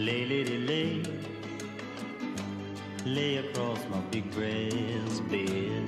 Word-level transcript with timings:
Lay, 0.00 0.24
lady, 0.24 0.56
lay. 0.56 1.02
Lay 3.04 3.36
across 3.36 3.78
my 3.90 4.00
big 4.10 4.24
bed. 4.34 5.84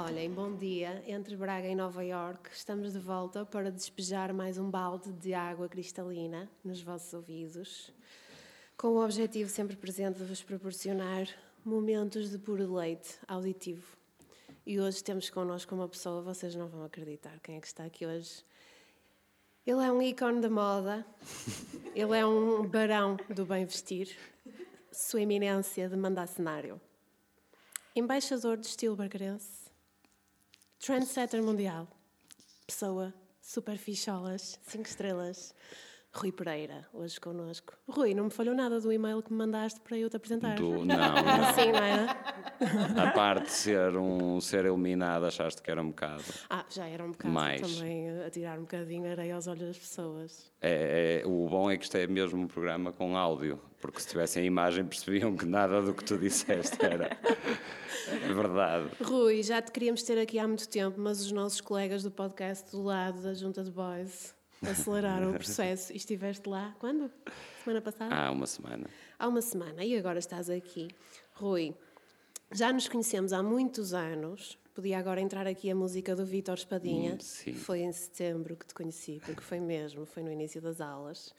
Olhem, 0.00 0.32
bom 0.32 0.56
dia. 0.56 1.00
Entre 1.06 1.36
Braga 1.36 1.68
e 1.68 1.76
Nova 1.76 2.02
York, 2.02 2.50
estamos 2.52 2.92
de 2.92 2.98
volta 2.98 3.46
para 3.46 3.70
despejar 3.70 4.34
mais 4.34 4.58
um 4.58 4.68
balde 4.68 5.12
de 5.12 5.32
água 5.32 5.68
cristalina 5.68 6.50
nos 6.64 6.82
vossos 6.82 7.14
ouvidos, 7.14 7.92
com 8.76 8.88
o 8.88 9.04
objetivo 9.04 9.48
sempre 9.48 9.76
presente 9.76 10.18
de 10.18 10.24
vos 10.24 10.42
proporcionar 10.42 11.28
momentos 11.64 12.32
de 12.32 12.38
puro 12.38 12.74
leite 12.74 13.16
auditivo. 13.28 13.96
E 14.66 14.80
hoje 14.80 15.04
temos 15.04 15.30
connosco 15.30 15.72
uma 15.72 15.88
pessoa, 15.88 16.20
vocês 16.20 16.56
não 16.56 16.66
vão 16.66 16.82
acreditar 16.84 17.38
quem 17.40 17.58
é 17.58 17.60
que 17.60 17.68
está 17.68 17.84
aqui 17.84 18.04
hoje. 18.04 18.42
Ele 19.66 19.82
é 19.82 19.90
um 19.90 20.02
ícone 20.02 20.42
da 20.42 20.50
moda, 20.50 21.06
ele 21.94 22.14
é 22.14 22.26
um 22.26 22.68
barão 22.68 23.16
do 23.34 23.46
bem 23.46 23.64
vestir, 23.64 24.14
sua 24.92 25.22
eminência 25.22 25.88
de 25.88 25.96
mandar 25.96 26.26
cenário. 26.26 26.78
Embaixador 27.96 28.58
de 28.58 28.66
estilo 28.66 28.94
barcarense, 28.94 29.70
trendsetter 30.78 31.42
mundial, 31.42 31.88
pessoa 32.66 33.14
super 33.40 33.78
ficholas, 33.78 34.60
5 34.64 34.82
estrelas, 34.86 35.54
Rui 36.16 36.30
Pereira, 36.30 36.86
hoje 36.92 37.18
connosco. 37.20 37.74
Rui, 37.88 38.14
não 38.14 38.24
me 38.24 38.30
falhou 38.30 38.54
nada 38.54 38.80
do 38.80 38.92
e-mail 38.92 39.20
que 39.20 39.32
me 39.32 39.38
mandaste 39.38 39.80
para 39.80 39.98
eu 39.98 40.08
te 40.08 40.16
apresentar. 40.16 40.54
Do, 40.54 40.84
não, 40.86 40.94
Assim, 41.48 41.72
não 41.72 41.82
é? 41.82 42.06
a 43.04 43.10
parte 43.10 43.46
de 43.46 43.50
ser 43.50 43.96
um 43.96 44.40
ser 44.40 44.64
eliminado, 44.64 45.24
achaste 45.26 45.60
que 45.60 45.68
era 45.70 45.82
um 45.82 45.88
bocado. 45.88 46.22
Ah, 46.48 46.64
já 46.70 46.86
era 46.86 47.02
um 47.04 47.10
bocado 47.10 47.34
Mais. 47.34 47.60
também 47.60 48.08
a 48.22 48.30
tirar 48.30 48.56
um 48.58 48.62
bocadinho 48.62 49.10
areia 49.10 49.34
aos 49.34 49.48
olhos 49.48 49.62
das 49.66 49.78
pessoas. 49.78 50.52
É, 50.60 51.22
é- 51.24 51.26
o 51.26 51.48
bom 51.48 51.68
é 51.68 51.76
que 51.76 51.82
isto 51.84 51.96
é 51.96 52.06
mesmo 52.06 52.40
um 52.40 52.46
programa 52.46 52.92
com 52.92 53.16
áudio, 53.16 53.60
porque 53.80 54.00
se 54.00 54.06
tivessem 54.08 54.44
a 54.44 54.46
imagem 54.46 54.84
percebiam 54.86 55.36
que 55.36 55.44
nada 55.44 55.82
do 55.82 55.92
que 55.92 56.04
tu 56.04 56.16
disseste 56.16 56.78
era 56.84 57.10
verdade. 58.34 58.88
Rui, 59.02 59.42
já 59.42 59.60
te 59.60 59.72
queríamos 59.72 60.02
ter 60.04 60.18
aqui 60.18 60.38
há 60.38 60.46
muito 60.46 60.68
tempo, 60.68 61.00
mas 61.00 61.20
os 61.20 61.32
nossos 61.32 61.60
colegas 61.60 62.02
do 62.02 62.10
podcast 62.10 62.70
do 62.70 62.82
lado 62.82 63.20
da 63.22 63.34
Junta 63.34 63.62
de 63.64 63.70
Boys 63.70 64.33
aceleraram 64.68 65.30
o 65.30 65.34
processo 65.38 65.92
e 65.92 65.96
estiveste 65.96 66.48
lá 66.48 66.74
quando? 66.78 67.10
Semana 67.62 67.80
passada? 67.80 68.14
Há 68.14 68.30
uma 68.30 68.46
semana. 68.46 68.86
Há 69.18 69.28
uma 69.28 69.42
semana 69.42 69.84
e 69.84 69.96
agora 69.96 70.18
estás 70.18 70.50
aqui. 70.50 70.88
Rui, 71.34 71.74
já 72.52 72.72
nos 72.72 72.88
conhecemos 72.88 73.32
há 73.32 73.42
muitos 73.42 73.92
anos. 73.94 74.58
Podia 74.74 74.98
agora 74.98 75.20
entrar 75.20 75.46
aqui 75.46 75.70
a 75.70 75.74
música 75.74 76.16
do 76.16 76.24
Vítor 76.24 76.54
Espadinha. 76.54 77.14
Hum, 77.14 77.20
sim. 77.20 77.54
Foi 77.54 77.80
em 77.80 77.92
setembro 77.92 78.56
que 78.56 78.66
te 78.66 78.74
conheci, 78.74 79.20
porque 79.24 79.40
foi 79.40 79.60
mesmo, 79.60 80.04
foi 80.04 80.22
no 80.22 80.32
início 80.32 80.60
das 80.60 80.80
aulas. 80.80 81.34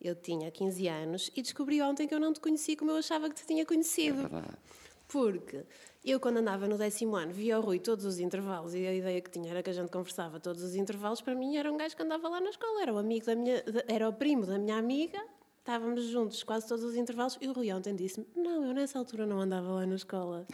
Eu 0.00 0.16
tinha 0.16 0.50
15 0.50 0.88
anos 0.88 1.30
e 1.36 1.42
descobri 1.42 1.80
ontem 1.80 2.08
que 2.08 2.14
eu 2.14 2.18
não 2.18 2.32
te 2.32 2.40
conheci 2.40 2.74
como 2.74 2.90
eu 2.90 2.96
achava 2.96 3.28
que 3.28 3.36
te 3.36 3.46
tinha 3.46 3.64
conhecido. 3.64 4.22
Verdade. 4.22 4.58
Porque 5.06 5.64
eu, 6.04 6.18
quando 6.18 6.38
andava 6.38 6.66
no 6.66 6.76
décimo 6.76 7.14
ano, 7.14 7.32
via 7.32 7.58
o 7.58 7.62
Rui 7.62 7.78
todos 7.78 8.04
os 8.04 8.18
intervalos 8.18 8.74
e 8.74 8.84
a 8.86 8.92
ideia 8.92 9.20
que 9.20 9.30
tinha 9.30 9.50
era 9.50 9.62
que 9.62 9.70
a 9.70 9.72
gente 9.72 9.90
conversava 9.90 10.40
todos 10.40 10.62
os 10.62 10.74
intervalos. 10.74 11.20
Para 11.20 11.34
mim, 11.34 11.56
era 11.56 11.72
um 11.72 11.76
gajo 11.76 11.96
que 11.96 12.02
andava 12.02 12.28
lá 12.28 12.40
na 12.40 12.50
escola, 12.50 12.82
era 12.82 12.92
o 12.92 12.98
amigo 12.98 13.24
da 13.24 13.36
minha, 13.36 13.62
era 13.86 14.08
o 14.08 14.12
primo 14.12 14.44
da 14.44 14.58
minha 14.58 14.76
amiga. 14.76 15.22
Estávamos 15.58 16.04
juntos 16.06 16.42
quase 16.42 16.66
todos 16.66 16.82
os 16.82 16.96
intervalos 16.96 17.38
e 17.40 17.46
o 17.46 17.52
Rui 17.52 17.72
ontem 17.72 17.94
disse-me: 17.94 18.26
Não, 18.34 18.66
eu 18.66 18.74
nessa 18.74 18.98
altura 18.98 19.26
não 19.26 19.40
andava 19.40 19.70
lá 19.70 19.86
na 19.86 19.94
escola. 19.94 20.44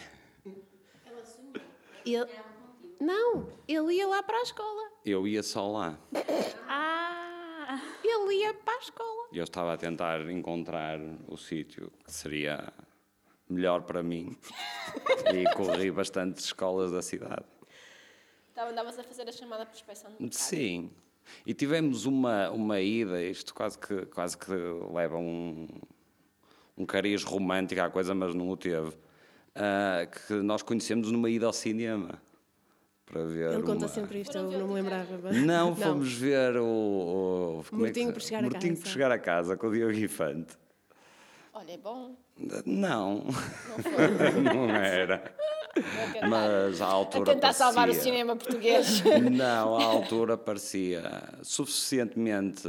Ele, 2.05 2.27
não, 3.01 3.49
ele 3.67 3.95
ia 3.95 4.07
lá 4.07 4.23
para 4.23 4.39
a 4.39 4.43
escola. 4.43 4.91
Eu 5.05 5.27
ia 5.27 5.43
só 5.43 5.71
lá. 5.71 5.99
Ah! 6.69 7.81
Ele 8.05 8.35
ia 8.35 8.55
para 8.55 8.75
a 8.75 8.79
escola. 8.79 9.29
Eu 9.33 9.45
estava 9.45 9.75
a 9.75 9.77
tentar 9.77 10.21
encontrar 10.31 10.99
o 11.27 11.37
sítio 11.37 11.93
que 12.05 12.13
seria 12.13 12.73
melhor 13.49 13.83
para 13.83 14.03
mim 14.03 14.37
e 15.35 15.45
corri 15.55 15.91
bastantes 15.91 16.45
escolas 16.47 16.91
da 16.93 17.03
cidade. 17.03 17.45
Então 18.53 18.69
andavas 18.69 18.99
a 18.99 19.03
fazer 19.05 19.29
a 19.29 19.33
chamada 19.33 19.65
por 19.67 19.75
inspeção 19.75 20.11
de 20.13 20.21
mercado. 20.21 20.39
Sim. 20.39 20.91
E 21.47 21.53
tivemos 21.55 22.07
uma, 22.07 22.51
uma 22.51 22.81
ida, 22.81 23.23
isto 23.23 23.55
quase 23.55 23.79
que, 23.79 24.07
quase 24.07 24.37
que 24.37 24.51
leva 24.93 25.17
um, 25.17 25.69
um 26.77 26.87
cariz 26.87 27.23
romântico 27.23 27.81
à 27.83 27.91
coisa, 27.91 28.15
mas 28.15 28.35
não 28.35 28.49
o 28.49 28.57
teve. 28.57 28.93
ah, 29.55 30.07
que 30.07 30.35
nós 30.35 30.63
conhecemos 30.63 31.11
numa 31.13 31.29
ida 31.29 31.47
ao 31.47 31.53
cinema. 31.53 32.21
Para 33.07 33.25
ver 33.25 33.53
Ele 33.53 33.63
conta 33.63 33.85
uma- 33.87 33.89
sempre 33.89 34.21
isto, 34.21 34.37
eu 34.37 34.51
não 34.59 34.69
me 34.69 34.75
lembrava. 34.75 35.33
Não, 35.33 35.75
fomos 35.75 36.13
ver 36.13 36.57
o. 36.59 36.65
o 36.67 37.61
é 37.61 37.65
que 37.69 37.75
Mortinho 37.75 38.07
se- 38.09 38.13
por 38.13 38.21
chegar 38.23 38.39
a 38.39 38.43
Mortinho 38.43 38.73
casa. 38.75 38.83
por 38.83 38.89
chegar 38.91 39.11
a 39.13 39.19
casa 39.19 39.57
com 39.57 39.67
o 39.69 39.73
Diogo 39.73 39.93
Infante. 39.95 40.57
Olha, 41.59 41.73
é 41.73 41.77
bom. 41.77 42.15
Não, 42.65 43.25
Não 43.25 43.33
foi. 43.83 44.31
não 44.43 44.71
era. 44.71 45.35
Mas 46.29 46.81
à 46.81 46.87
a 46.87 46.89
altura. 46.91 47.35
tentar 47.35 47.53
salvar 47.53 47.89
o 47.89 47.93
parecia- 47.93 48.03
cinema 48.05 48.37
português. 48.37 49.03
Não, 49.33 49.77
à 49.77 49.85
altura 49.85 50.37
parecia 50.39 51.03
suficientemente 51.43 52.69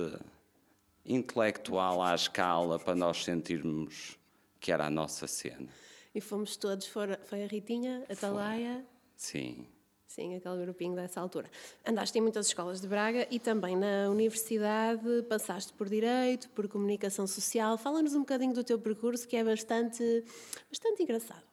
intelectual 1.05 2.01
à 2.01 2.13
escala 2.15 2.79
para 2.79 2.95
nós 2.95 3.23
sentirmos 3.23 4.17
que 4.59 4.71
era 4.71 4.87
a 4.87 4.89
nossa 4.89 5.27
cena. 5.27 5.67
E 6.13 6.19
fomos 6.19 6.57
todos, 6.57 6.87
fora, 6.87 7.19
foi 7.25 7.43
a 7.43 7.47
Ritinha, 7.47 8.03
a 8.09 8.15
Talaia. 8.15 8.83
Sim. 9.15 9.67
Sim, 10.09 10.35
aquele 10.35 10.63
grupinho 10.63 10.95
dessa 10.95 11.21
altura. 11.21 11.47
Andaste 11.85 12.17
em 12.17 12.21
muitas 12.21 12.47
escolas 12.47 12.81
de 12.81 12.87
Braga 12.87 13.27
e 13.29 13.37
também 13.37 13.77
na 13.77 14.09
universidade, 14.09 15.21
passaste 15.29 15.71
por 15.73 15.87
Direito, 15.87 16.49
por 16.49 16.67
Comunicação 16.67 17.27
Social. 17.27 17.77
Fala-nos 17.77 18.15
um 18.15 18.21
bocadinho 18.21 18.51
do 18.51 18.63
teu 18.63 18.79
percurso, 18.79 19.27
que 19.27 19.35
é 19.35 19.43
bastante, 19.43 20.25
bastante 20.67 21.03
engraçado. 21.03 21.43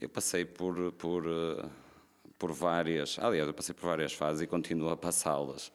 Eu 0.00 0.08
passei 0.08 0.44
por, 0.44 0.92
por, 0.92 1.24
eh, 1.26 1.68
por 2.38 2.52
várias. 2.52 3.18
Aliás, 3.18 3.48
eu 3.48 3.52
passei 3.52 3.74
por 3.74 3.86
várias 3.86 4.12
fases 4.12 4.42
e 4.42 4.46
continuo 4.46 4.90
a 4.90 4.96
passá-las. 4.96 5.72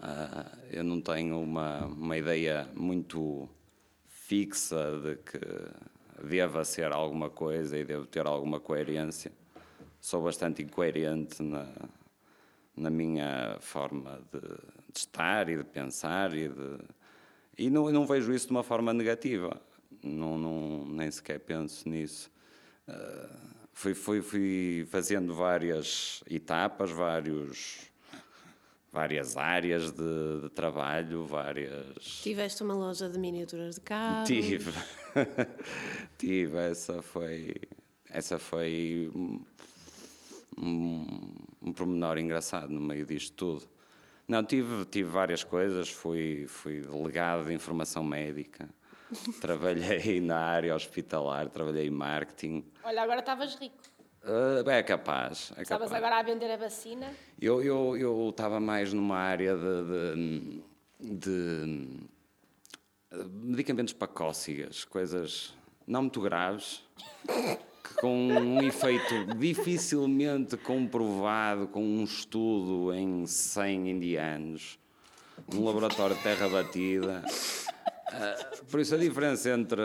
Ah, 0.00 0.50
eu 0.70 0.82
não 0.82 1.02
tenho 1.02 1.38
uma, 1.38 1.84
uma 1.84 2.16
ideia 2.16 2.66
muito 2.74 3.46
fixa 4.06 4.98
de 5.02 5.16
que 5.16 6.26
deva 6.26 6.64
ser 6.64 6.92
alguma 6.92 7.28
coisa 7.28 7.76
e 7.76 7.84
devo 7.84 8.06
ter 8.06 8.26
alguma 8.26 8.58
coerência. 8.58 9.30
Sou 10.00 10.22
bastante 10.22 10.62
incoerente 10.62 11.42
na, 11.42 11.66
na 12.76 12.90
minha 12.90 13.56
forma 13.60 14.20
de, 14.32 14.40
de 14.40 14.98
estar 14.98 15.48
e 15.48 15.56
de 15.56 15.64
pensar 15.64 16.34
e 16.34 16.48
de. 16.48 16.78
E 17.58 17.68
não, 17.68 17.90
não 17.90 18.06
vejo 18.06 18.32
isso 18.32 18.46
de 18.46 18.52
uma 18.52 18.62
forma 18.62 18.92
negativa. 18.92 19.60
Não, 20.02 20.38
não, 20.38 20.86
nem 20.86 21.10
sequer 21.10 21.40
penso 21.40 21.88
nisso. 21.88 22.30
Ah, 22.86 23.28
fui, 23.72 23.94
fui, 23.94 24.22
fui 24.22 24.86
fazendo 24.90 25.34
várias 25.34 26.22
etapas, 26.30 26.90
vários, 26.90 27.90
várias 28.92 29.36
áreas 29.36 29.90
de, 29.90 30.40
de 30.42 30.48
trabalho, 30.50 31.26
várias. 31.26 31.96
Tiveste 32.22 32.62
uma 32.62 32.74
loja 32.74 33.08
de 33.08 33.18
miniaturas 33.18 33.74
de 33.74 33.80
carro. 33.80 34.24
Tive. 34.24 34.72
Tive. 36.16 36.56
Essa 36.58 37.02
foi. 37.02 37.54
Essa 38.08 38.38
foi 38.38 39.10
um, 40.60 41.34
um, 41.62 41.72
pormenor 41.72 42.18
engraçado 42.18 42.70
no 42.70 42.80
meio 42.80 43.06
disto 43.06 43.34
tudo. 43.34 43.68
Não, 44.26 44.44
tive, 44.44 44.84
tive 44.86 45.08
várias 45.08 45.42
coisas. 45.42 45.88
Fui, 45.90 46.46
fui 46.48 46.80
delegado 46.80 47.46
de 47.46 47.54
informação 47.54 48.04
médica. 48.04 48.68
Trabalhei 49.40 50.20
na 50.20 50.38
área 50.38 50.74
hospitalar, 50.74 51.48
trabalhei 51.48 51.86
em 51.86 51.90
marketing. 51.90 52.64
Olha, 52.84 53.02
agora 53.02 53.20
estavas 53.20 53.54
rico. 53.54 53.76
Ah, 54.22 54.70
é 54.72 54.82
capaz. 54.82 55.52
É 55.56 55.62
Estavas 55.62 55.92
agora 55.92 56.18
a 56.18 56.22
vender 56.22 56.50
a 56.50 56.56
vacina. 56.56 57.10
Eu 57.40 57.62
eu 57.62 57.96
eu 57.96 58.28
estava 58.28 58.60
mais 58.60 58.92
numa 58.92 59.16
área 59.16 59.56
de, 59.56 60.62
de, 61.00 61.18
de, 61.18 62.08
medicamentos 63.32 63.94
para 63.94 64.08
cócegas, 64.08 64.84
coisas 64.84 65.54
não 65.86 66.02
muito 66.02 66.20
graves, 66.20 66.82
com 67.96 68.28
um 68.28 68.62
efeito 68.62 69.34
dificilmente 69.36 70.56
comprovado 70.56 71.68
com 71.68 71.82
um 71.82 72.04
estudo 72.04 72.92
em 72.94 73.26
100 73.26 73.90
indianos, 73.90 74.78
num 75.52 75.64
laboratório 75.64 76.16
de 76.16 76.22
terra 76.22 76.48
batida. 76.48 77.24
Ah, 78.10 78.36
por 78.70 78.80
isso 78.80 78.94
a 78.94 78.98
diferença 78.98 79.50
entre 79.50 79.82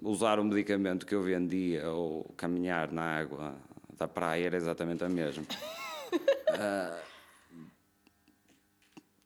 usar 0.00 0.38
o 0.38 0.44
medicamento 0.44 1.04
que 1.04 1.14
eu 1.14 1.22
vendia 1.22 1.90
ou 1.90 2.24
caminhar 2.36 2.92
na 2.92 3.02
água 3.02 3.56
da 3.96 4.06
praia 4.06 4.46
era 4.46 4.56
exatamente 4.56 5.02
a 5.04 5.08
mesma. 5.08 5.44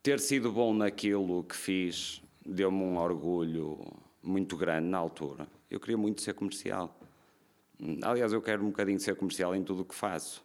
ter 0.03 0.19
sido 0.19 0.51
bom 0.51 0.75
naquilo 0.75 1.45
que 1.45 1.55
fiz 1.55 2.23
deu-me 2.45 2.83
um 2.83 2.99
orgulho 2.99 3.79
muito 4.23 4.57
grande 4.57 4.89
na 4.89 4.99
altura. 4.99 5.47
Eu 5.71 5.81
queria 5.81 5.97
muito 5.97 6.23
ser 6.23 6.35
comercial. 6.35 6.99
Aliás, 8.03 8.33
eu 8.33 8.41
quero 8.41 8.63
um 8.63 8.69
bocadinho 8.69 9.01
ser 9.01 9.17
comercial 9.17 9.55
em 9.55 9.63
tudo 9.63 9.83
o 9.83 9.85
que 9.85 9.95
faço. 9.95 10.45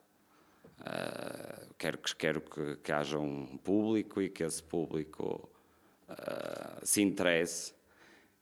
Ah, 0.80 1.68
quero 1.78 1.98
que, 1.98 2.16
quero 2.16 2.42
que, 2.42 2.78
que 2.78 2.92
haja 2.92 3.20
um 3.20 3.58
público 3.58 4.22
e 4.22 4.30
que 4.30 4.44
esse 4.44 4.64
público 4.64 5.50
ah, 6.08 6.80
se 6.84 7.02
interesse. 7.02 7.74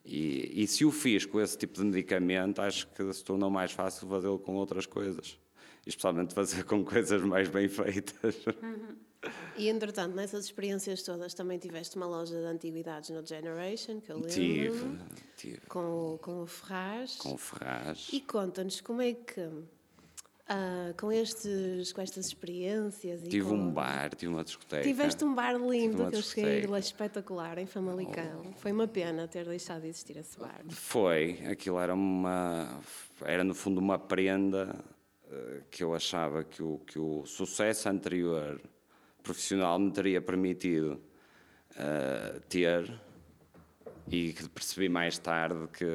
E, 0.06 0.64
e 0.64 0.68
se 0.68 0.86
o 0.86 0.92
fiz 0.92 1.26
com 1.26 1.42
esse 1.42 1.58
tipo 1.58 1.74
de 1.74 1.84
medicamento, 1.84 2.62
acho 2.62 2.88
que 2.88 3.12
se 3.12 3.24
tornou 3.24 3.50
mais 3.50 3.72
fácil 3.72 4.08
fazê-lo 4.08 4.40
com 4.40 4.54
outras 4.56 4.86
coisas. 4.86 5.38
Especialmente 5.86 6.34
fazer 6.34 6.64
com 6.64 6.84
coisas 6.86 7.22
mais 7.22 7.50
bem 7.50 7.68
feitas. 7.68 8.46
E 9.58 9.70
entretanto, 9.70 10.16
nessas 10.16 10.46
experiências 10.46 11.02
todas, 11.04 11.34
também 11.34 11.58
tiveste 11.58 11.96
uma 11.98 12.06
loja 12.06 12.36
de 12.40 12.46
antiguidades 12.46 13.10
no 13.10 13.26
Generation, 13.26 14.00
que 14.02 14.12
eu 14.12 14.16
lembro. 14.18 14.32
Tive, 14.32 14.98
tive. 15.38 15.62
Com, 15.68 16.14
o- 16.14 16.18
com 16.20 16.44
o 16.44 16.46
Ferraz. 16.46 17.16
Com 17.18 17.34
o 17.34 17.38
Ferraz. 17.38 18.10
E 18.12 18.20
conta-nos 18.22 18.82
como 18.82 19.02
é 19.02 19.14
que, 19.14 19.50
ah, 20.48 20.94
com, 21.00 21.12
estes, 21.12 21.92
com 21.94 22.02
estas 22.02 22.28
experiências. 22.28 23.22
Tive 23.24 23.48
com- 23.50 23.56
um 23.56 23.72
bar, 23.72 24.14
tive 24.16 24.32
uma 24.32 24.44
discoteca. 24.44 24.84
Tiveste 24.84 25.24
um 25.24 25.34
bar 25.34 25.54
lindo 25.58 26.10
que 26.10 26.16
eu 26.18 26.22
cheguei 26.22 26.68
lá 26.68 26.78
espetacular 26.80 27.58
em 27.58 27.66
Famalicão. 27.66 28.44
Foi 28.58 28.72
uma 28.72 28.88
pena 28.88 29.28
ter 29.28 29.46
deixado 29.48 29.82
de 29.82 29.88
existir 29.88 30.18
esse 30.18 30.38
bar. 30.38 30.62
Foi, 30.70 31.40
aquilo 31.50 31.80
era 31.80 31.94
uma. 31.94 32.80
Era 33.24 33.44
no 33.44 33.56
fundo 33.56 33.80
uma 33.80 33.98
prenda 33.98 34.76
eh, 35.32 35.62
que 35.72 35.84
eu 35.84 35.96
achava 35.96 36.44
que 36.44 36.62
o, 36.62 36.80
que 36.86 37.00
o 37.00 37.26
sucesso 37.26 37.88
anterior 37.90 38.60
profissional 39.30 39.80
me 39.80 39.92
teria 39.92 40.22
permitido 40.22 41.02
eh, 41.76 42.40
ter 42.48 43.02
e 44.08 44.34
que 44.34 44.48
percebi 44.50 44.88
mais 44.88 45.18
tarde 45.18 45.68
que 45.74 45.86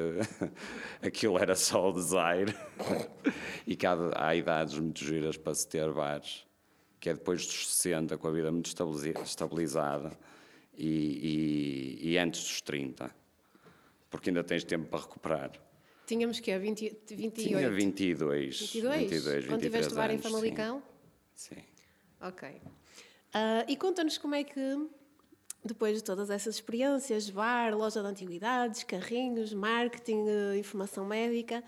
aquilo 1.01 1.39
era 1.39 1.55
só 1.55 1.89
o 1.89 1.93
design 1.93 2.53
e 3.65 3.75
que 3.75 3.85
há, 3.87 3.95
há 4.15 4.35
idades 4.35 4.77
muito 4.77 5.03
giras 5.03 5.37
para 5.37 5.53
se 5.55 5.65
ter 5.67 5.89
bares, 5.93 6.45
que 6.99 7.09
é 7.09 7.13
depois 7.13 7.45
dos 7.47 7.73
60, 7.73 8.17
com 8.17 8.27
a 8.27 8.31
vida 8.31 8.51
muito 8.51 8.69
estabilizada 9.23 10.11
e, 10.77 11.99
e- 12.03 12.11
e 12.11 12.17
antes 12.17 12.41
dos 12.43 12.61
30, 12.61 13.09
porque 14.09 14.29
ainda 14.29 14.43
tens 14.43 14.65
tempo 14.65 14.87
para 14.89 14.99
recuperar. 14.99 15.51
Tínhamos 16.05 16.41
que 16.41 16.57
20, 16.59 16.97
28. 17.15 17.33
Tinha 17.35 17.69
22, 17.69 18.59
22? 18.73 18.99
22 19.09 19.45
Quando 19.45 19.61
23 19.61 19.61
tiveste 19.61 19.93
o 19.93 19.95
bar 19.95 20.09
em 20.09 20.13
anos, 20.15 20.25
sim. 20.25 20.29
Famalicão? 20.31 20.83
Sim. 21.33 21.63
Ok. 22.19 22.61
Ah, 23.33 23.63
e 23.67 23.77
conta-nos 23.77 24.17
como 24.17 24.35
é 24.35 24.43
que, 24.43 24.89
depois 25.63 25.97
de 25.97 26.03
todas 26.03 26.29
essas 26.29 26.55
experiências, 26.55 27.29
bar, 27.29 27.73
loja 27.75 28.01
de 28.01 28.07
antiguidades, 28.07 28.83
carrinhos, 28.83 29.53
marketing, 29.53 30.25
eh, 30.27 30.57
informação 30.57 31.05
médica, 31.05 31.63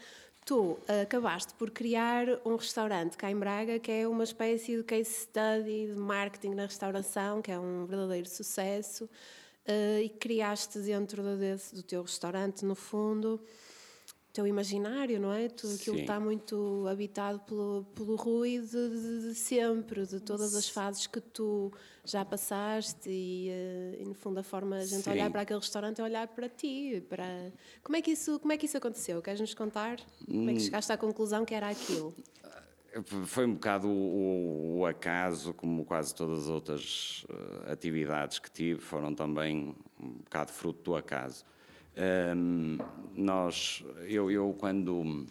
tu 0.46 0.78
ah, 0.88 1.02
acabaste 1.02 1.54
por 1.54 1.72
criar 1.72 2.26
um 2.46 2.58
restaurante 2.58 3.16
cá 3.16 3.32
em 3.32 3.38
Braga 3.38 3.80
que 3.80 3.92
é 3.92 4.08
uma 4.08 4.26
espécie 4.26 4.78
de 4.78 4.84
case 4.84 5.10
study 5.10 5.88
de 5.88 5.96
marketing 5.96 6.54
na 6.56 6.66
restauração, 6.66 7.42
que 7.42 7.52
é 7.52 7.58
um 7.58 7.86
verdadeiro 7.86 8.28
sucesso, 8.28 9.10
ah, 9.66 10.02
e 10.02 10.10
criaste 10.10 10.80
dentro 10.80 11.24
desse, 11.38 11.74
do 11.74 11.84
teu 11.84 12.02
restaurante, 12.02 12.66
no 12.66 12.76
fundo, 12.76 13.40
teu 14.34 14.48
imaginário, 14.48 15.20
não 15.20 15.32
é? 15.32 15.48
Tudo 15.48 15.76
aquilo 15.76 15.96
Sim. 15.98 16.02
está 16.02 16.20
muito 16.20 16.88
habitado 16.90 17.40
pelo, 17.42 17.86
pelo 17.94 18.16
Rui 18.16 18.60
de, 18.60 19.30
de- 19.30 19.36
sempre, 19.36 20.08
de 20.08 20.20
todas 20.20 20.56
as 20.56 20.68
fases 20.68 21.06
que 21.06 21.22
tu 21.22 21.72
já 22.04 22.26
passaste 22.26 23.10
e, 23.10 23.50
eh, 23.50 23.98
e, 24.02 24.06
no 24.06 24.16
fundo 24.16 24.40
a 24.40 24.44
forma 24.44 24.78
de 24.80 24.84
a 24.84 24.88
gente 24.88 25.04
Sim. 25.04 25.12
olhar 25.12 25.30
para 25.30 25.42
aquele 25.42 25.60
restaurante 25.60 26.02
é 26.02 26.04
olhar 26.04 26.28
para 26.28 26.50
ti. 26.50 27.06
Para... 27.08 27.52
Como, 27.84 27.96
é 27.96 28.02
que 28.02 28.10
isso, 28.12 28.40
como 28.40 28.52
é 28.52 28.58
que 28.58 28.66
isso 28.66 28.76
aconteceu? 28.76 29.22
Queres 29.22 29.40
nos 29.40 29.54
contar? 29.54 30.00
Como 30.26 30.42
Hum. 30.42 30.50
é 30.50 30.54
que 30.56 30.62
chegaste 30.62 30.92
à 30.92 30.98
conclusão 30.98 31.46
que 31.46 31.54
era 31.54 31.70
aquilo? 31.70 32.16
Foi 33.26 33.46
um 33.46 33.54
bocado 33.54 33.88
o, 33.88 34.80
o 34.80 34.86
acaso, 34.86 35.54
como 35.54 35.86
quase 35.86 36.14
todas 36.14 36.44
as 36.44 36.48
outras 36.50 37.24
eh, 37.30 37.72
atividades 37.72 38.40
que 38.40 38.50
tive, 38.52 38.80
foram 38.80 39.14
também 39.14 39.76
um 40.00 40.10
bocado 40.24 40.52
fruto 40.52 40.82
do 40.84 40.96
acaso. 40.96 41.46
Ahm, 41.96 42.78
nós, 43.16 43.84
eu, 44.08 44.32
eu 44.32 44.54
quando 44.58 45.26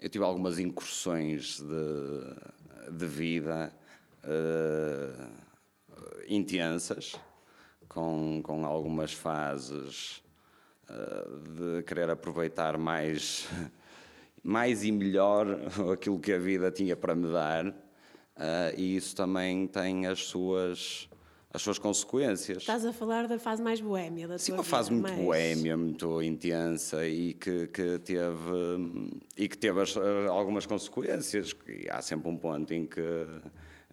eu 0.00 0.08
tive 0.08 0.24
algumas 0.24 0.58
incursões 0.58 1.60
de, 1.60 2.90
de 2.90 3.06
vida 3.06 3.72
eh, 4.24 5.28
intensas, 6.28 7.14
com, 7.88 8.40
com 8.42 8.64
algumas 8.64 9.12
fases 9.12 10.22
eh, 10.88 11.26
de 11.56 11.82
querer 11.84 12.10
aproveitar 12.10 12.76
mais, 12.78 13.48
mais 14.42 14.82
e 14.82 14.90
melhor 14.90 15.46
aquilo 15.92 16.18
que 16.18 16.32
a 16.32 16.38
vida 16.38 16.70
tinha 16.70 16.96
para 16.96 17.14
me 17.14 17.30
dar, 17.30 17.66
eh, 18.36 18.74
e 18.76 18.96
isso 18.96 19.14
também 19.14 19.66
tem 19.68 20.06
as 20.06 20.24
suas, 20.24 21.08
as 21.54 21.60
suas 21.62 21.78
consequências. 21.78 22.58
Estás 22.58 22.84
a 22.86 22.92
falar 22.92 23.28
da 23.28 23.38
fase 23.38 23.62
mais 23.62 23.80
boémia 23.80 24.26
da 24.26 24.38
Sim, 24.38 24.52
tua 24.52 24.58
uma 24.58 24.64
fase 24.64 24.88
vida, 24.90 25.00
muito 25.02 25.12
mais- 25.14 25.24
boémia, 25.26 25.76
muito 25.76 26.22
intensa 26.22 27.06
e 27.06 27.34
que, 27.34 27.66
que 27.66 27.98
teve, 27.98 29.20
e 29.36 29.48
que 29.48 29.58
teve 29.58 29.80
as- 29.80 29.96
algumas 29.96 30.64
consequências. 30.64 31.54
E 31.68 31.88
há 31.90 32.00
sempre 32.00 32.28
um 32.30 32.36
ponto 32.36 32.72
em 32.72 32.86
que 32.86 33.00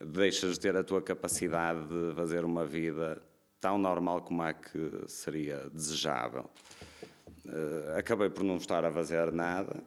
deixas 0.05 0.53
de 0.53 0.59
ter 0.61 0.75
a 0.77 0.83
tua 0.83 1.01
capacidade 1.01 1.81
de 1.87 2.15
fazer 2.15 2.45
uma 2.45 2.65
vida 2.65 3.21
tão 3.59 3.77
normal 3.77 4.21
como 4.21 4.41
a 4.41 4.53
que 4.53 4.89
seria 5.07 5.69
desejável. 5.73 6.49
Eh, 7.45 7.95
acabei 7.97 8.29
por 8.29 8.43
não 8.43 8.55
estar 8.55 8.85
a 8.85 8.91
fazer 8.91 9.33
nada 9.33 9.83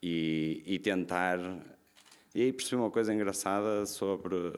e, 0.00 0.62
e 0.64 0.78
tentar. 0.78 1.40
E 2.34 2.42
aí 2.42 2.52
percebi 2.52 2.76
uma 2.76 2.90
coisa 2.90 3.12
engraçada 3.12 3.84
sobre, 3.86 4.52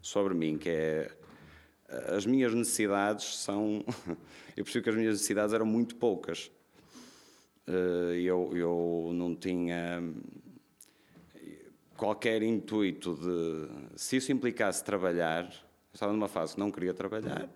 sobre 0.00 0.32
mim, 0.34 0.56
que 0.56 0.70
é 0.70 1.10
as 1.88 2.26
minhas 2.26 2.54
necessidades 2.54 3.38
são. 3.38 3.84
Eu 4.56 4.64
percebi 4.64 4.82
que 4.82 4.90
as 4.90 4.96
minhas 4.96 5.12
necessidades 5.14 5.54
eram 5.54 5.66
muito 5.66 5.96
poucas. 5.96 6.50
Eh, 7.66 8.20
Eu, 8.22 8.50
eu 8.56 9.10
não 9.14 9.34
tinha 9.34 10.02
qualquer 11.96 12.42
intuito 12.42 13.14
de. 13.14 13.98
Se 13.98 14.16
isso 14.16 14.32
implicasse 14.32 14.82
trabalhar, 14.82 15.44
eu 15.44 15.94
estava 15.94 16.12
numa 16.12 16.28
fase 16.28 16.54
que 16.54 16.60
não 16.60 16.70
queria 16.70 16.94
trabalhar, 16.94 17.48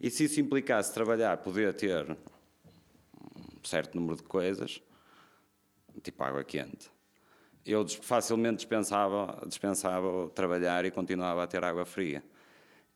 e 0.00 0.10
se 0.10 0.24
isso 0.24 0.40
implicasse 0.40 0.94
trabalhar, 0.94 1.36
poder 1.38 1.74
ter 1.74 2.10
um 2.10 3.64
certo 3.64 3.94
número 3.96 4.16
de 4.16 4.22
coisas, 4.22 4.80
tipo 6.02 6.22
água 6.22 6.42
quente. 6.44 6.90
Eu 7.66 7.86
facilmente 7.86 8.56
dispensava, 8.56 9.42
dispensava 9.46 10.28
trabalhar 10.30 10.84
e 10.84 10.90
continuava 10.90 11.42
a 11.42 11.46
ter 11.46 11.62
água 11.62 11.84
fria. 11.84 12.22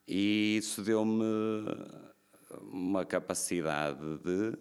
E 0.06 0.56
isso 0.58 0.82
deu-me 0.82 1.24
uma 2.70 3.04
capacidade 3.04 4.18
de 4.18 4.56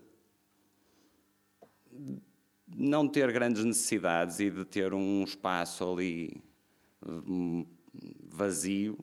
não 2.76 3.08
ter 3.08 3.32
grandes 3.32 3.64
necessidades 3.64 4.40
e 4.40 4.50
de 4.50 4.66
ter 4.66 4.94
um 4.94 5.24
espaço 5.24 5.84
ali 5.92 6.42
vazio 8.24 8.98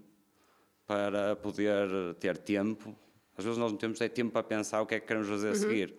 para 0.86 1.36
poder 1.36 1.88
ter 2.18 2.36
tempo. 2.38 2.96
Às 3.36 3.44
vezes 3.44 3.58
nós 3.58 3.70
não 3.70 3.78
temos 3.78 4.00
é 4.00 4.08
tempo 4.08 4.32
para 4.32 4.42
pensar 4.42 4.80
o 4.82 4.86
que 4.86 4.94
é 4.96 5.00
que 5.00 5.06
queremos 5.06 5.28
fazer 5.28 5.50
a 5.50 5.54
seguir. 5.54 5.94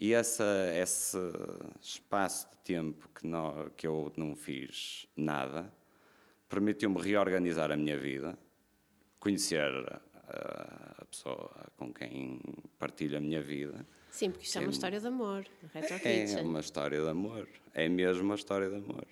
E 0.00 0.14
essa, 0.14 0.44
esse 0.74 1.18
espaço 1.80 2.48
de 2.50 2.56
tempo 2.58 3.08
que, 3.14 3.26
nó- 3.26 3.68
que 3.76 3.86
eu 3.86 4.12
não 4.16 4.34
fiz 4.36 5.06
nada 5.16 5.72
permitiu-me 6.48 7.00
reorganizar 7.00 7.70
a 7.70 7.76
minha 7.76 7.98
vida, 7.98 8.38
conhecer 9.20 9.70
a, 10.28 11.04
pessoa 11.10 11.50
com 11.76 11.92
quem 11.92 12.40
partilho 12.78 13.18
a 13.18 13.20
minha 13.20 13.42
vida. 13.42 13.86
Sim, 14.10 14.30
porque 14.30 14.44
isto 14.44 14.58
é 14.58 14.60
uma 14.60 14.70
história 14.70 15.00
de 15.00 15.06
amor. 15.06 15.46
Retro 15.72 15.94
É 15.94 15.98
Kitchen. 15.98 16.44
uma 16.44 16.60
história 16.60 17.00
de 17.00 17.08
amor. 17.08 17.48
É 17.74 17.88
mesmo 17.88 18.22
uma 18.24 18.34
história 18.34 18.68
de 18.68 18.76
amor. 18.76 19.06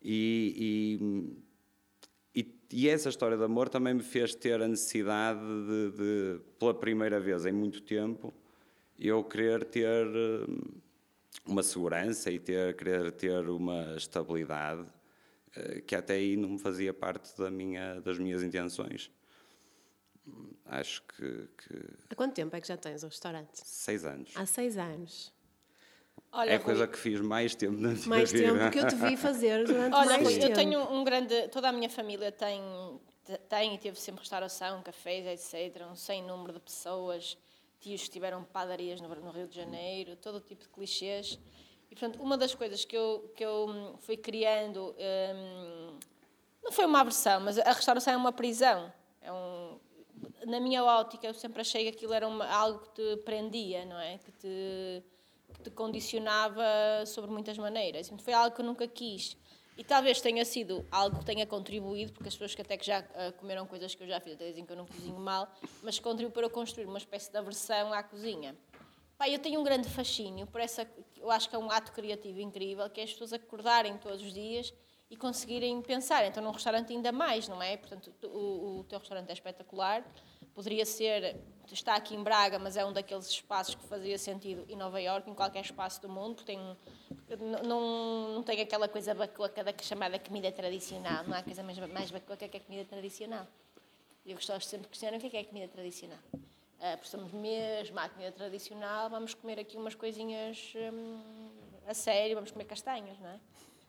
E, 0.00 0.98
e, 2.34 2.42
e, 2.42 2.54
e 2.72 2.88
essa 2.88 3.08
história 3.08 3.36
de 3.36 3.44
amor 3.44 3.68
também 3.68 3.94
me 3.94 4.02
fez 4.02 4.34
ter 4.34 4.60
a 4.60 4.68
necessidade 4.68 5.40
de, 5.40 5.90
de, 5.92 6.40
pela 6.58 6.74
primeira 6.74 7.20
vez 7.20 7.46
em 7.46 7.52
muito 7.52 7.80
tempo, 7.82 8.32
eu 8.98 9.22
querer 9.24 9.64
ter 9.64 10.06
hum, 10.06 10.60
uma 11.46 11.62
segurança 11.62 12.30
e 12.30 12.38
ter, 12.38 12.76
querer 12.76 13.12
ter 13.12 13.48
uma 13.48 13.96
estabilidade 13.96 14.86
eh, 15.54 15.80
que 15.86 15.94
até 15.94 16.14
aí 16.14 16.36
não 16.36 16.58
fazia 16.58 16.92
parte 16.92 17.36
da 17.36 17.50
minha, 17.50 18.00
das 18.00 18.18
minhas 18.18 18.42
intenções. 18.42 19.10
Acho 20.80 21.02
que, 21.02 21.48
que 21.58 21.84
Há 22.10 22.14
quanto 22.14 22.34
tempo 22.34 22.56
é 22.56 22.60
que 22.60 22.66
já 22.68 22.76
tens 22.76 23.02
o 23.02 23.06
restaurante? 23.06 23.50
seis 23.54 24.04
anos. 24.04 24.32
Há 24.34 24.46
seis 24.46 24.78
anos. 24.78 25.32
Olha, 26.32 26.50
é 26.50 26.54
a 26.54 26.56
Rui, 26.56 26.64
coisa 26.64 26.86
que 26.88 26.96
fiz 26.98 27.20
mais 27.20 27.54
tempo 27.54 27.74
na 27.78 27.90
minha 27.90 28.06
Mais 28.06 28.32
vida. 28.32 28.52
tempo 28.58 28.70
que 28.70 28.78
eu 28.78 28.88
te 28.88 28.94
vi 28.94 29.16
fazer 29.18 29.66
durante 29.66 29.94
Olha, 29.94 30.06
mais 30.10 30.22
Rui, 30.22 30.34
tempo. 30.38 30.46
eu 30.46 30.54
tenho 30.54 30.80
um 30.92 31.04
grande. 31.04 31.48
Toda 31.48 31.68
a 31.68 31.72
minha 31.72 31.90
família 31.90 32.32
tem, 32.32 32.62
tem 33.50 33.74
e 33.74 33.78
teve 33.78 34.00
sempre 34.00 34.20
restauração, 34.20 34.82
cafés, 34.82 35.26
etc. 35.26 35.82
Um 35.90 35.94
sem 35.94 36.22
número 36.22 36.54
de 36.54 36.60
pessoas. 36.60 37.36
Tios 37.78 38.04
que 38.04 38.10
tiveram 38.10 38.44
padarias 38.44 39.00
no, 39.00 39.08
no 39.08 39.30
Rio 39.30 39.46
de 39.48 39.56
Janeiro, 39.56 40.16
todo 40.16 40.36
o 40.36 40.40
tipo 40.40 40.62
de 40.62 40.68
clichês. 40.70 41.38
E, 41.90 41.94
portanto, 41.94 42.22
uma 42.22 42.38
das 42.38 42.54
coisas 42.54 42.84
que 42.84 42.96
eu, 42.96 43.30
que 43.36 43.44
eu 43.44 43.98
fui 44.00 44.16
criando 44.16 44.94
hum, 44.98 45.98
Não 46.62 46.72
foi 46.72 46.86
uma 46.86 47.00
aversão, 47.00 47.40
mas 47.40 47.58
a 47.58 47.72
restauração 47.72 48.14
é 48.14 48.16
uma 48.16 48.32
prisão. 48.32 48.90
É 49.20 49.30
um, 49.32 49.71
na 50.46 50.60
minha 50.60 50.84
ótica, 50.84 51.26
eu 51.26 51.34
sempre 51.34 51.60
achei 51.60 51.84
que 51.84 51.96
aquilo 51.96 52.12
era 52.12 52.26
uma, 52.26 52.46
algo 52.46 52.80
que 52.80 52.90
te 52.90 53.16
prendia, 53.18 53.84
não 53.84 53.98
é? 53.98 54.18
Que 54.18 54.32
te, 54.32 55.02
que 55.54 55.62
te 55.62 55.70
condicionava 55.70 56.64
sobre 57.06 57.30
muitas 57.30 57.56
maneiras. 57.58 58.10
Foi 58.22 58.32
algo 58.32 58.54
que 58.54 58.60
eu 58.60 58.64
nunca 58.64 58.86
quis. 58.86 59.36
E 59.76 59.82
talvez 59.82 60.20
tenha 60.20 60.44
sido 60.44 60.86
algo 60.90 61.18
que 61.20 61.24
tenha 61.24 61.46
contribuído, 61.46 62.12
porque 62.12 62.28
as 62.28 62.34
pessoas 62.34 62.54
que 62.54 62.60
até 62.60 62.76
que 62.76 62.84
já 62.84 63.00
uh, 63.00 63.32
comeram 63.38 63.66
coisas 63.66 63.94
que 63.94 64.02
eu 64.02 64.06
já 64.06 64.20
fiz, 64.20 64.34
até 64.34 64.48
dizem 64.48 64.66
que 64.66 64.72
eu 64.72 64.76
não 64.76 64.86
cozinho 64.86 65.18
mal, 65.18 65.50
mas 65.82 65.98
contribuiu 65.98 66.30
para 66.30 66.46
eu 66.46 66.50
construir 66.50 66.84
uma 66.84 66.98
espécie 66.98 67.30
de 67.30 67.38
aversão 67.38 67.92
à 67.92 68.02
cozinha. 68.02 68.54
Pá, 69.16 69.28
eu 69.28 69.38
tenho 69.38 69.60
um 69.60 69.64
grande 69.64 69.88
fascínio 69.88 70.46
por 70.46 70.60
essa, 70.60 70.86
eu 71.16 71.30
acho 71.30 71.48
que 71.48 71.56
é 71.56 71.58
um 71.58 71.70
ato 71.70 71.92
criativo 71.92 72.40
incrível, 72.40 72.88
que 72.90 73.00
é 73.00 73.04
as 73.04 73.12
pessoas 73.12 73.32
acordarem 73.32 73.96
todos 73.96 74.20
os 74.20 74.32
dias 74.32 74.74
e 75.12 75.16
conseguirem 75.16 75.82
pensar. 75.82 76.24
Então, 76.24 76.42
num 76.42 76.52
restaurante 76.52 76.90
ainda 76.90 77.12
mais, 77.12 77.46
não 77.46 77.62
é? 77.62 77.76
Portanto, 77.76 78.10
o, 78.24 78.78
o 78.78 78.84
teu 78.84 78.98
restaurante 78.98 79.28
é 79.28 79.34
espetacular. 79.34 80.02
Poderia 80.54 80.86
ser, 80.86 81.36
está 81.70 81.96
aqui 81.96 82.14
em 82.14 82.22
Braga, 82.22 82.58
mas 82.58 82.78
é 82.78 82.84
um 82.84 82.94
daqueles 82.94 83.28
espaços 83.28 83.74
que 83.74 83.84
fazia 83.84 84.16
sentido 84.16 84.64
em 84.70 84.74
Nova 84.74 84.98
Iorque, 85.02 85.28
em 85.28 85.34
qualquer 85.34 85.60
espaço 85.60 86.00
do 86.00 86.08
mundo, 86.08 86.36
porque 86.36 86.56
tem, 86.56 86.76
não, 87.62 88.36
não 88.36 88.42
tem 88.42 88.62
aquela 88.62 88.88
coisa 88.88 89.12
bacoca 89.14 89.62
da 89.62 89.74
chamada 89.82 90.18
comida 90.18 90.50
tradicional. 90.50 91.24
Não 91.24 91.36
há 91.36 91.42
coisa 91.42 91.62
mais, 91.62 91.78
mais 91.78 92.10
que 92.10 92.56
a 92.56 92.60
comida 92.60 92.84
tradicional. 92.86 93.46
Eu 94.24 94.34
gosto 94.34 94.58
sempre 94.60 94.84
de 94.84 94.88
questionar 94.88 95.18
o 95.18 95.20
que 95.20 95.26
é, 95.26 95.30
que 95.30 95.36
é 95.36 95.44
comida 95.44 95.68
tradicional. 95.68 96.18
Uh, 96.32 96.38
porque 96.92 97.04
estamos 97.04 97.32
mesmo 97.32 97.98
à 97.98 98.08
comida 98.08 98.32
tradicional, 98.32 99.10
vamos 99.10 99.34
comer 99.34 99.60
aqui 99.60 99.76
umas 99.76 99.94
coisinhas 99.94 100.72
hum, 100.74 101.50
a 101.86 101.92
sério, 101.92 102.34
vamos 102.34 102.50
comer 102.50 102.64
castanhas, 102.64 103.18
não 103.20 103.28
é? 103.28 103.38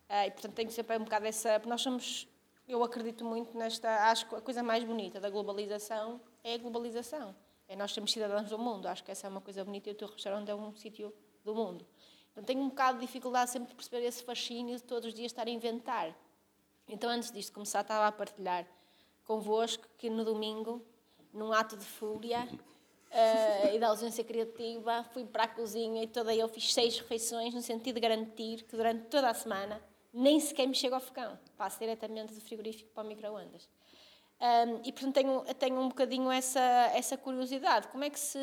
Uh, 0.08 0.26
e 0.26 0.30
portanto 0.30 0.54
tenho 0.54 0.70
sempre 0.70 0.96
um 0.96 1.04
bocado 1.04 1.26
essa. 1.26 1.60
Nós 1.66 1.80
somos, 1.80 2.28
eu 2.68 2.82
acredito 2.82 3.24
muito 3.24 3.56
nesta. 3.56 4.10
Acho 4.10 4.28
que 4.28 4.34
a 4.34 4.40
coisa 4.40 4.62
mais 4.62 4.84
bonita 4.84 5.20
da 5.20 5.30
globalização 5.30 6.20
é 6.42 6.54
a 6.54 6.58
globalização. 6.58 7.34
É 7.66 7.74
nós 7.74 7.92
sermos 7.92 8.12
cidadãos 8.12 8.48
do 8.50 8.58
mundo. 8.58 8.86
Acho 8.86 9.02
que 9.02 9.10
essa 9.10 9.26
é 9.26 9.30
uma 9.30 9.40
coisa 9.40 9.64
bonita 9.64 9.88
e 9.88 9.92
o 9.92 9.94
teu 9.94 10.08
restaurante 10.08 10.50
é 10.50 10.54
um 10.54 10.74
sítio 10.74 11.12
do 11.42 11.54
mundo. 11.54 11.86
Então 12.32 12.42
tenho 12.42 12.60
um 12.60 12.68
bocado 12.68 12.98
de 12.98 13.06
dificuldade 13.06 13.50
sempre 13.50 13.68
de 13.68 13.74
perceber 13.74 14.04
esse 14.04 14.22
fascínio 14.22 14.76
de 14.76 14.82
todos 14.82 15.08
os 15.08 15.14
dias 15.14 15.26
estar 15.32 15.46
a 15.46 15.50
inventar. 15.50 16.14
Então 16.88 17.08
antes 17.08 17.30
disto 17.30 17.52
começar, 17.52 17.80
estava 17.80 18.06
a 18.06 18.12
partilhar 18.12 18.66
convosco 19.24 19.88
que 19.96 20.10
no 20.10 20.24
domingo, 20.24 20.84
num 21.32 21.52
ato 21.52 21.76
de 21.76 21.84
fúria 21.84 22.46
uh, 23.14 23.74
e 23.74 23.78
da 23.78 23.88
ausência 23.88 24.24
criativa, 24.24 25.04
fui 25.12 25.24
para 25.24 25.44
a 25.44 25.48
cozinha 25.48 26.02
e 26.02 26.06
toda 26.06 26.34
eu 26.34 26.48
fiz 26.48 26.74
seis 26.74 26.98
refeições 26.98 27.54
no 27.54 27.62
sentido 27.62 27.94
de 27.94 28.00
garantir 28.00 28.64
que 28.64 28.76
durante 28.76 29.06
toda 29.06 29.30
a 29.30 29.34
semana 29.34 29.80
nem 30.14 30.38
sequer 30.38 30.68
me 30.68 30.74
chego 30.74 30.94
ao 30.94 31.00
fogão. 31.00 31.36
Passo 31.56 31.80
diretamente 31.80 32.32
do 32.32 32.40
frigorífico 32.40 32.88
para 32.90 33.02
o 33.02 33.06
micro-ondas. 33.06 33.68
Um, 34.40 34.80
e, 34.84 34.92
portanto, 34.92 35.14
tenho, 35.14 35.44
tenho 35.54 35.80
um 35.80 35.88
bocadinho 35.88 36.30
essa, 36.30 36.60
essa 36.94 37.16
curiosidade. 37.16 37.88
Como 37.88 38.04
é 38.04 38.10
que 38.10 38.18
se... 38.18 38.38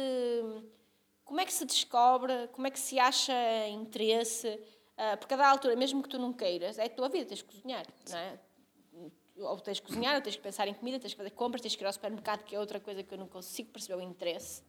Como 1.24 1.40
é 1.40 1.46
que 1.46 1.54
se 1.54 1.63
descobre, 1.63 2.50
como 2.50 2.68
é 2.68 2.72
que 2.72 2.80
se 2.80 3.00
acha 3.00 3.34
interesse? 3.70 4.50
Uh, 4.50 5.16
porque 5.18 5.34
a 5.34 5.38
da 5.38 5.48
altura, 5.48 5.78
mesmo 5.78 6.04
que 6.04 6.10
tu 6.10 6.20
não 6.20 6.34
queiras, 6.34 6.78
é 6.78 6.86
a 6.86 6.90
tua 6.90 7.08
vida, 7.08 7.25
tens 7.25 7.38
de 7.38 7.46
cozinhar, 7.46 7.86
não 8.10 8.18
é? 8.18 8.40
Ou 9.38 9.58
tens 9.62 9.78
de 9.78 9.84
cozinhar, 9.84 10.16
ou 10.16 10.22
tens 10.22 10.34
de 10.34 10.42
pensar 10.42 10.68
em 10.68 10.74
comida, 10.74 11.00
tens 11.00 11.12
de 11.12 11.16
fazer 11.16 11.30
compras, 11.30 11.62
tens 11.62 11.72
de 11.72 11.82
ir 11.82 11.86
ao 11.86 11.94
supermercado, 11.94 12.44
que 12.44 12.54
é 12.54 12.60
outra 12.60 12.82
coisa 12.82 13.01
que 13.01 13.13
eu 13.13 13.18
não 13.18 13.28
consigo 13.28 13.72
perceber 13.72 13.96
o 13.96 14.01
interesse. 14.01 14.62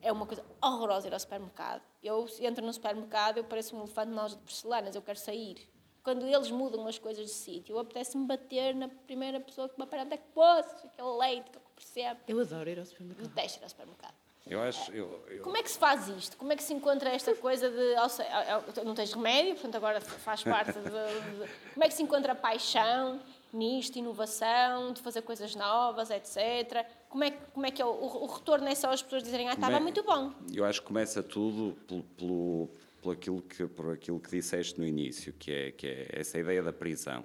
É 0.00 0.12
uma 0.12 0.24
coisa 0.24 0.44
horrorosa 0.62 1.08
ir 1.08 1.14
ao 1.14 1.18
supermercado. 1.18 1.82
Eu 2.00 2.28
entro 2.38 2.64
no 2.64 2.72
supermercado, 2.72 3.38
eu 3.38 3.44
pareço 3.44 3.74
um 3.74 3.80
elefante 3.80 4.12
na 4.12 4.22
loja 4.22 4.36
de 4.36 4.42
porcelanas, 4.42 4.94
eu 4.94 5.02
quero 5.02 5.18
sair 5.18 5.68
quando 6.08 6.26
eles 6.26 6.50
mudam 6.50 6.86
as 6.86 6.98
coisas 6.98 7.26
de 7.26 7.32
sítio, 7.32 7.78
apetece-me 7.78 8.26
bater 8.26 8.74
na 8.74 8.88
primeira 8.88 9.38
pessoa 9.40 9.68
que 9.68 9.76
me 9.76 9.84
aparece, 9.84 10.14
é 10.14 10.16
que 10.16 10.28
posso? 10.34 10.86
Aquele 10.86 11.18
leite 11.18 11.50
que 11.50 11.58
eu 11.58 11.62
percebo. 11.76 12.20
Eu 12.26 12.40
adoro 12.40 12.70
ir 12.70 12.78
ao 12.78 12.86
supermercado. 12.86 13.28
Detesto 13.28 13.58
ir 13.58 13.62
ao 13.64 13.68
supermercado. 13.68 14.14
Eu 14.46 14.62
acho, 14.62 14.90
eu, 14.92 15.22
eu... 15.28 15.42
Como 15.42 15.54
é 15.58 15.62
que 15.62 15.70
se 15.70 15.78
faz 15.78 16.08
isto? 16.08 16.38
Como 16.38 16.50
é 16.50 16.56
que 16.56 16.62
se 16.62 16.72
encontra 16.72 17.10
esta 17.10 17.34
coisa 17.34 17.68
de. 17.68 18.82
Não 18.86 18.94
tens 18.94 19.12
remédio, 19.12 19.52
portanto 19.52 19.74
agora 19.74 20.00
faz 20.00 20.42
parte 20.42 20.72
de, 20.72 20.80
de. 20.80 21.52
Como 21.74 21.84
é 21.84 21.88
que 21.88 21.94
se 21.94 22.02
encontra 22.02 22.34
paixão 22.34 23.20
nisto, 23.52 23.96
inovação, 23.96 24.94
de 24.94 25.02
fazer 25.02 25.20
coisas 25.20 25.54
novas, 25.54 26.10
etc. 26.10 26.86
Como 27.10 27.24
é, 27.24 27.30
como 27.30 27.66
é 27.66 27.70
que 27.70 27.82
é 27.82 27.84
o, 27.84 27.90
o 27.90 28.26
retorno 28.26 28.66
é 28.66 28.74
só 28.74 28.90
as 28.90 29.02
pessoas 29.02 29.22
dizerem, 29.22 29.48
ah, 29.48 29.52
estava 29.52 29.78
muito 29.78 30.02
bom? 30.02 30.32
Eu 30.54 30.64
acho 30.64 30.80
que 30.80 30.86
começa 30.86 31.22
tudo 31.22 31.76
pelo, 31.86 32.02
pelo 32.02 32.68
por 33.08 33.12
aquilo 33.12 33.42
que 33.42 33.66
por 33.66 33.92
aquilo 33.92 34.20
que 34.20 34.30
disseste 34.30 34.78
no 34.78 34.86
início, 34.86 35.32
que 35.38 35.50
é 35.50 35.72
que 35.72 35.86
é 35.86 36.08
essa 36.12 36.38
ideia 36.38 36.62
da 36.62 36.72
prisão. 36.72 37.20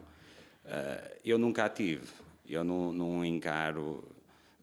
Uh, 0.64 1.20
eu 1.26 1.38
nunca 1.38 1.66
a 1.66 1.70
tive. 1.70 2.08
Eu 2.48 2.64
não, 2.64 2.94
não 2.94 3.26
encaro. 3.26 4.04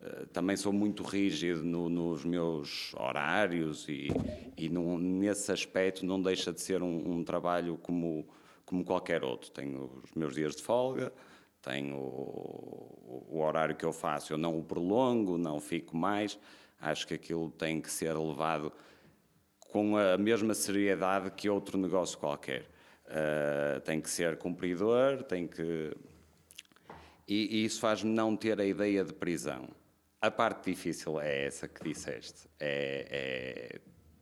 Uh, 0.01 0.27
também 0.29 0.57
sou 0.57 0.73
muito 0.73 1.03
rígido 1.03 1.63
no, 1.63 1.91
nos 1.91 2.25
meus 2.25 2.95
horários 2.95 3.87
e, 3.87 4.09
e 4.57 4.71
não, 4.71 4.99
nesse 4.99 5.53
aspecto 5.53 6.07
não 6.07 6.23
deixa 6.23 6.53
de 6.53 6.61
ser 6.63 6.83
um, 6.83 7.19
um, 7.19 7.23
trabalho 7.23 7.77
como, 7.83 8.27
como 8.65 8.83
qualquer 8.83 9.23
outro. 9.23 9.51
Tenho 9.51 9.91
os 10.03 10.13
meus 10.15 10.35
dias 10.35 10.57
de 10.57 10.63
folga, 10.63 11.13
tenho 11.61 11.97
o, 11.97 13.27
o 13.29 13.41
horário 13.41 13.77
que 13.77 13.85
eu 13.85 13.93
faço, 13.93 14.33
eu 14.33 14.39
não 14.39 14.59
o 14.59 14.65
prolongo, 14.65 15.37
não 15.37 15.61
fico 15.61 15.95
mais. 15.95 16.39
Acho 16.81 17.07
que 17.07 17.13
aquilo 17.13 17.51
tem 17.51 17.79
que 17.79 17.91
ser 17.91 18.17
levado 18.17 18.73
com 19.71 19.97
a 19.97 20.19
mesma 20.19 20.55
seriedade 20.55 21.31
que 21.31 21.49
outro 21.49 21.79
negócio 21.79 22.19
qualquer. 22.19 22.67
Uh, 23.07 23.81
tem 23.81 24.01
que 24.01 24.09
ser 24.09 24.37
cumpridor, 24.37 25.23
tem 25.25 25.47
que. 25.47 25.93
E, 27.27 27.59
e 27.59 27.65
isso 27.65 27.81
faz-me 27.81 28.11
não 28.11 28.37
ter 28.37 28.61
a 28.61 28.65
ideia 28.65 29.05
de 29.05 29.13
prisão. 29.13 29.69
A 30.21 30.31
parte 30.31 30.71
difícil 30.71 31.21
é 31.21 31.47
essa 31.47 31.67
que 31.67 31.83
disseste: 31.83 32.49
é, 32.59 33.07
é 33.11 33.81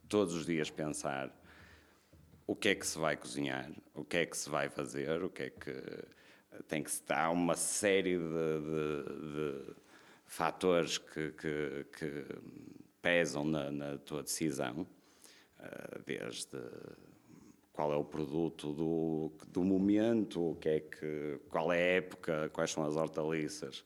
todos 0.09 0.35
os 0.35 0.47
dias 0.47 0.71
pensar 0.71 1.31
o 2.47 2.57
que 2.57 2.71
é 2.71 2.75
que 2.75 2.87
se 2.87 2.99
vai 2.99 3.17
cozinhar, 3.17 3.71
o 3.95 4.05
que 4.05 4.19
é 4.19 4.27
que 4.27 4.37
se 4.37 4.49
vai 4.49 4.69
fazer, 4.69 5.23
o 5.23 5.29
que 5.29 5.45
é 5.45 5.51
que. 5.51 5.75
Tem 6.67 6.83
que 6.83 6.91
estar 6.91 7.31
uma 7.31 7.55
série 7.55 8.19
de, 8.19 8.25
de, 8.25 9.65
de 9.67 9.75
fatores 10.27 10.99
que, 10.99 11.31
que, 11.33 11.87
que 11.97 12.25
pesam 13.01 13.45
na, 13.45 13.71
na 13.71 13.99
tua 13.99 14.23
decisão. 14.23 14.87
Eh, 15.61 16.01
desde 16.07 16.59
qual 17.73 17.93
é 17.93 17.97
o 17.97 18.05
produto 18.05 18.73
do, 18.73 19.33
do 19.49 19.63
momento, 19.65 20.51
o 20.51 20.55
que 20.57 20.69
é 20.69 20.81
que, 20.81 21.41
qual 21.49 21.73
é 21.73 21.77
a 21.77 21.97
época, 21.97 22.51
quais 22.53 22.71
são 22.71 22.85
as 22.85 22.97
hortaliças, 22.97 23.85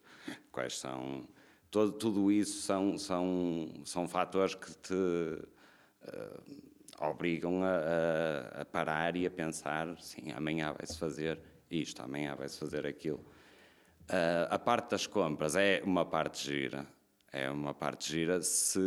quais 0.51 0.79
são. 0.79 1.27
Todo, 1.71 1.93
tudo 1.93 2.31
isso 2.31 2.63
são, 2.63 2.99
são, 2.99 3.69
são 3.85 4.07
fatores 4.07 4.55
que 4.55 4.75
te 4.77 4.95
uh, 4.95 6.63
obrigam 7.01 7.63
a, 7.63 8.59
a, 8.59 8.61
a, 8.63 8.65
parar 8.65 9.17
e 9.17 9.27
a 9.27 9.31
pensar: 9.31 9.99
sim, 10.01 10.31
amanhã 10.33 10.75
vai-se 10.75 10.99
fazer 10.99 11.41
isto, 11.71 12.03
amanhã 12.03 12.35
vai-se 12.35 12.59
fazer 12.59 12.87
aquilo. 12.87 13.21
Uh, 14.11 14.49
a 14.51 14.59
parte 14.59 14.91
das 14.91 15.07
compras 15.07 15.57
é 15.57 15.83
uma 15.85 16.05
parte 16.05 16.47
gira 16.47 16.87
é 17.33 17.51
uma 17.51 17.73
parte 17.73 18.13
gira 18.13 18.43
se 18.43 18.79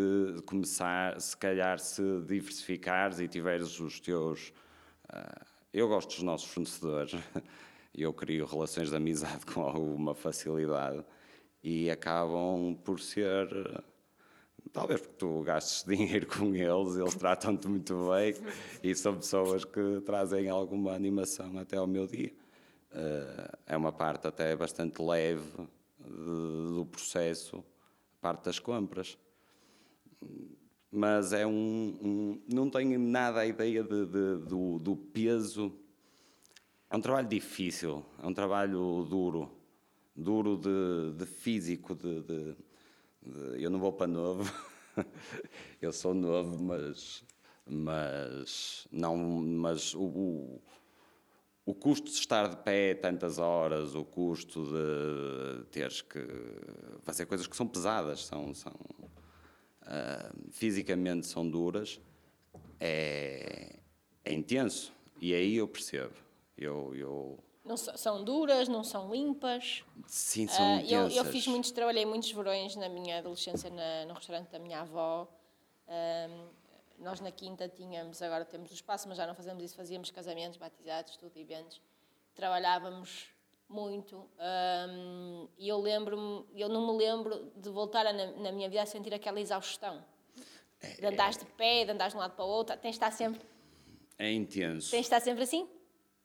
começar, 0.46 1.20
se 1.20 1.36
calhar, 1.36 1.80
se 1.80 2.02
diversificares 2.22 3.20
e 3.20 3.28
tiveres 3.28 3.80
os 3.80 4.00
teus. 4.00 4.54
Uh, 5.12 5.46
eu 5.74 5.88
gosto 5.88 6.10
dos 6.10 6.22
nossos 6.22 6.48
fornecedores 6.50 7.20
eu 7.94 8.14
crio 8.14 8.46
relações 8.46 8.90
de 8.90 8.96
amizade 8.96 9.46
com 9.48 9.62
alguma 9.62 10.14
facilidade 10.14 11.04
e 11.64 11.90
acabam 11.90 12.76
por 12.84 13.00
ser. 13.00 13.48
Talvez 14.72 15.02
porque 15.02 15.16
tu 15.18 15.42
gastes 15.42 15.84
dinheiro 15.90 16.28
com 16.28 16.54
eles, 16.54 16.98
eles 16.98 17.16
tratam-te 17.16 17.68
muito 17.68 18.10
bem 18.12 18.36
e 18.84 18.94
são 18.94 19.16
pessoas 19.16 19.66
que 19.66 20.02
trazem 20.06 20.50
alguma 20.50 20.94
animação 20.94 21.58
até 21.58 21.78
ao 21.78 21.88
meu 21.88 22.06
dia. 22.06 22.32
Uh, 22.92 23.58
é 23.66 23.76
uma 23.76 23.92
parte 23.92 24.28
até 24.28 24.56
bastante 24.56 25.02
leve 25.02 25.50
de, 26.00 26.76
do 26.76 26.88
processo 26.92 27.64
parte 28.26 28.46
das 28.46 28.58
compras. 28.58 29.20
Mas 30.92 31.32
é 31.32 31.46
um, 31.46 32.00
um 32.02 32.42
não 32.52 32.72
tenho 32.72 32.98
nada 32.98 33.42
a 33.42 33.46
ideia 33.46 33.84
de, 33.84 34.04
de, 34.08 34.38
do, 34.40 34.80
do 34.80 34.96
peso. 34.96 35.72
É 36.90 36.98
um 36.98 37.02
trabalho 37.02 37.28
difícil, 37.28 38.04
é 38.18 38.26
um 38.26 38.34
trabalho 38.34 39.06
duro, 39.08 39.52
duro 40.16 40.58
de, 40.58 41.16
de 41.20 41.26
físico, 41.28 41.94
de, 41.94 42.24
de, 42.24 42.56
eu 43.62 43.70
não 43.70 43.80
vou 43.80 43.94
para 43.94 44.08
novo, 44.08 44.52
eu 45.80 45.92
sou 45.92 46.16
novo, 46.16 46.64
mas, 46.64 47.24
mas 47.64 48.88
não, 48.92 49.16
mas 49.18 49.94
o, 49.94 50.04
o 50.04 50.62
o 51.66 51.74
custo 51.74 52.12
de 52.12 52.18
estar 52.18 52.48
de 52.48 52.58
pé 52.58 52.94
tantas 52.94 53.40
horas, 53.40 53.96
o 53.96 54.04
custo 54.06 54.66
de 54.66 55.66
teres 55.72 56.02
que 56.02 56.20
fazer 57.02 57.26
coisas 57.26 57.48
que 57.48 57.56
são 57.56 57.68
pesadas, 57.68 58.26
são, 58.26 58.54
são 58.54 58.72
uh, 58.72 60.52
fisicamente 60.52 61.26
são 61.26 61.50
duras, 61.50 62.00
é, 62.80 63.80
é, 64.24 64.34
intenso. 64.34 64.94
E 65.20 65.34
aí 65.34 65.56
eu 65.56 65.68
percebo. 65.68 66.14
Eu, 66.58 66.94
eu 66.96 67.40
Não 67.66 67.76
são 67.78 68.24
duras, 68.24 68.68
não 68.68 68.84
são 68.84 69.12
limpas. 69.12 69.84
Sim, 70.08 70.48
são 70.48 70.64
Ah, 70.64 70.84
eu, 70.84 71.00
eu 71.02 71.08
intensas. 71.08 71.32
fiz 71.32 71.48
muitos, 71.48 71.72
trabalhei 71.72 72.06
muitos 72.06 72.32
verões 72.32 72.76
na 72.76 72.88
minha 72.90 73.18
adolescência 73.20 73.70
na- 73.70 74.06
no 74.06 74.14
restaurante 74.14 74.50
da 74.52 74.60
minha 74.60 74.82
avó. 74.82 75.28
Ahm, 75.88 76.48
nós 77.00 77.20
na 77.20 77.32
quinta 77.32 77.68
tínhamos, 77.70 78.22
agora 78.22 78.46
temos 78.46 78.72
o 78.72 78.74
espaço, 78.74 79.08
mas 79.08 79.18
já 79.18 79.26
não 79.28 79.36
fazemos 79.36 79.64
isso, 79.64 79.76
fazíamos 79.76 80.10
casamentos, 80.12 80.58
batizados, 80.58 81.16
tudo, 81.18 81.38
eventos. 81.38 81.82
Trabalhávamos 82.34 83.28
muito 83.68 84.30
ahm, 84.38 85.48
e 85.58 85.68
eu 85.68 85.80
lembro-me, 85.80 86.46
eu 86.56 86.70
não 86.70 86.86
me 86.92 86.98
lembro 87.04 87.52
de 87.56 87.70
voltar 87.70 88.06
a, 88.06 88.14
na, 88.14 88.28
na 88.34 88.52
minha 88.52 88.70
vida 88.70 88.82
a 88.82 88.86
sentir 88.86 89.14
aquela 89.14 89.40
exaustão. 89.40 90.04
De 91.00 91.06
andares 91.06 91.38
de 91.38 91.46
pé, 91.46 91.84
de 91.86 91.92
andares 91.92 92.14
de 92.14 92.18
um 92.18 92.20
lado 92.22 92.36
para 92.36 92.46
o 92.46 92.48
outro, 92.48 92.76
tens 92.78 92.92
de 92.92 92.96
estar 92.98 93.12
sempre, 93.12 93.42
É 94.20 94.32
intenso. 94.32 94.92
tens 94.92 95.00
de 95.02 95.06
estar 95.06 95.20
sempre 95.20 95.44
assim. 95.44 95.68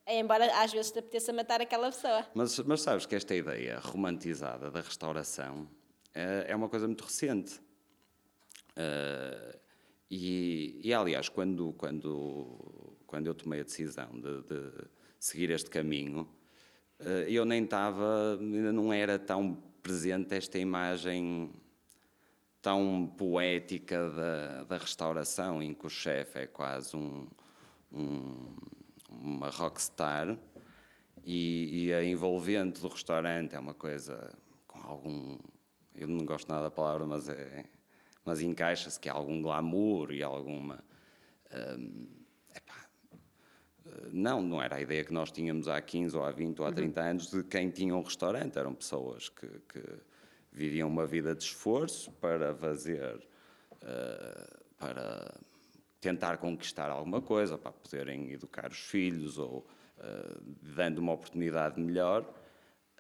Embora 0.07 0.45
às 0.63 0.73
vezes 0.73 0.91
te 0.91 0.99
apeteça 0.99 1.33
matar 1.33 1.61
aquela 1.61 1.91
pessoa. 1.91 2.27
Mas, 2.35 2.59
mas 2.61 2.81
sabes 2.83 3.07
que 3.07 3.15
esta 3.15 3.35
ideia 3.35 3.79
romantizada 3.79 4.71
da 4.71 4.81
restauração 4.81 5.69
é, 6.13 6.47
é 6.49 6.57
uma 6.57 6.69
coisa 6.69 6.87
muito 6.87 7.05
recente. 7.05 7.61
Eh, 8.77 9.59
e, 10.11 10.81
e, 10.83 10.93
aliás, 10.93 11.29
quando, 11.29 11.73
quando, 11.75 12.97
quando 13.07 13.27
eu 13.29 13.35
tomei 13.35 13.61
a 13.61 13.65
decisão 13.65 14.11
de, 14.13 14.43
de 14.43 14.71
seguir 15.19 15.51
este 15.51 15.71
caminho, 15.71 16.29
eh, 16.99 17.27
eu 17.29 17.45
nem 17.45 17.65
estava, 17.65 18.37
ainda 18.41 18.73
não 18.73 18.93
era 18.93 19.19
tão 19.19 19.55
presente 19.83 20.35
esta 20.35 20.59
imagem 20.59 21.51
tão 22.61 23.07
poética 23.17 24.11
da, 24.11 24.65
da 24.65 24.77
restauração, 24.79 25.63
em 25.63 25.73
que 25.73 25.87
o 25.87 25.89
chefe 25.89 26.41
é 26.41 26.47
quase 26.47 26.95
um, 26.97 27.27
um- 27.93 28.55
uma 29.09 29.49
rockstar 29.49 30.39
e, 31.25 31.87
e 31.87 31.93
a 31.93 32.05
envolvente 32.05 32.81
do 32.81 32.89
restaurante 32.89 33.55
é 33.55 33.59
uma 33.59 33.75
coisa 33.75 34.33
com 34.67 34.79
algum. 34.81 35.39
Eu 35.95 36.07
não 36.09 36.25
gosto 36.25 36.49
nada 36.49 36.65
da 36.65 36.71
palavra, 36.71 37.07
mas, 37.07 37.29
é, 37.29 37.65
mas 38.25 38.41
encaixa-se 38.41 38.99
que 38.99 39.09
há 39.09 39.13
algum 39.13 39.41
glamour 39.41 40.13
e 40.13 40.23
alguma. 40.23 40.83
hum, 41.79 42.07
epá, 42.55 42.89
não, 44.13 44.43
não 44.43 44.63
era 44.63 44.77
a 44.77 44.81
ideia 44.81 45.05
que 45.05 45.13
nós 45.13 45.31
tínhamos 45.31 45.69
há 45.69 45.81
15 45.81 46.17
ou 46.17 46.25
há 46.25 46.31
20 46.31 46.61
ou 46.61 46.67
há 46.67 46.73
30 46.73 47.01
anos 47.01 47.31
de 47.31 47.43
quem 47.45 47.71
tinha 47.71 47.95
um 47.95 48.03
restaurante. 48.03 48.59
Eram 48.59 48.75
pessoas 48.75 49.29
que, 49.29 49.47
que 49.69 49.83
viviam 50.53 50.89
uma 50.89 51.07
vida 51.07 51.35
de 51.35 51.45
esforço 51.45 52.11
para 52.13 52.55
fazer, 52.55 53.21
eh, 53.83 54.57
para 54.79 55.35
tentar 56.01 56.39
conquistar 56.39 56.91
alguma 56.91 57.21
coisa, 57.21 57.57
para 57.59 57.73
poderem 57.73 58.33
educar 58.33 58.71
os 58.71 58.79
filhos 58.79 59.39
ou 59.39 59.67
eh, 59.99 60.37
dando 60.75 60.99
uma 60.99 61.13
oportunidade 61.13 61.81
melhor. 61.81 62.25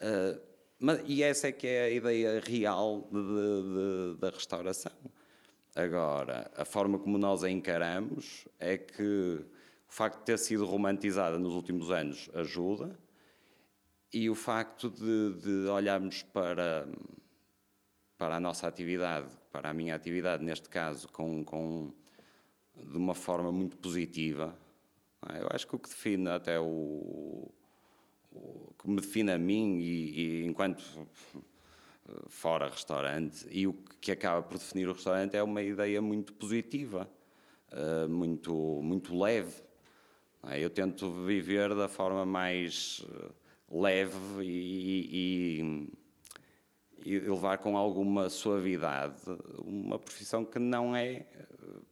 Eh, 0.00 0.39
mas, 0.81 1.01
e 1.07 1.23
essa 1.23 1.49
é 1.49 1.53
que 1.53 1.67
é 1.67 1.83
a 1.85 1.91
ideia 1.91 2.41
real 2.41 3.09
de- 3.13 3.23
de- 3.23 4.15
de- 4.15 4.21
da 4.21 4.31
restauração. 4.31 4.93
Agora, 5.75 6.51
a 6.57 6.65
forma 6.65 6.99
como 6.99 7.17
nós 7.19 7.45
a 7.45 7.51
encaramos 7.51 8.49
é 8.59 8.77
que 8.77 9.03
o 9.89 9.93
facto 9.93 10.19
de 10.21 10.25
ter 10.25 10.39
sido 10.39 10.65
romantizada 10.67 11.39
nos 11.39 11.55
últimos 11.55 11.91
anos 11.91 12.29
ajuda 12.35 12.99
e 14.13 14.29
o 14.29 14.35
facto 14.35 14.91
de, 14.91 15.35
de 15.41 15.69
olharmos 15.69 16.23
para, 16.25 16.89
para 18.19 18.37
a 18.37 18.41
nossa 18.41 18.67
atividade, 18.67 19.29
para 19.53 19.71
a 19.71 19.75
minha 19.75 19.95
atividade, 19.95 20.43
neste 20.45 20.69
caso, 20.69 21.07
com, 21.09 21.45
com, 21.45 21.93
de 22.77 22.97
uma 22.97 23.15
forma 23.15 23.53
muito 23.53 23.77
positiva. 23.77 24.57
é? 25.29 25.41
Eu 25.43 25.49
acho 25.53 25.67
que 25.69 25.77
o 25.77 25.79
que 25.79 25.89
define 25.89 26.29
até 26.31 26.59
o 26.59 27.49
que 28.79 28.89
me 28.89 29.01
define 29.01 29.33
a 29.33 29.39
mim 29.39 29.79
e, 29.81 30.43
e 30.43 30.47
enquanto 30.47 30.83
fora 32.29 32.69
restaurante 32.69 33.47
e 33.51 33.66
o 33.66 33.73
que 34.01 34.11
acaba 34.12 34.43
por 34.43 34.59
definir 34.59 34.88
o 34.88 34.93
restaurante 34.93 35.37
é 35.37 35.43
uma 35.43 35.62
ideia 35.62 36.01
muito 36.03 36.33
positiva, 36.33 37.09
eh, 37.71 38.07
muito 38.09 38.53
muito 38.83 39.16
leve. 39.19 39.62
é? 40.45 40.59
Eu 40.61 40.71
tento 40.71 41.11
viver 41.25 41.75
da 41.75 41.88
forma 41.88 42.25
mais 42.27 43.05
eh, 43.09 43.31
leve 43.71 44.45
e, 44.45 45.61
e- 45.62 45.90
e 47.05 47.19
levar 47.19 47.59
com 47.59 47.77
alguma 47.77 48.29
suavidade 48.29 49.16
uma 49.64 49.99
profissão 49.99 50.45
que 50.45 50.59
não 50.59 50.95
é 50.95 51.12
eh, 51.12 51.27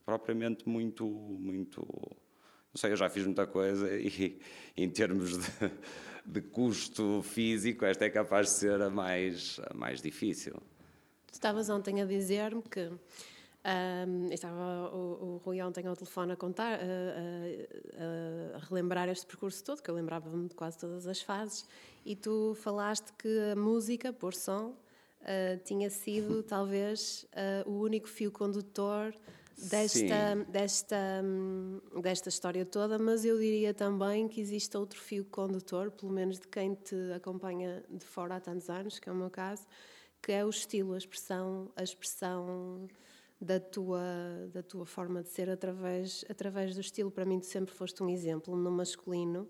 propriamente 0.04 0.68
muito 0.68 1.06
muito 1.06 1.86
não 2.72 2.78
sei 2.78 2.92
eu 2.92 2.96
já 2.96 3.08
fiz 3.08 3.24
muita 3.24 3.46
coisa 3.46 3.88
e 3.98 4.40
em 4.76 4.88
termos 4.90 5.38
de, 5.38 5.50
de 6.26 6.40
custo 6.42 7.22
físico 7.22 7.84
esta 7.84 8.04
é 8.04 8.10
capaz 8.10 8.46
de 8.48 8.52
ser 8.52 8.80
a 8.82 8.90
mais 8.90 9.60
a 9.70 9.74
mais 9.74 10.00
difícil 10.02 10.54
Tu 11.26 11.34
estavas 11.34 11.68
ontem 11.68 12.00
a 12.02 12.04
dizer-me 12.06 12.62
que. 12.62 12.90
ahm, 13.62 14.32
estava 14.32 14.90
o, 14.94 15.34
o 15.36 15.42
Rui 15.44 15.60
ontem 15.60 15.86
ao 15.86 15.94
telefone 15.94 16.32
a 16.32 16.36
contar, 16.36 16.78
a, 16.80 16.82
a- 16.82 18.56
a 18.56 18.58
relembrar 18.66 19.08
este 19.08 19.26
percurso 19.26 19.62
todo, 19.62 19.82
que 19.82 19.90
eu 19.90 19.94
lembrava-me 19.94 20.48
de 20.48 20.54
quase 20.54 20.78
todas 20.78 21.06
as 21.06 21.20
fases, 21.20 21.66
e 22.04 22.16
tu 22.16 22.56
falaste 22.62 23.12
que 23.18 23.28
a 23.52 23.56
música, 23.56 24.10
por 24.12 24.34
som, 24.34 24.74
ah, 25.22 25.58
tinha 25.64 25.90
sido 25.90 26.42
talvez 26.48 27.26
ah, 27.34 27.62
o 27.66 27.72
único 27.82 28.08
fio 28.08 28.32
condutor 28.32 29.14
desta, 29.58 30.34
desta, 30.48 31.24
desta 32.00 32.28
história 32.28 32.64
toda, 32.64 32.98
mas 32.98 33.24
eu 33.24 33.38
diria 33.38 33.74
também 33.74 34.28
que 34.28 34.40
existe 34.40 34.76
outro 34.76 34.98
fio 35.00 35.24
condutor, 35.24 35.90
pelo 35.90 36.12
menos 36.12 36.38
de 36.38 36.46
quem 36.46 36.74
te 36.74 36.94
acompanha 37.14 37.84
de 37.90 38.04
fora 38.04 38.36
há 38.36 38.40
tantos 38.40 38.70
anos, 38.70 38.98
que 38.98 39.08
é 39.08 39.12
o 39.12 39.14
meu 39.14 39.30
caso, 39.30 39.66
que 40.22 40.32
é 40.32 40.44
o 40.44 40.50
estilo, 40.50 40.94
a 40.94 40.98
expressão, 40.98 41.70
a 41.76 41.82
expressão 41.82 42.88
da 43.40 43.60
tua, 43.60 44.02
da 44.52 44.62
tua 44.62 44.86
forma 44.86 45.22
de 45.22 45.28
ser 45.28 45.48
através, 45.48 46.24
através 46.28 46.74
do 46.74 46.80
estilo. 46.80 47.10
Para 47.10 47.24
mim, 47.24 47.38
tu 47.38 47.46
sempre 47.46 47.74
foste 47.74 48.02
um 48.02 48.08
exemplo 48.08 48.56
no 48.56 48.70
masculino 48.70 49.48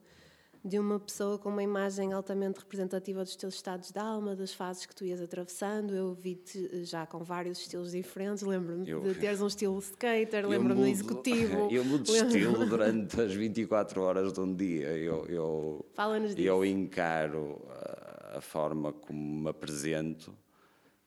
de 0.64 0.78
uma 0.78 0.98
pessoa 0.98 1.38
com 1.38 1.48
uma 1.48 1.62
imagem 1.62 2.12
altamente 2.12 2.60
representativa 2.60 3.22
dos 3.22 3.36
teus 3.36 3.54
estados 3.54 3.90
de 3.90 3.98
alma, 3.98 4.34
das 4.34 4.52
fases 4.52 4.86
que 4.86 4.94
tu 4.94 5.04
ias 5.04 5.20
atravessando. 5.20 5.94
Eu 5.94 6.14
vi-te 6.14 6.84
já 6.84 7.06
com 7.06 7.22
vários 7.22 7.58
estilos 7.60 7.92
diferentes. 7.92 8.42
Lembro-me 8.42 8.84
de 8.84 9.14
teres 9.14 9.40
um 9.40 9.46
estilo 9.46 9.78
skater, 9.78 10.46
lembro-me 10.46 10.82
do 10.82 10.86
executivo. 10.86 11.68
eu 11.72 11.84
mudo 11.84 12.04
de 12.04 12.12
estilo 12.12 12.66
durante 12.66 13.20
as 13.20 13.32
24 13.34 14.02
horas 14.02 14.32
de 14.32 14.40
um 14.40 14.54
dia 14.54 14.88
eu, 14.96 15.26
eu, 15.26 15.86
Fala-nos 15.94 16.34
disso. 16.34 16.48
eu 16.48 16.64
encaro 16.64 17.60
a, 17.70 18.38
a 18.38 18.40
forma 18.40 18.92
como 18.92 19.42
me 19.42 19.48
apresento 19.48 20.34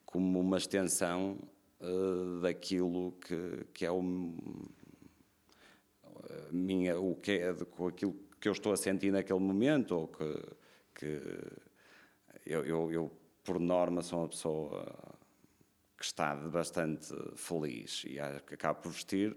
como 0.05 0.39
uma 0.39 0.57
extensão 0.57 1.37
eh, 1.79 2.41
daquilo 2.41 3.13
que, 3.13 3.65
que 3.73 3.85
é 3.85 3.91
o, 3.91 4.01
a 6.03 6.51
minha, 6.51 6.99
o 6.99 7.15
que 7.15 7.31
é 7.31 7.53
com 7.53 7.87
aquilo 7.87 8.13
que 8.13 8.30
eu 8.47 8.53
estou 8.53 8.73
a 8.73 8.77
sentir 8.77 9.11
naquele 9.11 9.39
momento 9.39 9.95
ou 9.95 10.07
que, 10.07 10.43
que 10.95 11.21
eu, 12.45 12.63
eu, 12.65 12.91
eu, 12.91 13.11
por 13.43 13.59
norma 13.59 14.01
sou 14.01 14.19
uma 14.19 14.27
pessoa 14.27 14.85
que 15.97 16.03
está 16.05 16.35
bastante 16.35 17.13
feliz 17.35 18.03
e 18.07 18.19
a- 18.19 18.39
que 18.45 18.53
acabo 18.55 18.81
por 18.81 18.91
vestir 18.91 19.35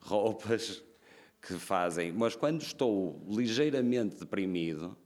roupas 0.00 0.82
que 1.42 1.54
fazem. 1.54 2.12
Mas 2.12 2.34
quando 2.34 2.62
estou 2.62 3.20
ligeiramente 3.28 4.16
deprimido, 4.16 4.96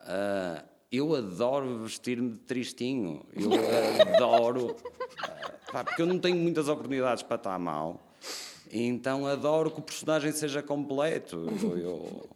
ah, 0.00 0.64
eu 0.92 1.14
adoro 1.16 1.82
vestir-me 1.82 2.30
de 2.30 2.38
tristinho. 2.38 3.24
Eu 3.32 3.50
adoro. 4.14 4.76
ah, 5.22 5.52
pá, 5.72 5.84
porque 5.84 6.00
eu 6.02 6.06
não 6.06 6.18
tenho 6.20 6.36
muitas 6.36 6.68
oportunidades 6.68 7.22
para 7.24 7.36
estar 7.36 7.58
mal. 7.58 8.00
Então 8.70 9.26
adoro 9.26 9.70
que 9.70 9.80
o 9.80 9.82
personagem 9.82 10.30
seja 10.32 10.62
completo. 10.62 11.36
Eu, 11.62 11.78
eu, 11.78 12.30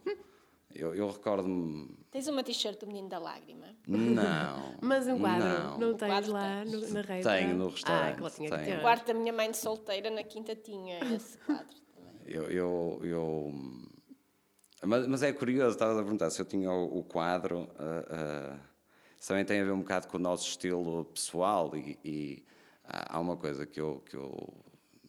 eu, 0.75 0.93
eu 0.95 1.09
recordo-me. 1.09 1.97
Tens 2.11 2.27
uma 2.27 2.43
t-shirt 2.43 2.79
do 2.79 2.87
Menino 2.87 3.07
da 3.09 3.19
Lágrima. 3.19 3.67
Não. 3.87 4.75
Mas 4.81 5.07
um 5.07 5.19
quadro, 5.19 5.47
não, 5.47 5.77
Não. 5.79 5.93
tens 5.97 6.09
quadro 6.09 6.31
lá 6.33 6.63
tens. 6.63 6.71
no, 6.71 6.93
na 6.93 7.01
rede? 7.01 7.23
Tenho 7.23 7.55
no 7.57 7.67
Ah, 7.67 7.69
restaurante, 7.69 8.13
que 8.15 8.19
ela 8.21 8.29
tinha 8.31 8.49
que 8.49 8.55
tenho. 8.57 8.67
ter. 8.67 8.77
O 8.77 8.81
quarto 8.81 9.07
da 9.07 9.13
minha 9.13 9.33
mãe 9.33 9.51
de 9.51 9.57
solteira 9.57 10.09
na 10.09 10.23
quinta 10.23 10.55
tinha 10.55 10.99
esse 11.13 11.37
quadro 11.39 11.75
também. 11.95 12.13
Eu, 12.25 12.43
eu, 12.51 12.99
eu- 13.03 13.53
mas, 14.83 15.05
mas 15.07 15.23
é 15.23 15.31
curioso, 15.31 15.73
estava 15.75 15.93
a 15.99 16.03
perguntar 16.03 16.29
se 16.31 16.41
eu 16.41 16.45
tinha 16.45 16.71
o, 16.71 16.99
o 16.99 17.03
quadro. 17.03 17.69
ah, 17.77 18.05
ah, 18.09 18.59
isso 19.19 19.27
também 19.27 19.45
tem 19.45 19.61
a 19.61 19.63
ver 19.63 19.71
um 19.71 19.79
bocado 19.81 20.07
com 20.07 20.17
o 20.17 20.19
nosso 20.19 20.47
estilo 20.47 21.05
pessoal 21.05 21.75
e, 21.75 21.99
e 22.03 22.45
há 22.83 23.17
há 23.17 23.19
uma 23.19 23.37
coisa 23.37 23.65
que 23.67 23.79
eu, 23.79 24.01
que 24.09 24.15
eu 24.15 24.51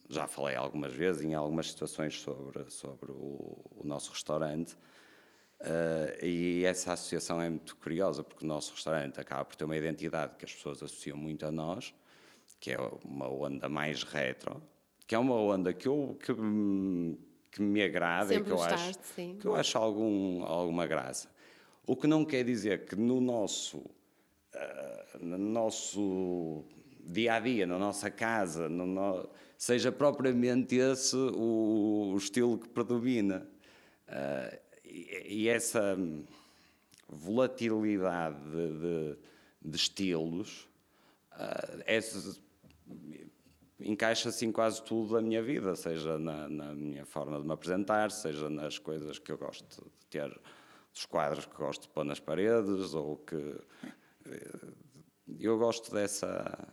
já 0.07 0.27
falei 0.27 0.55
algumas 0.55 0.93
vezes 0.93 1.23
em 1.23 1.33
algumas 1.33 1.71
situações 1.71 2.19
sobre, 2.21 2.69
sobre 2.69 3.11
o, 3.11 3.59
o 3.75 3.81
nosso 3.83 4.11
restaurante. 4.11 4.77
Ah, 5.63 6.17
e 6.25 6.63
essa 6.65 6.93
associação 6.93 7.41
é 7.41 7.49
muito 7.49 7.75
curiosa 7.77 8.23
porque 8.23 8.43
o 8.43 8.47
nosso 8.47 8.73
restaurante 8.73 9.19
acaba 9.19 9.45
por 9.45 9.55
ter 9.55 9.63
uma 9.65 9.77
identidade 9.77 10.35
que 10.37 10.45
as 10.45 10.53
pessoas 10.53 10.83
associam 10.83 11.17
muito 11.17 11.45
a 11.45 11.51
nós, 11.51 11.93
que 12.59 12.71
é 12.71 12.77
uma 13.05 13.27
onda 13.29 13.67
mais 13.69 14.03
retro, 14.03 14.61
que 15.07 15.15
é 15.15 15.17
uma 15.19 15.35
onda 15.35 15.73
que 15.73 15.87
eu 15.87 16.17
que, 16.23 16.33
me- 16.33 17.17
que 17.51 17.61
me 17.61 17.81
agrada 17.83 18.33
e 18.33 18.37
Sempre 18.37 18.45
que 18.45 18.51
eu 18.51 18.61
acho 18.63 18.75
gostaste, 18.75 19.07
sim. 19.15 19.37
que 19.39 19.45
eu 19.47 19.55
acho 19.55 19.77
algum 19.77 20.43
alguma 20.43 20.85
graça. 20.87 21.29
O 21.85 21.95
que 21.95 22.07
não 22.07 22.23
quer 22.25 22.43
dizer 22.45 22.85
que 22.85 22.95
no 22.95 23.19
nosso, 23.19 23.77
uh, 23.79 25.19
no 25.19 25.37
nosso 25.37 26.63
dia 27.05 27.33
a 27.35 27.39
dia, 27.41 27.67
na 27.67 27.77
nossa 27.77 28.09
casa, 28.09 28.69
no, 28.69 29.29
seja 29.57 29.91
propriamente 29.91 30.75
esse 30.77 31.15
o, 31.15 32.11
o 32.13 32.17
estilo 32.17 32.57
que 32.57 32.69
predomina. 32.69 33.45
Uh, 34.07 34.62
e, 34.93 35.49
essa 35.49 35.97
volatilidade 37.09 38.37
de, 38.49 38.79
de, 38.79 39.17
de 39.61 39.75
estilos 39.75 40.69
uh, 41.33 41.83
é, 41.85 41.99
encaixa-se 43.79 44.45
em 44.45 44.51
quase 44.51 44.83
tudo 44.83 45.13
da 45.13 45.21
minha 45.21 45.41
vida, 45.41 45.75
seja 45.75 46.17
na, 46.17 46.47
na, 46.47 46.73
minha 46.73 47.05
forma 47.05 47.39
de 47.39 47.45
me 47.45 47.53
apresentar, 47.53 48.11
seja 48.11 48.49
nas 48.49 48.77
coisas 48.77 49.19
que 49.19 49.31
eu 49.31 49.37
gosto 49.37 49.83
de 49.83 50.05
ter, 50.07 50.29
dos 50.91 51.05
quadros 51.05 51.45
que 51.45 51.55
gosto 51.55 51.83
de 51.83 51.89
pôr 51.89 52.05
nas 52.05 52.19
paredes, 52.19 52.93
ou 52.93 53.17
que. 53.17 53.35
Eh, 54.25 54.67
eu 55.39 55.57
gosto 55.57 55.91
dessa. 55.91 56.67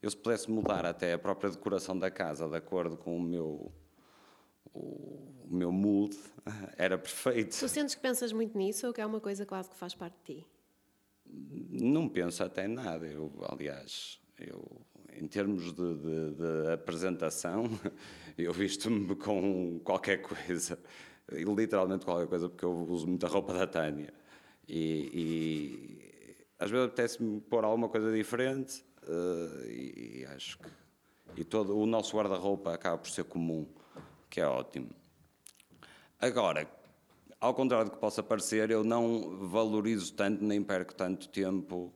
Eu, 0.00 0.10
se 0.10 0.16
pudesse 0.16 0.50
mudar 0.50 0.84
até 0.84 1.12
a 1.12 1.18
própria 1.18 1.50
decoração 1.50 1.98
da 1.98 2.10
casa 2.10 2.48
de 2.48 2.56
acordo 2.56 2.96
com 2.96 3.16
o 3.16 3.20
meu. 3.20 3.72
O, 4.74 5.46
meu 5.50 5.70
mood 5.70 6.16
era 6.78 6.96
perfeito. 6.96 7.58
Tu 7.58 7.68
sentes 7.68 7.94
que 7.94 8.00
pensas 8.00 8.32
muito 8.32 8.56
nisso 8.56 8.86
ou 8.86 8.92
que 8.92 9.00
é 9.00 9.06
uma 9.06 9.20
coisa 9.20 9.44
quase 9.44 9.68
que 9.68 9.76
faz 9.76 9.94
parte 9.94 10.16
de 10.24 10.34
ti? 10.34 10.46
Não 11.26 12.08
penso 12.08 12.42
até 12.42 12.66
nada. 12.66 13.06
Eu, 13.06 13.32
aliás, 13.48 14.18
eu 14.38 14.64
em 15.14 15.26
termos 15.26 15.72
de, 15.72 15.94
de, 15.94 16.34
de 16.34 16.72
apresentação, 16.72 17.64
eu 18.36 18.52
visto-me 18.52 19.14
com 19.14 19.80
qualquer 19.84 20.22
coisa, 20.22 20.78
literalmente 21.30 22.04
qualquer 22.04 22.26
coisa, 22.26 22.48
porque 22.48 22.64
eu 22.64 22.72
uso 22.72 23.06
muita 23.06 23.28
roupa 23.28 23.52
da 23.52 23.66
Tânia. 23.66 24.12
E, 24.68 25.10
e 25.12 26.54
às 26.58 26.70
vezes 26.70 26.86
apetece-me 26.86 27.40
pôr 27.40 27.64
alguma 27.64 27.88
coisa 27.88 28.12
diferente 28.12 28.84
uh, 29.02 29.66
e, 29.66 30.20
e, 30.20 30.26
acho 30.26 30.58
que. 30.58 30.68
E 31.34 31.44
todo 31.44 31.78
o 31.78 31.86
nosso 31.86 32.14
guarda-roupa 32.14 32.74
acaba 32.74 32.98
por 32.98 33.08
ser 33.08 33.24
comum, 33.24 33.66
que 34.32 34.40
é 34.40 34.46
ótimo. 34.46 34.88
Agora, 36.18 36.66
ao 37.38 37.52
contrário 37.52 37.90
do 37.90 37.92
que 37.92 37.98
possa 37.98 38.22
parecer, 38.22 38.70
eu 38.70 38.82
não 38.82 39.36
valorizo 39.46 40.14
tanto 40.14 40.42
nem 40.42 40.62
perco 40.62 40.94
tanto 40.94 41.28
tempo. 41.28 41.92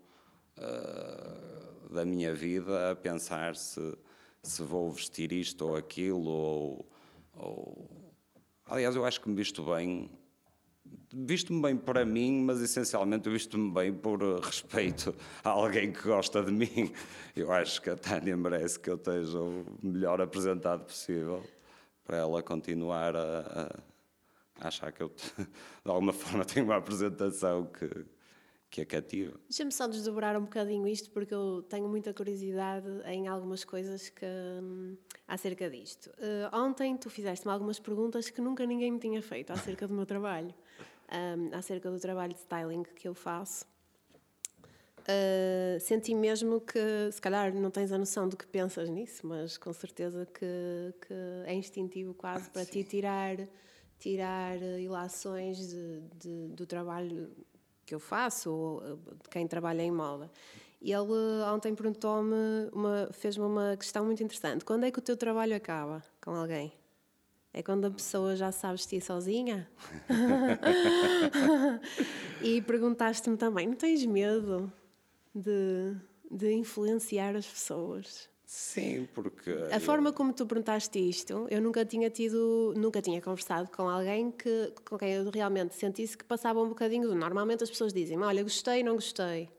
Uh, 0.59 1.92
da 1.92 2.05
minha 2.05 2.35
vida 2.35 2.90
a 2.90 2.96
pensar 2.96 3.57
se, 3.57 3.96
se 4.42 4.62
vou 4.62 4.90
vestir 4.90 5.33
isto 5.33 5.66
ou 5.66 5.77
aquilo, 5.77 6.29
ou, 6.29 6.88
ou... 7.35 7.90
Aliás, 8.66 8.94
eu 8.96 9.05
acho 9.05 9.20
que 9.20 9.29
me 9.31 9.37
visto 9.37 9.62
bem. 9.62 10.11
Visto-me 11.12 11.62
bem 11.62 11.77
para 11.77 12.05
mim, 12.05 12.42
mas 12.42 12.61
essencialmente 12.61 13.31
visto-me 13.31 13.72
bem 13.72 13.94
por 13.94 14.20
respeito 14.40 15.14
a 15.42 15.51
alguém 15.51 15.90
que 15.90 16.03
gosta 16.03 16.42
de 16.42 16.53
mim. 16.53 16.92
Eu 17.35 17.51
acho 17.51 17.81
que 17.81 17.88
a 17.88 17.96
Tânia 17.96 18.37
merece 18.37 18.79
que 18.79 18.90
eu 18.90 18.96
esteja 18.96 19.40
o 19.40 19.64
melhor 19.83 20.20
apresentado 20.20 20.85
possível 20.85 21.42
para 22.07 22.19
ela 22.19 22.42
continuar 22.42 23.16
a, 23.16 23.81
a 24.61 24.69
achar 24.69 24.92
que 24.92 25.03
eu, 25.03 25.09
de 25.85 25.90
alguma 25.90 26.12
forma, 26.12 26.45
tenho 26.45 26.64
uma 26.64 26.77
apresentação 26.77 27.66
que, 27.66 28.07
que 28.71 28.81
é 28.81 28.85
cativa. 28.85 29.38
Deixa-me 29.49 29.73
só 29.73 29.87
desdobrar 29.88 30.37
um 30.37 30.42
bocadinho 30.42 30.87
isto, 30.87 31.11
porque 31.11 31.35
eu 31.35 31.62
tenho 31.69 31.88
muita 31.88 32.14
curiosidade 32.14 32.87
em 33.07 33.27
algumas 33.27 33.64
coisas 33.64 34.09
que, 34.09 34.25
hum, 34.25 34.97
acerca 35.27 35.69
disto. 35.69 36.07
Uh, 36.11 36.57
ontem 36.57 36.97
tu 36.97 37.11
fizeste-me 37.11 37.53
algumas 37.53 37.81
perguntas 37.81 38.31
que 38.31 38.40
nunca 38.40 38.64
ninguém 38.64 38.92
me 38.92 38.99
tinha 38.99 39.21
feito 39.21 39.53
acerca 39.53 39.88
do 39.88 39.95
meu 39.95 40.07
trabalho, 40.07 40.55
um, 41.12 41.55
acerca 41.57 41.90
do 41.90 41.99
trabalho 41.99 42.33
de 42.33 42.40
styling 42.40 42.85
que 42.85 43.09
eu 43.09 43.14
faço. 43.14 43.66
Uh, 45.09 45.79
senti 45.79 46.12
mesmo 46.16 46.61
que, 46.61 47.12
se 47.12 47.21
calhar, 47.21 47.55
não 47.55 47.71
tens 47.71 47.92
a 47.92 47.99
noção 47.99 48.29
do 48.29 48.37
que 48.37 48.45
pensas 48.45 48.88
nisso, 48.88 49.25
mas 49.25 49.57
com 49.57 49.73
certeza 49.73 50.27
que, 50.27 50.95
que 51.07 51.14
é 51.45 51.55
instintivo 51.55 52.12
quase 52.12 52.49
ah, 52.49 52.51
para 52.53 52.64
sim. 52.64 52.73
ti 52.73 52.85
tirar, 52.85 53.37
tirar 54.01 54.57
ilações 54.81 55.69
de, 55.69 56.01
de, 56.19 56.49
do 56.49 56.66
trabalho 56.66 57.31
que 57.85 57.95
eu 57.95 58.01
faço, 58.01 58.51
ou 58.51 58.83
eh, 58.83 58.97
de 59.23 59.29
quem 59.31 59.47
trabalha 59.47 59.81
em 59.81 59.92
moda. 59.92 60.29
E 60.83 60.92
ele 60.92 61.42
ontem 61.55 61.73
perguntou-me, 61.73 62.37
fez-me 63.12 63.45
uma 63.45 63.77
questão 63.77 64.05
muito 64.05 64.21
interessante: 64.25 64.64
quando 64.64 64.85
é 64.85 64.90
que 64.90 64.99
o 64.99 65.03
teu 65.03 65.16
trabalho 65.16 65.55
acaba 65.55 66.03
com 66.21 66.33
alguém? 66.33 66.73
É 67.53 67.62
quando 67.62 67.85
a 67.87 67.90
pessoa 67.92 68.35
já 68.35 68.51
sabe 68.51 68.75
vestir 68.75 69.01
sozinha? 69.01 69.71
e 72.42 72.61
perguntaste-me 72.61 73.37
também: 73.37 73.69
não 73.69 73.77
tens 73.77 74.05
medo 74.05 74.71
de, 75.37 75.94
de 76.31 76.53
influenciar 76.53 77.37
as 77.37 77.46
pessoas? 77.46 78.29
Sim, 78.46 79.09
porque. 79.12 79.51
A 79.72 79.81
forma 79.81 80.12
como 80.12 80.33
tu 80.33 80.46
perguntaste 80.46 80.99
isto, 80.99 81.46
eu 81.51 81.61
nunca 81.61 81.85
tinha 81.85 82.09
tido, 82.09 82.72
nunca 82.77 83.03
tinha 83.03 83.20
conversado 83.20 83.68
com 83.70 83.88
alguém 83.88 84.31
que, 84.31 84.72
com 84.88 84.96
quem 84.96 85.14
eu 85.14 85.29
realmente 85.31 85.75
sentisse 85.75 86.16
que 86.16 86.25
passava 86.25 86.62
um 86.62 86.68
bocadinho 86.68 87.09
do. 87.09 87.14
Normalmente 87.14 87.64
as 87.64 87.70
pessoas 87.70 87.92
dizem, 87.92 88.18
olha, 88.18 88.42
gostei, 88.44 88.85
não 88.85 88.94
gostei. 88.94 89.51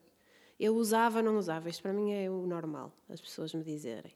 Eu 0.58 0.74
usava, 0.74 1.22
não 1.22 1.36
usava. 1.36 1.68
Isto 1.68 1.82
para 1.82 1.92
mim 1.92 2.12
é 2.12 2.30
o 2.30 2.46
normal, 2.46 2.92
as 3.10 3.20
pessoas 3.20 3.52
me 3.52 3.62
dizerem. 3.62 4.12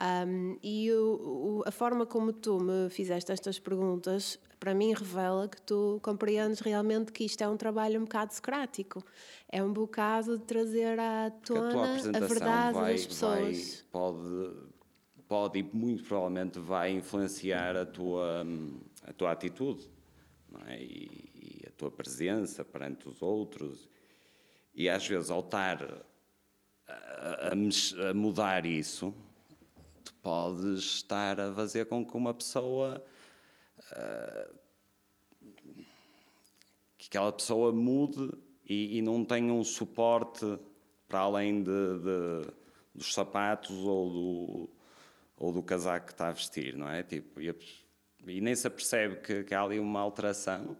Um, 0.00 0.56
e 0.62 0.92
o, 0.92 1.60
o, 1.60 1.62
a 1.66 1.72
forma 1.72 2.06
como 2.06 2.32
tu 2.32 2.60
me 2.60 2.88
fizeste 2.88 3.32
estas 3.32 3.58
perguntas, 3.58 4.38
para 4.60 4.74
mim, 4.74 4.92
revela 4.92 5.48
que 5.48 5.60
tu 5.62 6.00
compreendes 6.02 6.60
realmente 6.60 7.12
que 7.12 7.24
isto 7.24 7.42
é 7.42 7.48
um 7.48 7.56
trabalho 7.56 8.00
um 8.00 8.04
bocado 8.04 8.34
socrático. 8.34 9.04
É 9.48 9.62
um 9.62 9.72
bocado 9.72 10.38
de 10.38 10.44
trazer 10.44 10.98
à 10.98 11.30
tona 11.30 11.94
a, 11.94 12.16
a, 12.16 12.20
verdade 12.26 12.74
vai, 12.74 12.92
das 12.92 13.06
pessoas. 13.06 13.56
Vai, 13.56 13.84
pode, 13.90 14.56
pode 15.28 15.58
e 15.60 15.62
muito 15.62 16.04
provavelmente 16.04 16.58
vai 16.58 16.90
influenciar 16.90 17.76
a 17.76 17.86
tua, 17.86 18.44
a 19.06 19.12
tua 19.12 19.32
atitude 19.32 19.88
é? 20.66 20.82
e, 20.82 21.60
e 21.62 21.64
a 21.66 21.70
tua 21.72 21.90
presença 21.90 22.64
perante 22.64 23.08
os 23.08 23.22
outros. 23.22 23.88
E 24.74 24.88
às 24.88 25.06
vezes, 25.06 25.30
ao 25.30 25.40
estar 25.40 26.04
a, 26.86 26.92
a, 27.48 28.10
a 28.10 28.14
mudar 28.14 28.66
isso, 28.66 29.14
tu 30.08 30.14
podes 30.22 30.82
estar 30.84 31.38
a 31.38 31.52
fazer 31.52 31.86
com 31.86 32.04
que 32.04 32.16
uma 32.16 32.32
pessoa. 32.32 33.04
Uh, 33.92 34.58
que 36.96 37.06
aquela 37.06 37.32
pessoa 37.32 37.72
mude 37.72 38.32
e, 38.66 38.98
e, 38.98 39.02
não 39.02 39.24
tenha 39.24 39.52
um 39.52 39.62
suporte 39.62 40.58
para 41.06 41.20
além 41.20 41.62
de, 41.62 41.70
de, 41.70 42.52
dos 42.94 43.14
sapatos 43.14 43.70
ou 43.70 44.10
do, 44.10 44.70
ou 45.36 45.52
do 45.52 45.62
casaco 45.62 46.06
que 46.06 46.12
está 46.12 46.28
a 46.28 46.32
vestir, 46.32 46.76
não 46.76 46.88
é? 46.88 47.02
Tipo, 47.02 47.40
e, 47.40 47.54
e 48.26 48.40
nem 48.40 48.54
se 48.54 48.66
apercebe 48.66 49.16
que, 49.20 49.44
que, 49.44 49.54
há 49.54 49.62
ali 49.62 49.78
uma 49.78 50.00
alteração. 50.00 50.76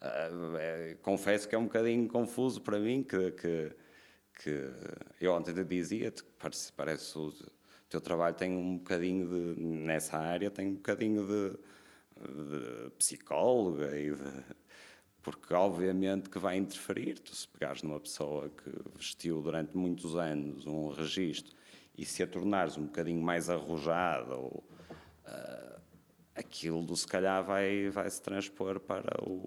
Uh, 0.00 0.56
é, 0.58 0.96
confesso 1.00 1.48
que 1.48 1.54
é 1.54 1.58
um 1.58 1.64
bocadinho 1.64 2.08
confuso 2.08 2.60
para 2.60 2.78
mim, 2.80 3.04
que, 3.04 3.30
que, 3.30 3.72
que 4.42 4.70
eu 5.20 5.32
ontem 5.32 5.54
te 5.54 5.64
dizia, 5.64 6.12
parece, 6.38 6.72
parece 6.72 7.04
teu 7.92 8.00
trabalho 8.00 8.34
tem 8.34 8.56
um 8.56 8.78
bocadinho 8.78 9.28
de, 9.28 9.60
nessa 9.60 10.16
área, 10.16 10.50
tem 10.50 10.68
um 10.68 10.74
bocadinho 10.74 11.26
de, 11.26 11.50
de 12.26 12.90
psicóloga 12.92 13.98
e 13.98 14.10
de, 14.10 14.44
porque 15.20 15.52
obviamente 15.52 16.30
que 16.30 16.38
vai 16.38 16.56
interferir. 16.56 17.18
Tu 17.18 17.36
se 17.36 17.46
pegares 17.46 17.82
numa 17.82 18.00
pessoa 18.00 18.48
que 18.48 18.70
vestiu 18.96 19.42
durante 19.42 19.76
muitos 19.76 20.16
anos 20.16 20.66
um 20.66 20.88
registro 20.88 21.54
e 21.96 22.06
se 22.06 22.22
a 22.22 22.26
tornares 22.26 22.78
um 22.78 22.86
bocadinho 22.86 23.20
mais 23.20 23.50
arrojada, 23.50 24.38
uh, 24.38 25.80
aquilo 26.34 26.96
se 26.96 27.06
calhar 27.06 27.44
vai, 27.44 27.90
vai 27.90 28.08
se 28.08 28.22
transpor 28.22 28.80
para 28.80 29.22
o... 29.22 29.46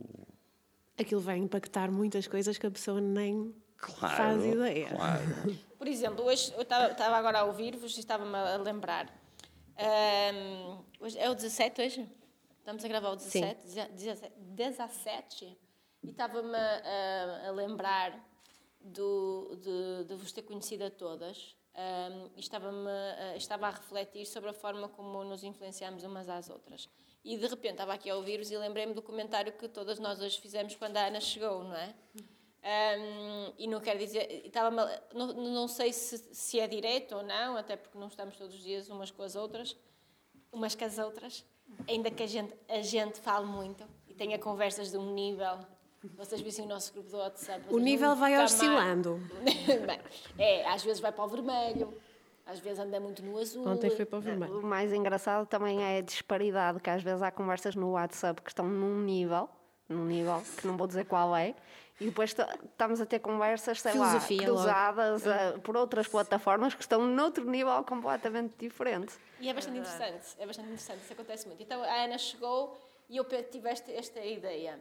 Aquilo 1.00 1.20
vai 1.20 1.38
impactar 1.38 1.92
muitas 1.92 2.28
coisas 2.28 2.60
que 2.60 2.68
a 2.68 2.72
pessoa 2.72 3.02
nem 3.02 3.54
claro, 3.78 4.16
faz 4.16 4.46
ideia. 4.46 4.90
Claro. 4.90 5.60
Por 5.78 5.88
exemplo, 5.88 6.26
hoje 6.26 6.54
eu 6.54 6.62
estava 6.62 7.16
agora 7.18 7.40
a 7.40 7.44
ouvir-vos 7.44 7.96
e 7.98 8.00
estava-me 8.00 8.36
a 8.36 8.58
lembrar. 8.58 9.08
Um, 9.78 10.84
hoje, 11.00 11.18
é 11.20 11.30
o 11.30 11.36
17 11.36 11.82
hoje? 11.82 12.10
Estamos 12.60 12.84
a 12.84 12.88
gravar 12.88 13.10
o 13.12 13.16
17? 13.16 13.70
Sim. 13.70 13.88
17? 14.38 15.58
E 16.04 16.10
estava-me 16.10 16.56
a, 16.56 17.48
a, 17.48 17.52
lembrar 17.52 18.18
do, 18.80 19.56
de, 19.62 20.06
de 20.08 20.16
vos 20.16 20.32
ter 20.32 20.44
conhecido 20.44 20.86
a 20.86 20.90
todas. 20.90 21.56
Um, 21.76 22.30
e 22.36 22.40
estava-me, 22.40 22.90
estava 23.36 23.68
a 23.68 23.72
refletir 23.72 24.26
sobre 24.26 24.50
a 24.50 24.54
forma 24.54 24.88
como 24.88 25.24
nos 25.26 25.44
influenciamos 25.44 26.04
umas 26.04 26.30
às 26.30 26.50
outras. 26.50 26.90
E 27.24 27.38
de 27.38 27.48
repente 27.48 27.74
estava 27.74 27.94
aqui 27.94 28.10
a 28.10 28.16
ouvir-vos 28.16 28.50
e 28.50 28.58
lembrei-me 28.58 28.94
do 28.94 29.02
comentário 29.02 29.52
que 29.52 29.68
todas 29.68 30.00
nós 30.00 30.22
hoje 30.22 30.40
fizemos 30.40 30.76
quando 30.76 30.96
a 30.98 31.08
Ana 31.08 31.20
chegou, 31.20 31.64
não 31.64 31.76
é? 31.76 31.94
Um, 32.66 33.54
e 33.60 33.68
não 33.68 33.80
quero 33.80 34.00
dizer, 34.00 34.42
estava 34.44 34.72
não, 35.14 35.34
não 35.34 35.68
sei 35.68 35.94
se, 35.94 36.18
se 36.18 36.60
é 36.60 36.68
direito 36.68 37.16
ou 37.16 37.22
não, 37.22 37.56
até 37.56 37.76
porque 37.76 37.96
não 37.96 38.08
estamos 38.08 38.36
todos 38.36 38.56
os 38.56 38.64
dias 38.64 38.90
umas 38.90 39.12
com 39.12 39.22
as 39.22 39.36
outras, 39.36 39.78
umas 40.52 40.74
com 40.74 40.84
as 40.84 40.98
outras, 40.98 41.46
ainda 41.88 42.10
que 42.10 42.24
a 42.24 42.28
gente, 42.28 42.54
a 42.68 42.82
gente 42.82 43.20
fale 43.20 43.46
muito 43.46 43.84
e 44.08 44.16
tenha 44.16 44.40
conversas 44.40 44.90
de 44.90 44.98
um 44.98 45.14
nível 45.14 45.60
vocês 46.16 46.40
vissem 46.42 46.66
o 46.66 46.68
nosso 46.68 46.94
grupo 46.94 47.10
do 47.10 47.18
WhatsApp. 47.18 47.66
O 47.70 47.80
nível 47.80 48.16
vai 48.16 48.38
oscilando. 48.44 49.20
Bem, 49.88 50.00
é, 50.38 50.68
às 50.68 50.84
vezes 50.84 51.00
vai 51.00 51.12
para 51.12 51.24
o 51.24 51.28
vermelho, 51.28 51.98
às 52.46 52.60
vezes 52.60 52.80
anda 52.80 53.00
muito 53.00 53.24
no 53.24 53.40
azul. 53.40 53.68
Ontem 53.68 53.90
foi 53.90 54.06
para 54.06 54.20
o 54.20 54.22
vermelho. 54.22 54.60
O 54.60 54.64
mais 54.64 54.94
engraçado 54.94 55.48
também 55.48 55.82
é 55.84 55.98
a 55.98 56.02
disparidade, 56.02 56.80
que 56.80 56.90
às 56.90 57.02
vezes 57.02 57.24
há 57.24 57.32
conversas 57.32 57.76
no 57.76 57.92
WhatsApp 57.92 58.42
que 58.42 58.50
estão 58.50 58.68
num 58.68 59.02
nível, 59.02 59.50
num 59.90 60.06
nível 60.06 60.44
que 60.58 60.68
não 60.68 60.78
vou 60.78 60.86
dizer 60.86 61.06
qual 61.06 61.36
é, 61.36 61.56
e 62.00 62.06
depois 62.06 62.34
ta- 62.34 62.58
estamos 62.64 63.00
a 63.00 63.06
ter 63.06 63.20
conversas, 63.20 63.82
sei 63.82 63.92
Filosofia 63.94 64.42
lá, 64.42 64.46
cruzadas 64.46 65.26
eh, 65.26 65.58
por 65.64 65.78
outras 65.78 66.08
plataformas 66.08 66.74
que 66.74 66.82
estão 66.82 67.02
noutro 67.06 67.50
nível 67.50 67.84
completamente 67.84 68.54
diferente. 68.58 69.14
E 69.40 69.50
é 69.50 69.54
bastante 69.54 69.78
interessante, 69.78 70.36
é 70.38 70.46
bastante 70.46 70.68
interessante, 70.70 71.04
isso 71.04 71.14
acontece 71.14 71.48
muito. 71.48 71.62
Então 71.64 71.82
a 71.84 72.04
Ana 72.04 72.18
chegou 72.18 72.78
e 73.10 73.18
eu 73.18 73.26
tive 73.50 73.70
esta, 73.70 73.92
esta 73.92 74.20
ideia 74.20 74.80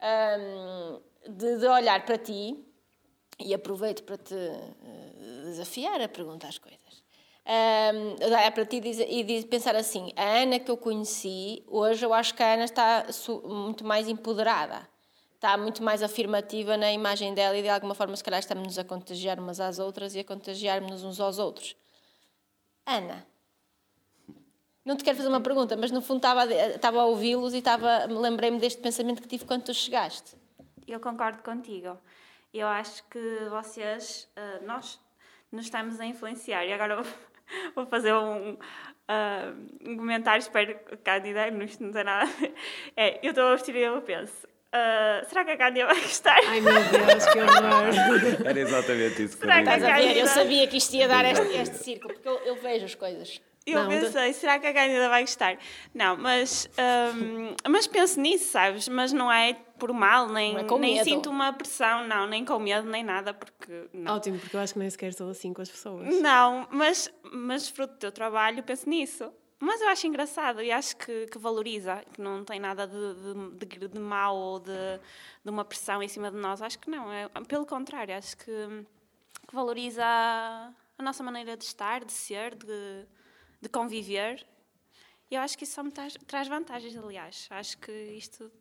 hum, 0.00 1.00
de, 1.28 1.58
de 1.58 1.66
olhar 1.66 2.04
para 2.04 2.18
ti 2.18 2.64
e 3.38 3.52
aproveito 3.54 4.02
para 4.04 4.16
te 4.16 4.34
eh, 4.34 5.42
desafiar 5.44 6.00
a 6.00 6.08
perguntar 6.08 6.48
as 6.48 6.58
coisas. 6.58 7.04
Hum, 7.48 8.16
olhar 8.24 8.50
para 8.52 8.64
ti 8.66 8.76
e 8.76 8.80
dizer- 8.80 9.08
e 9.08 9.22
dizer- 9.22 9.46
pensar 9.46 9.76
assim: 9.76 10.12
a 10.16 10.24
Ana 10.42 10.58
que 10.58 10.70
eu 10.70 10.76
conheci, 10.76 11.62
hoje 11.68 12.04
eu 12.04 12.12
acho 12.12 12.34
que 12.34 12.42
a 12.42 12.54
Ana 12.54 12.64
está 12.64 13.06
muito 13.44 13.84
mais 13.84 14.08
empoderada, 14.08 14.88
está 15.46 15.56
muito 15.56 15.80
mais 15.80 16.02
afirmativa 16.02 16.76
na 16.76 16.92
imagem 16.92 17.32
dela 17.32 17.56
e 17.56 17.62
de 17.62 17.68
alguma 17.68 17.94
forma, 17.94 18.16
se 18.16 18.24
calhar, 18.24 18.40
estamos-nos 18.40 18.78
a 18.80 18.84
contagiar 18.84 19.38
umas 19.38 19.60
às 19.60 19.78
outras 19.78 20.16
e 20.16 20.18
a 20.18 20.24
contagiar-nos 20.24 21.04
uns 21.04 21.20
aos 21.20 21.38
outros. 21.38 21.76
Ana, 22.84 23.24
não 24.84 24.96
te 24.96 25.04
quero 25.04 25.16
fazer 25.16 25.28
uma 25.28 25.40
pergunta, 25.40 25.76
mas 25.76 25.92
no 25.92 26.02
fundo 26.02 26.18
estava, 26.18 26.52
estava 26.52 27.00
a 27.00 27.04
ouvi-los 27.06 27.54
e 27.54 27.58
estava, 27.58 28.06
lembrei-me 28.06 28.58
deste 28.58 28.82
pensamento 28.82 29.22
que 29.22 29.28
tive 29.28 29.44
quando 29.44 29.62
tu 29.62 29.74
chegaste. 29.74 30.36
Eu 30.86 30.98
concordo 30.98 31.42
contigo. 31.44 31.96
Eu 32.52 32.66
acho 32.66 33.04
que 33.04 33.48
vocês, 33.48 34.28
ah, 34.34 34.60
nós 34.64 34.98
nos 35.52 35.66
estamos 35.66 36.00
a 36.00 36.06
influenciar. 36.06 36.64
E 36.64 36.72
agora 36.72 37.02
vou, 37.74 37.86
fazer 37.86 38.12
um, 38.14 38.58
ah, 39.06 39.52
um 39.86 39.96
comentário, 39.96 40.40
espero 40.40 40.76
que 40.76 40.94
a 40.94 40.96
Cândida, 40.96 41.48
isto 41.64 41.84
não 41.84 41.92
tem 41.92 42.02
nada. 42.02 42.28
É, 42.96 43.24
eu 43.24 43.30
estou 43.30 43.44
a 43.44 43.52
vestir 43.52 43.76
e 43.76 43.82
eu 43.82 44.02
penso, 44.02 44.46
ah, 44.72 45.22
será 45.28 45.44
que 45.44 45.50
a 45.52 45.56
Cândida 45.56 45.86
vai 45.86 46.00
gostar? 46.00 46.38
Ai 46.46 46.60
meu 46.60 46.74
Deus, 46.74 47.26
que 47.26 47.38
horror! 47.38 48.44
Era 48.46 48.60
exatamente 48.60 49.22
isso 49.24 49.38
que 49.38 49.46
que 49.46 49.52
Estás 49.52 49.82
a 49.82 49.90
dizer. 49.90 50.14
ver? 50.14 50.16
Eu 50.20 50.26
sabia 50.26 50.66
que 50.66 50.76
isto 50.76 50.94
ia 50.94 51.08
dar 51.08 51.24
este, 51.24 51.40
Exato. 51.42 51.60
este 51.60 51.84
círculo, 51.84 52.14
porque 52.14 52.28
eu, 52.28 52.38
eu 52.40 52.56
vejo 52.56 52.84
as 52.84 52.94
coisas. 52.94 53.40
Eu 53.66 53.82
Não, 53.82 53.88
pensei, 53.88 54.32
será 54.32 54.60
que 54.60 54.66
a 54.68 54.72
Cândida 54.72 55.08
vai 55.08 55.22
gostar? 55.22 55.58
Não, 55.92 56.16
mas, 56.16 56.70
ahm, 56.78 57.52
mas 57.68 57.88
penso 57.88 58.20
nisso, 58.20 58.52
sabes? 58.52 58.86
Mas 58.86 59.12
não 59.12 59.30
é 59.30 59.54
por 59.76 59.92
mal, 59.92 60.28
nem, 60.28 60.56
é 60.56 60.62
nem 60.78 61.02
sinto 61.02 61.28
uma 61.28 61.52
pressão, 61.52 62.06
não, 62.06 62.28
nem 62.28 62.44
com 62.44 62.60
medo, 62.60 62.88
nem 62.88 63.02
nada, 63.02 63.34
porque 63.34 63.88
não. 63.92 64.14
Ótimo, 64.14 64.38
porque 64.38 64.54
eu 64.54 64.60
acho 64.60 64.72
que 64.74 64.78
nem 64.78 64.88
sequer 64.88 65.12
sou 65.12 65.28
assim 65.30 65.52
com 65.52 65.62
as 65.62 65.68
pessoas. 65.68 66.06
Não, 66.20 66.68
mas, 66.70 67.12
mas 67.32 67.68
fruto 67.68 67.94
do 67.94 67.98
teu 67.98 68.12
trabalho 68.12 68.62
penso 68.62 68.88
nisso. 68.88 69.32
Mas 69.58 69.80
eu 69.80 69.88
acho 69.88 70.06
engraçado 70.06 70.62
e 70.62 70.70
acho 70.70 70.96
que, 70.96 71.26
que 71.26 71.38
valoriza, 71.38 72.04
que 72.12 72.20
não 72.20 72.44
tem 72.44 72.60
nada 72.60 72.86
de, 72.86 73.56
de, 73.58 73.66
de, 73.66 73.88
de 73.88 73.98
mau 73.98 74.36
ou 74.36 74.60
de, 74.60 75.00
de 75.42 75.50
uma 75.50 75.64
pressão 75.64 76.02
em 76.02 76.08
cima 76.08 76.30
de 76.30 76.36
nós. 76.36 76.60
Acho 76.60 76.78
que 76.78 76.90
não, 76.90 77.10
é, 77.10 77.28
pelo 77.48 77.64
contrário, 77.64 78.14
acho 78.14 78.36
que, 78.36 78.52
que 79.48 79.54
valoriza 79.54 80.04
a, 80.04 80.72
a 80.98 81.02
nossa 81.02 81.22
maneira 81.22 81.56
de 81.56 81.64
estar, 81.64 82.04
de 82.04 82.12
ser, 82.12 82.54
de, 82.54 83.06
de 83.60 83.68
conviver. 83.68 84.46
E 85.30 85.34
eu 85.34 85.40
acho 85.40 85.56
que 85.56 85.64
isso 85.64 85.74
só 85.74 85.82
me 85.82 85.90
traz, 85.90 86.14
traz 86.26 86.48
vantagens, 86.48 86.96
aliás. 86.96 87.48
Acho 87.50 87.78
que 87.78 87.92
isto, 87.92 88.52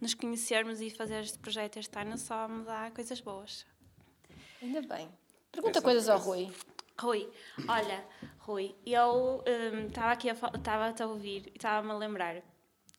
nos 0.00 0.12
conhecermos 0.12 0.80
e 0.80 0.90
fazer 0.90 1.22
este 1.22 1.38
projeto 1.38 1.78
este 1.78 1.96
ano, 1.98 2.18
só 2.18 2.48
me 2.48 2.64
dá 2.64 2.90
coisas 2.90 3.20
boas. 3.20 3.64
Ainda 4.60 4.82
bem. 4.82 5.08
Pergunta 5.50 5.78
Essa 5.78 5.84
coisas 5.84 6.08
ao 6.08 6.18
Rui. 6.18 6.50
Rui, 6.98 7.28
olha, 7.68 8.04
Rui, 8.38 8.74
eu 8.86 9.42
estava 9.88 10.12
aqui 10.12 10.30
a 10.30 10.34
fa- 10.34 10.52
estava 10.54 10.88
a 10.88 10.92
te 10.92 11.02
ouvir 11.02 11.46
e 11.48 11.56
estava-me 11.56 11.90
a 11.92 11.96
lembrar 11.96 12.36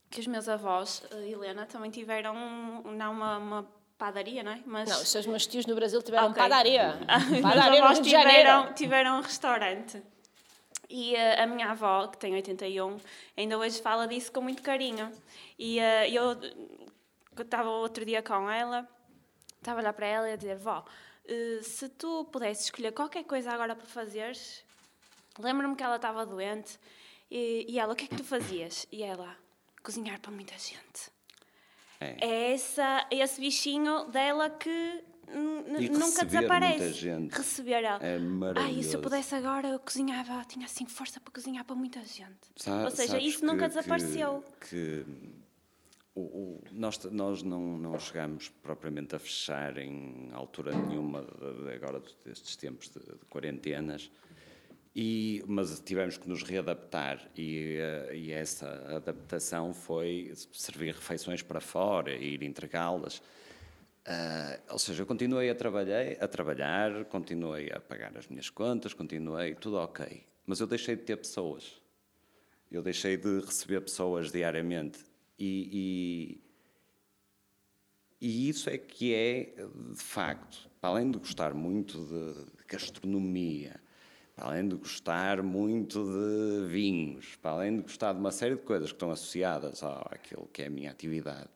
que 0.10 0.20
os 0.20 0.28
meus 0.28 0.48
avós, 0.50 1.04
a 1.12 1.16
Helena, 1.18 1.66
também 1.66 1.90
tiveram 1.92 2.36
um- 2.36 2.92
não 2.92 3.12
uma, 3.14 3.38
uma 3.38 3.68
padaria, 3.98 4.44
não 4.44 4.52
é? 4.52 4.60
Mas 4.66 4.90
Não, 4.90 5.02
os 5.02 5.10
seus 5.10 5.26
meus 5.26 5.46
tios 5.48 5.66
no 5.66 5.76
Brasil 5.76 6.02
tiveram 6.02 6.28
Ok. 6.28 6.42
padaria. 6.42 6.98
os 7.26 7.30
meus 7.30 7.42
Padaria 7.42 7.80
no 7.80 7.86
avós 7.86 8.00
tiveram, 8.00 8.74
tiveram 8.74 9.18
um 9.18 9.22
restaurante. 9.22 10.04
E 10.90 11.16
eh, 11.16 11.42
a 11.42 11.48
minha 11.48 11.72
avó, 11.72 12.08
que 12.08 12.18
tem 12.18 12.34
81, 12.34 12.98
ainda 13.38 13.58
hoje 13.58 13.82
fala 13.82 14.08
disso 14.08 14.32
com 14.32 14.42
muito 14.42 14.62
carinho. 14.62 15.12
E 15.58 15.80
eh, 15.80 16.10
eu 16.12 16.34
eu 17.36 17.42
estava 17.44 17.70
outro 17.70 18.06
dia 18.06 18.22
com 18.22 18.48
ela, 18.50 18.88
estava 19.58 19.80
a 19.80 19.82
olhar 19.82 19.94
para 19.94 20.06
ela 20.06 20.30
e 20.30 20.34
a 20.34 20.36
dizer: 20.36 20.58
Vó, 20.58 20.84
eh, 21.26 21.60
se 21.64 21.90
tu 21.90 22.26
pudesses 22.26 22.66
escolher 22.66 22.92
qualquer 22.92 23.24
coisa 23.24 23.52
agora 23.52 23.76
para 23.76 23.86
fazeres, 23.86 24.64
lembro-me 25.40 25.76
que 25.76 25.84
ela 25.84 25.96
estava 25.98 26.26
doente 26.26 26.80
e, 27.30 27.66
e 27.68 27.80
ela: 27.80 27.94
O 27.94 27.96
que 27.96 28.06
é 28.06 28.08
que 28.08 28.16
tu 28.16 28.24
fazias? 28.24 28.86
E 28.92 29.04
ela: 29.04 29.36
Cozinhar 29.84 30.20
para 30.20 30.32
muita 30.32 30.54
gente. 30.58 31.12
É. 32.00 32.18
É 32.20 32.54
essa, 32.54 33.08
esse 33.12 33.40
bichinho 33.40 34.06
dela 34.06 34.50
que 34.50 35.04
nunca 35.92 36.26
desaparece. 36.26 37.10
Receber 37.32 37.84
ela. 37.84 38.00
É 38.02 38.16
Ai, 38.16 38.18
e 38.18 38.20
se 38.20 38.26
maravilhoso. 38.28 38.98
eu 38.98 39.02
pudesse 39.02 39.36
agora, 39.36 39.68
eu 39.70 39.80
cozinhava, 39.80 40.44
tinha 40.46 40.66
assim 40.66 40.86
força 40.86 41.20
para 41.20 41.32
cozinhar 41.34 41.64
para 41.64 41.76
muita 41.76 42.02
gente. 42.04 42.52
Ou 42.84 42.92
seja, 42.92 43.18
isso 43.18 43.46
nunca 43.46 43.64
que- 43.70 43.76
desapareceu. 43.76 44.44
Que, 44.62 45.06
que 45.06 45.43
o, 46.16 46.22
o- 46.22 46.64
nós, 46.72 47.04
nós 47.06 47.42
não, 47.44 47.78
não 47.78 48.00
chegamos 48.00 48.50
propriamente 48.62 49.16
a 49.16 49.20
fechar 49.20 49.78
em 49.78 50.30
altura 50.32 50.72
nenhuma 50.74 51.22
de- 51.24 51.74
agora 51.74 52.02
destes 52.26 52.56
tempos 52.56 52.90
de, 52.90 53.00
de 53.00 53.26
quarentenas, 53.30 54.12
e, 54.96 55.44
mas 55.48 55.80
tivemos 55.80 56.18
que 56.18 56.30
nos 56.30 56.44
readaptar 56.44 57.28
e, 57.36 57.78
eh, 57.80 58.12
e 58.16 58.32
essa 58.32 58.68
adaptação 58.96 59.74
foi 59.74 60.32
servir 60.52 60.94
refeições 60.94 61.42
para 61.42 61.60
fora, 61.60 62.14
ir 62.16 62.44
entregá-las. 62.44 63.20
Ah, 64.06 64.60
ou 64.70 64.78
seja, 64.78 65.02
eu 65.02 65.08
continuei 65.08 65.50
a 65.50 65.56
trabalhar, 65.56 66.06
a 66.24 66.28
trabalhar, 66.28 67.06
continuei 67.06 67.72
a 67.72 67.80
pagar 67.80 68.16
as 68.16 68.28
minhas 68.28 68.52
contas, 68.52 68.94
continuei, 68.94 69.56
tudo 69.56 69.78
ok. 69.78 70.24
Mas 70.46 70.60
eu 70.60 70.68
deixei 70.68 70.96
de 70.96 71.02
ter 71.04 71.16
pessoas. 71.18 71.82
Eu 72.70 72.84
deixei 72.84 73.18
de 73.18 73.40
receber 73.40 73.82
pessoas 73.82 74.32
diariamente. 74.32 75.00
E, 75.38 76.42
e, 78.22 78.28
e 78.28 78.50
isso 78.50 78.70
é 78.70 78.78
que 78.78 79.14
é, 79.14 79.56
de 79.92 80.02
facto, 80.02 80.70
para 80.80 80.90
além 80.92 81.12
de 81.12 81.18
gostar 81.18 81.54
muito 81.54 81.98
de, 82.06 82.64
gastronomia, 82.68 83.80
para 84.36 84.48
além 84.48 84.68
de 84.68 84.76
gostar 84.76 85.44
muito 85.44 86.04
de 86.04 86.68
vinhos, 86.68 87.36
para 87.36 87.52
além 87.52 87.78
de 87.78 87.82
gostar 87.84 88.14
de 88.14 88.20
uma 88.20 88.32
série 88.32 88.56
de 88.56 88.62
coisas 88.62 88.90
que 88.90 88.96
estão 88.96 89.12
associadas 89.12 89.84
àquilo 89.84 90.48
que 90.52 90.64
é 90.64 90.68
a 90.68 90.70
minha 90.70 90.92
atividade, 90.92 91.50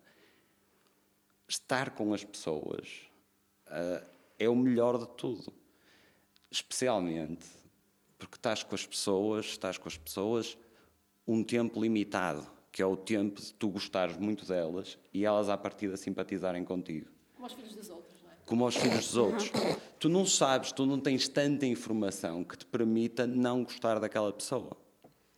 estar 1.48 1.92
com 1.92 2.14
as 2.14 2.24
pessoas 2.24 3.08
ah, 3.68 4.04
é 4.40 4.48
o 4.48 4.56
melhor 4.56 4.98
de 4.98 5.08
tudo. 5.16 5.54
Especialmente 6.50 7.46
porque 8.18 8.36
estás 8.36 8.64
com 8.64 8.74
as 8.74 8.86
pessoas, 8.86 9.46
estás 9.46 9.78
com 9.78 9.88
as 9.88 9.98
pessoas 9.98 10.58
um 11.28 11.44
tempo 11.44 11.80
limitado, 11.82 12.48
que 12.78 12.84
é 12.84 12.86
o 12.86 12.96
tempo 12.96 13.42
de 13.42 13.52
tu 13.56 13.70
gostares 13.70 14.16
muito 14.18 14.46
delas 14.46 15.00
e 15.12 15.26
elas 15.26 15.50
à 15.50 15.58
partida 15.58 15.98
simpatizarem 15.98 16.64
contigo. 16.64 17.08
Como 17.34 17.48
os 17.48 17.54
filhos 17.54 17.74
dos 17.76 17.90
outros, 17.90 18.22
não 18.24 18.30
é? 18.30 18.36
Como 18.46 18.64
aos 18.66 18.76
filhos 18.76 18.98
dos 19.08 19.18
outros. 19.18 19.52
Tu 20.00 20.08
não 20.10 20.28
sabes, 20.28 20.72
tu 20.72 20.86
não 20.86 21.00
tens 21.00 21.28
tanta 21.28 21.66
informação 21.66 22.44
que 22.44 22.56
te 22.56 22.68
permita 22.68 23.26
não 23.26 23.64
gostar 23.64 23.98
daquela 24.00 24.32
pessoa. 24.32 24.78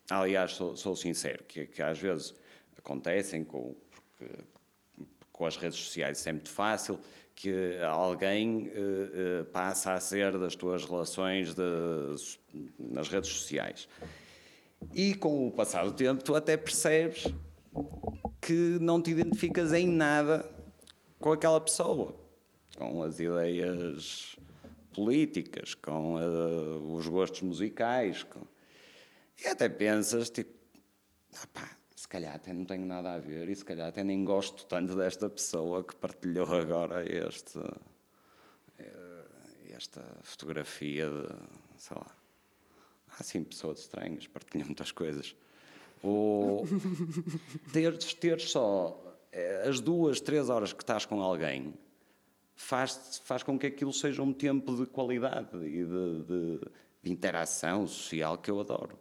Aliás, 0.09 0.51
sou, 0.51 0.75
sou 0.75 0.97
sincero, 0.97 1.45
que, 1.45 1.65
que 1.65 1.81
às 1.81 1.97
vezes 1.97 2.35
acontecem 2.77 3.45
com, 3.45 3.73
porque 3.89 4.43
com 5.31 5.45
as 5.45 5.55
redes 5.55 5.79
sociais 5.79 6.19
isso 6.19 6.27
é 6.27 6.33
muito 6.33 6.49
fácil, 6.49 6.99
que 7.33 7.77
alguém 7.89 8.69
eh, 8.75 8.79
eh, 9.39 9.43
passa 9.45 9.93
a 9.93 9.99
ser 10.01 10.37
das 10.37 10.57
tuas 10.57 10.83
relações 10.83 11.55
de- 11.55 12.17
nas 12.77 13.07
redes 13.07 13.29
sociais. 13.29 13.87
E 14.93 15.13
com 15.15 15.47
o 15.47 15.51
passar 15.51 15.85
do 15.85 15.91
tempo, 15.93 16.23
tu 16.23 16.35
até 16.35 16.57
percebes 16.57 17.25
que 18.41 18.77
não 18.81 19.01
te 19.01 19.11
identificas 19.11 19.71
em 19.73 19.87
nada 19.87 20.49
com 21.19 21.31
aquela 21.31 21.59
pessoa, 21.61 22.15
com 22.77 23.03
as 23.03 23.19
ideias 23.19 24.35
políticas, 24.93 25.75
com 25.75 26.17
eh, 26.19 26.95
os 26.97 27.07
gostos 27.07 27.41
musicais. 27.41 28.23
com- 28.23 28.41
E 29.43 29.47
até 29.47 29.69
pensas, 29.69 30.29
tipo, 30.29 30.51
"Ah 31.55 31.69
se 31.95 32.07
calhar 32.07 32.33
até 32.35 32.51
não 32.53 32.65
tenho 32.65 32.85
nada 32.85 33.13
a 33.13 33.19
ver 33.19 33.47
e 33.49 33.55
se 33.55 33.63
calhar 33.63 33.89
até 33.89 34.03
nem 34.03 34.23
gosto 34.25 34.65
tanto 34.65 34.95
desta 34.95 35.29
pessoa 35.29 35.83
que 35.83 35.95
partilhou 35.95 36.47
agora 36.55 37.03
este, 37.05 37.59
eh, 38.79 39.25
esta 39.71 40.01
fotografia 40.23 41.07
de, 41.09 41.27
sei 41.77 41.97
lá, 41.97 42.07
há 43.19 43.23
sim 43.23 43.43
pessoas 43.43 43.79
estranhas, 43.81 44.27
partilham 44.27 44.65
muitas 44.65 44.91
coisas. 44.91 45.35
Ou 46.01 46.65
teres, 47.73 48.13
teres 48.13 48.51
só 48.51 48.99
eh, 49.31 49.65
as 49.67 49.79
duas, 49.81 50.21
três 50.21 50.49
horas 50.49 50.71
que 50.73 50.81
estás 50.81 51.05
com 51.05 51.21
alguém 51.21 51.73
faz, 52.55 53.21
faz 53.25 53.43
com 53.43 53.57
que 53.59 53.67
aquilo 53.67 53.91
seja 53.93 54.21
um 54.23 54.31
tempo 54.33 54.75
de 54.75 54.85
qualidade 54.85 55.55
e 55.65 55.83
de, 55.85 56.23
de- 56.23 56.71
de 57.01 57.11
interação 57.11 57.87
social 57.87 58.37
que 58.37 58.51
eu 58.51 58.59
adoro. 58.59 58.97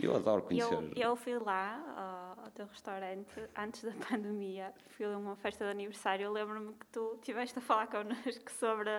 Eu 0.00 0.14
adoro 0.16 0.42
conhecer. 0.42 0.74
Eu, 0.74 0.90
eu 1.10 1.16
fui 1.16 1.38
lá 1.38 2.34
ao, 2.36 2.44
ao 2.44 2.50
teu 2.50 2.66
restaurante 2.66 3.30
antes 3.56 3.82
da 3.84 3.92
pandemia, 4.10 4.72
fui 4.96 5.06
a 5.06 5.16
uma 5.16 5.36
festa 5.36 5.64
de 5.64 5.70
aniversário. 5.70 6.24
Eu 6.24 6.32
lembro-me 6.32 6.72
que 6.72 6.84
tu 6.92 7.14
estiveste 7.14 7.58
a 7.58 7.62
falar 7.62 7.86
connosco 7.86 8.50
sobre 8.58 8.90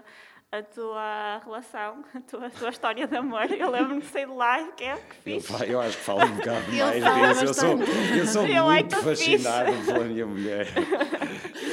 a 0.60 0.64
tua 0.64 1.38
relação, 1.44 2.04
a 2.14 2.22
tua, 2.22 2.48
a 2.48 2.50
tua 2.50 2.70
história 2.70 3.08
de 3.08 3.16
amor. 3.16 3.50
Eu 3.52 3.70
lembro-me 3.70 4.02
de 4.02 4.08
sair 4.08 4.26
de 4.28 4.34
lá 4.34 4.62
e 4.62 4.72
que 4.74 4.84
é 4.84 4.96
que 4.98 5.30
Eu, 5.32 5.42
fiz. 5.42 5.46
fa- 5.48 5.66
eu 5.66 5.80
acho 5.82 5.98
que 5.98 6.04
falo 6.04 6.24
um 6.26 6.36
bocado 6.36 6.72
mais 6.72 7.40
disso. 7.40 7.46
Eu 7.46 7.54
sou, 7.54 7.82
eu 8.18 8.28
sou 8.28 8.48
Eu 8.48 8.72
é 8.72 8.74
muito 8.82 8.96
que 8.96 9.16
fiz. 9.16 9.44
fascinado 9.44 9.86
pela 9.86 10.06
minha 10.06 10.26
mulher. 10.26 10.68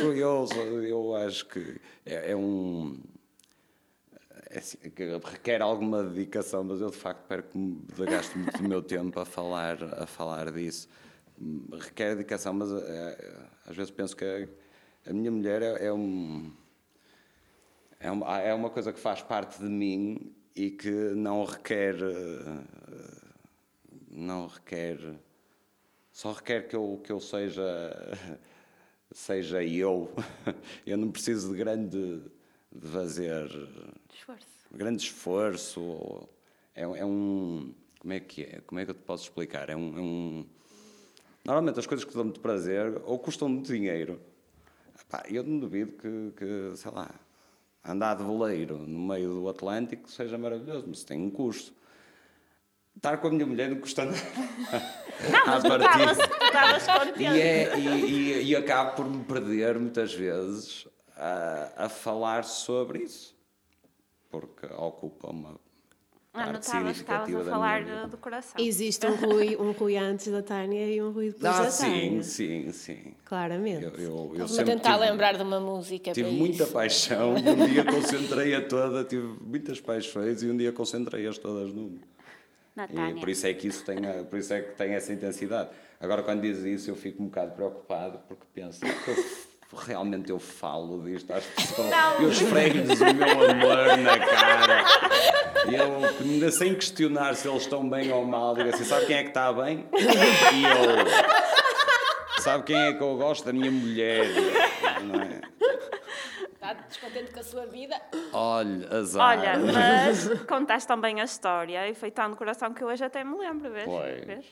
Eu, 0.03 0.16
eu, 0.16 0.47
eu 0.85 1.14
acho 1.16 1.47
que 1.47 1.81
é, 2.05 2.33
é 2.33 2.37
um. 2.37 2.99
é 4.51 4.59
assim, 4.59 4.79
que 4.79 5.05
requer 5.31 5.62
alguma 5.62 6.03
dedicação, 6.03 6.64
mas 6.64 6.81
eu 6.81 6.90
de 6.90 6.97
facto 6.97 7.25
perco 7.29 7.51
gasto 8.11 8.37
muito 8.37 8.61
do 8.62 8.68
meu 8.68 8.83
tempo 8.83 9.21
a 9.21 9.25
falar, 9.25 9.79
a 9.99 10.07
falar 10.07 10.51
disso. 10.51 10.88
Requer 11.73 12.16
dedicação, 12.16 12.53
mas 12.53 12.73
é, 12.73 13.35
às 13.68 13.77
vezes 13.77 13.92
penso 13.92 14.16
que 14.16 14.25
a, 14.25 15.11
a 15.11 15.12
minha 15.12 15.31
mulher 15.31 15.62
é, 15.62 15.87
é 15.87 15.92
um. 15.92 16.53
É 18.03 18.11
uma, 18.11 18.38
é 18.41 18.53
uma 18.53 18.69
coisa 18.71 18.93
que 18.93 18.99
faz 18.99 19.23
parte 19.23 19.59
de 19.61 19.69
mim 19.69 20.35
e 20.57 20.71
que 20.71 20.91
não 20.91 21.45
requer. 21.45 21.95
eh, 22.03 23.23
Não 24.11 24.47
requer. 24.47 24.99
Só 26.12 26.33
requer 26.33 26.69
que 26.69 26.77
eu, 26.77 27.01
que 27.03 27.11
eu 27.12 27.21
seja. 27.21 27.62
Seja 29.15 29.62
eu. 29.62 30.11
Eu 30.87 30.97
não 30.97 31.11
preciso 31.11 31.53
de 31.53 31.59
grande. 31.59 32.23
de 32.75 32.88
fazer. 32.88 33.45
Esforço. 34.11 34.47
grande 34.73 35.03
esforço. 35.03 36.27
É, 36.75 36.88
um- 36.88 36.97
é 36.97 37.05
um. 37.05 37.75
Como 38.01 38.12
é 38.15 38.21
que 38.21 38.43
é? 38.43 38.61
Como 38.67 38.81
é 38.81 38.87
que 38.87 38.91
eu 38.91 38.95
te 38.95 39.03
posso 39.03 39.25
explicar? 39.25 39.69
É 39.69 39.77
um. 39.77 39.99
é 39.99 40.01
um- 40.01 40.47
normalmente 41.45 41.79
as 41.79 41.87
coisas 41.87 42.07
que 42.07 42.15
dão 42.15 42.25
muito 42.25 42.41
prazer 42.41 43.03
ou 43.05 43.19
custam 43.19 43.51
muito 43.51 43.71
dinheiro. 43.71 44.19
Epá, 44.99 45.25
eu 45.29 45.43
não 45.45 45.59
duvido 45.59 45.93
que, 45.93 46.33
que, 46.35 46.75
sei 46.77 46.91
lá, 46.91 47.11
andar 47.85 48.16
de 48.16 48.25
veleiro 48.25 48.79
no 48.79 48.99
meio 49.09 49.35
do 49.35 49.49
Atlântico 49.49 50.11
seja 50.11 50.37
maravilhoso, 50.38 50.85
mas 50.88 51.03
tem 51.05 51.21
um 51.21 51.31
custo. 51.31 51.73
Estar 52.97 53.16
com 53.18 53.29
a 53.29 53.31
minha 53.31 53.47
mulher 53.47 53.71
não 53.71 53.81
custa 53.81 54.05
nada. 54.05 54.18
Não, 55.31 55.47
mas 55.47 55.64
estavas- 55.64 56.18
tu 56.18 56.45
estavas 56.45 56.87
contente. 56.87 57.23
E, 57.23 57.27
é, 57.40 57.79
e, 57.79 57.88
e, 57.88 58.42
e 58.51 58.57
acabo 58.57 58.97
por 58.97 59.09
me 59.09 59.25
perder 59.25 59.79
muitas 59.79 60.12
vezes 60.14 60.87
a, 61.16 61.85
a 61.85 61.88
falar 61.88 62.45
sobre 62.45 63.01
isso, 63.05 63.35
porque 64.31 64.66
ocupa 64.66 65.29
uma 65.31 65.59
Ah, 66.35 66.51
não 66.51 66.61
estavas, 66.61 66.97
significativa 66.97 67.42
a 67.42 67.45
falar 67.45 68.07
do 68.09 68.16
coração. 68.16 68.55
Existe 68.59 69.07
um 69.07 69.14
Rui, 69.16 69.55
um 69.57 69.71
Rui 69.73 69.99
antes 69.99 70.29
da 70.29 70.42
Tânia 70.42 70.87
e 70.87 71.03
um 71.03 71.11
Rui 71.11 71.27
depois 71.31 71.45
Ah, 71.55 71.62
da 71.64 71.71
sim, 71.71 71.85
Tânia. 71.85 72.23
sim, 72.23 72.73
sim. 72.73 73.14
Claramente. 73.27 73.85
Eu, 73.85 73.90
eu, 73.99 74.33
eu 74.38 74.49
sempre 74.49 74.73
tentar 74.75 74.95
tive, 74.95 75.11
lembrar 75.11 75.37
de 75.37 75.42
uma 75.42 75.61
música 75.61 76.12
tive 76.12 76.31
para 76.31 76.38
muita 76.38 76.62
isso. 76.62 76.73
paixão 76.73 77.35
e 77.37 77.49
um 77.51 77.66
dia 77.66 77.85
concentrei-a 77.85 78.62
toda, 78.66 79.05
tive 79.05 79.27
muitas 79.42 79.79
paixões 79.79 80.42
e 80.42 80.47
um 80.49 80.57
dia 80.57 80.73
concentrei-as 80.73 81.37
todas 81.37 81.71
numa. 81.73 81.99
E 81.99 82.01
Natália. 82.75 83.16
por 83.21 83.29
isso 83.29 83.47
é 83.47 83.53
que 83.53 83.68
isso 83.68 83.85
tem, 83.85 83.99
a- 84.07 84.25
por 84.25 84.38
isso 84.38 84.55
é 84.55 84.62
que 84.62 84.75
tem 84.75 84.92
essa 84.95 85.12
intensidade. 85.12 85.68
Agora, 86.01 86.23
quando 86.23 86.40
diz 86.40 86.61
isso, 86.61 86.90
eu 86.90 86.97
fico 86.97 87.23
um 87.23 87.27
bocado 87.27 87.53
preocupado 87.53 88.18
porque 88.27 88.47
penso 88.55 88.81
realmente 89.74 90.30
eu 90.30 90.38
falo 90.38 91.02
disto 91.02 91.32
às 91.32 91.44
pessoas. 91.44 91.90
Eu 92.20 92.28
esfrego-lhes 92.30 93.00
o 93.00 93.14
meu 93.14 93.50
amor 93.50 93.96
na 93.98 94.18
cara. 94.18 94.85
E 95.70 95.74
eu, 95.74 96.04
ainda 96.20 96.50
sem 96.50 96.74
questionar 96.74 97.35
se 97.35 97.48
eles 97.48 97.62
estão 97.62 97.88
bem 97.88 98.12
ou 98.12 98.24
mal, 98.24 98.54
digo 98.54 98.68
assim: 98.68 98.85
sabe 98.85 99.06
quem 99.06 99.16
é 99.16 99.22
que 99.22 99.28
está 99.28 99.52
bem? 99.52 99.87
E 99.92 100.64
eu. 100.64 102.42
Sabe 102.42 102.64
quem 102.64 102.76
é 102.76 102.92
que 102.92 103.00
eu 103.02 103.16
gosto? 103.16 103.44
Da 103.44 103.52
minha 103.52 103.70
mulher. 103.70 104.26
Não 105.04 105.20
é? 105.20 105.40
Está 106.54 106.72
descontente 106.74 107.32
com 107.32 107.40
a 107.40 107.42
sua 107.42 107.66
vida? 107.66 108.00
Olha, 108.32 108.88
azar. 108.98 109.38
Olha, 109.38 109.52
mas 109.58 110.28
contaste 110.46 110.87
tão 110.88 111.00
bem 111.00 111.20
a 111.20 111.24
história 111.24 111.88
e 111.88 111.94
foi 111.94 112.11
tão 112.11 112.28
no 112.28 112.37
coração 112.37 112.72
que 112.72 112.82
eu 112.82 112.88
hoje 112.88 113.04
até 113.04 113.22
me 113.24 113.37
lembro, 113.37 113.70
vês? 113.70 113.85
Pois. 113.85 114.24
Vês? 114.24 114.44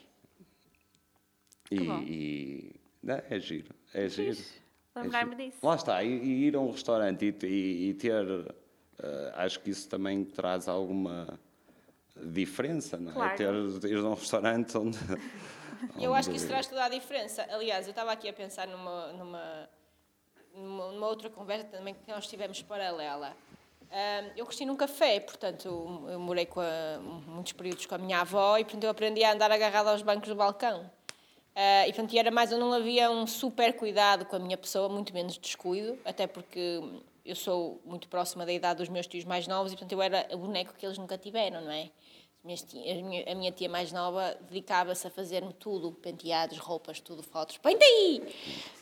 E, 1.70 1.80
bom. 1.84 1.98
e- 2.00 2.74
não, 3.02 3.22
é 3.30 3.38
giro, 3.38 3.72
é 3.94 4.08
giro. 4.08 4.36
Lembrar-me 4.94 5.36
giro. 5.36 5.50
disso. 5.50 5.66
Lá 5.66 5.74
está, 5.76 6.02
e, 6.02 6.08
e 6.08 6.46
ir 6.46 6.56
a 6.56 6.60
um 6.60 6.70
restaurante 6.70 7.24
e, 7.24 7.46
e- 7.46 7.90
e 7.90 7.94
ter, 7.94 8.24
eh, 9.02 9.32
acho 9.36 9.60
que 9.60 9.70
isso 9.70 9.88
também 9.88 10.24
traz 10.24 10.68
alguma 10.68 11.38
diferença, 12.16 12.96
não 12.98 13.10
é? 13.10 13.14
Claro. 13.14 13.36
Ter, 13.80 13.88
ir 13.90 13.96
a 13.98 14.02
um 14.08 14.14
restaurante 14.14 14.76
onde. 14.76 14.98
Eu 15.98 16.12
acho 16.14 16.28
que 16.28 16.34
onde- 16.34 16.38
isso 16.42 16.48
traz 16.48 16.66
toda 16.66 16.84
a 16.84 16.88
diferença. 16.90 17.46
Aliás, 17.50 17.86
eu 17.86 17.90
estava 17.90 18.12
aqui 18.12 18.28
a 18.28 18.32
pensar 18.34 18.66
numa, 18.68 19.12
numa, 19.14 19.68
numa, 20.54 21.06
outra 21.06 21.30
conversa 21.30 21.64
também 21.68 21.94
que 21.94 22.10
nós 22.10 22.26
tivemos 22.26 22.60
paralela. 22.60 23.34
Ahm, 23.90 24.30
eu 24.36 24.44
cresci 24.44 24.66
num 24.66 24.76
café, 24.76 25.18
portanto, 25.20 25.66
eu 26.08 26.20
morei 26.20 26.44
com 26.44 26.60
a- 26.60 26.98
muitos 27.26 27.52
períodos 27.54 27.86
com 27.86 27.94
a 27.94 27.98
minha 27.98 28.20
avó 28.20 28.58
e, 28.58 28.64
portanto, 28.64 28.84
eu 28.84 28.90
aprendi 28.90 29.24
a 29.24 29.32
andar 29.32 29.50
agarrada 29.50 29.90
aos 29.90 30.02
bancos 30.02 30.28
do 30.28 30.34
balcão. 30.34 30.90
Ah, 31.54 31.86
e, 31.86 31.92
portanto, 31.92 32.16
era 32.16 32.30
mais, 32.30 32.50
não 32.50 32.72
havia 32.72 33.10
um 33.10 33.26
super 33.26 33.74
cuidado 33.74 34.24
com 34.24 34.36
a 34.36 34.38
minha 34.38 34.56
pessoa, 34.56 34.88
muito 34.88 35.12
menos 35.12 35.36
descuido, 35.36 35.98
até 36.04 36.26
porque 36.26 36.80
eu 37.24 37.36
sou 37.36 37.80
muito 37.84 38.08
próxima 38.08 38.46
da 38.46 38.52
idade 38.52 38.78
dos 38.78 38.88
meus 38.88 39.06
tios 39.06 39.24
mais 39.24 39.46
novos 39.46 39.72
e, 39.72 39.76
portanto, 39.76 39.92
eu 39.92 40.02
era 40.02 40.28
o 40.32 40.38
boneco 40.38 40.74
que 40.74 40.86
eles 40.86 40.98
nunca 40.98 41.18
tiveram, 41.18 41.60
não 41.60 41.70
é? 41.72 41.90
A, 42.42 43.34
minha, 43.34 43.52
tia 43.52 43.68
mais 43.68 43.92
nova 43.92 44.34
dedicava-se 44.48 45.06
a 45.06 45.10
fazer-me 45.10 45.52
tudo, 45.52 45.92
penteados, 45.92 46.56
roupas, 46.56 46.98
tudo, 46.98 47.22
fotos, 47.22 47.58
põe 47.58 47.74
aí! 47.74 48.34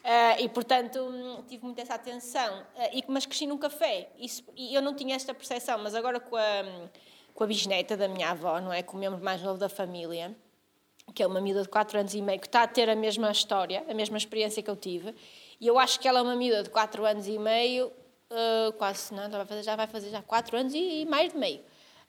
Ah, 0.04 0.40
e, 0.40 0.48
portanto, 0.48 1.00
hum, 1.00 1.42
tive 1.48 1.64
muito 1.64 1.80
essa 1.80 1.94
atenção. 1.94 2.64
Ah, 2.76 2.88
e, 2.92 3.02
mas 3.08 3.26
cresci 3.26 3.48
num 3.48 3.58
café, 3.58 4.10
Isso, 4.16 4.44
e 4.54 4.72
eu 4.72 4.80
não 4.80 4.94
tinha 4.94 5.16
esta 5.16 5.34
percepção, 5.34 5.76
mas 5.82 5.96
agora 5.96 6.20
com 6.20 6.36
a, 6.36 6.88
com 7.34 7.42
a 7.42 7.46
bisneta 7.48 7.96
da 7.96 8.06
minha 8.06 8.30
avó, 8.30 8.60
não 8.60 8.72
é? 8.72 8.80
Com 8.80 8.96
o 8.96 9.00
membro 9.00 9.20
mais 9.20 9.42
novo 9.42 9.58
da 9.58 9.68
família, 9.68 10.36
que 11.14 11.22
é 11.22 11.26
uma 11.26 11.40
miúda 11.40 11.62
de 11.62 11.68
4 11.68 11.98
anos 11.98 12.14
e 12.14 12.22
meio, 12.22 12.40
que 12.40 12.46
está 12.46 12.62
a 12.62 12.66
ter 12.66 12.88
a 12.88 12.96
mesma 12.96 13.30
história, 13.30 13.84
a 13.88 13.94
mesma 13.94 14.16
experiência 14.16 14.62
que 14.62 14.70
eu 14.70 14.76
tive. 14.76 15.14
E 15.60 15.66
eu 15.66 15.78
acho 15.78 15.98
que 16.00 16.06
ela 16.06 16.20
é 16.20 16.22
uma 16.22 16.36
miúda 16.36 16.62
de 16.62 16.70
4 16.70 17.04
anos 17.04 17.26
e 17.26 17.38
meio, 17.38 17.90
eh, 18.30 18.72
quase, 18.76 19.14
não, 19.14 19.30
já 19.30 19.38
vai 19.38 19.46
fazer 19.46 19.62
já, 19.62 19.76
vai 19.76 19.86
fazer 19.86 20.10
já 20.10 20.22
4 20.22 20.56
anos 20.58 20.74
e, 20.74 21.06
mais 21.06 21.32
de 21.32 21.38
meio. 21.38 21.60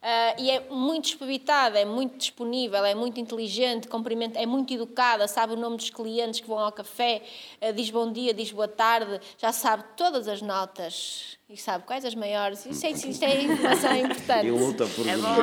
Ah, 0.02 0.36
e 0.38 0.50
é 0.50 0.62
muito 0.70 1.10
espevitada, 1.10 1.78
é 1.80 1.86
muito 1.86 2.18
disponível, 2.18 2.86
é 2.86 2.96
muito 2.96 3.20
inteligente, 3.20 3.88
cumprimenta, 3.88 4.40
é 4.40 4.46
muito 4.46 4.74
educada, 4.74 5.28
sabe 5.28 5.54
o 5.54 5.56
nome 5.58 5.76
dos 5.78 5.90
clientes 5.90 6.40
que 6.40 6.48
vão 6.48 6.60
ao 6.60 6.72
café, 6.72 7.22
ah, 7.62 7.72
diz 7.72 7.90
bom 7.90 8.12
dia, 8.12 8.34
diz 8.34 8.52
boa 8.52 8.68
tarde, 8.68 9.20
já 9.38 9.52
sabe 9.52 9.84
todas 9.98 10.28
as 10.28 10.42
notas 10.42 11.39
e 11.52 11.58
sabe 11.58 11.84
quais 11.84 12.06
as 12.06 12.14
maiores. 12.14 12.64
Isso 12.68 12.86
é, 12.86 12.92
isso 12.92 13.26
é 13.26 13.42
informação 13.42 13.96
importante. 13.96 14.46
E 14.46 14.52
luta 14.52 14.86
por 14.86 15.08
É 15.08 15.18
bom 15.18 15.36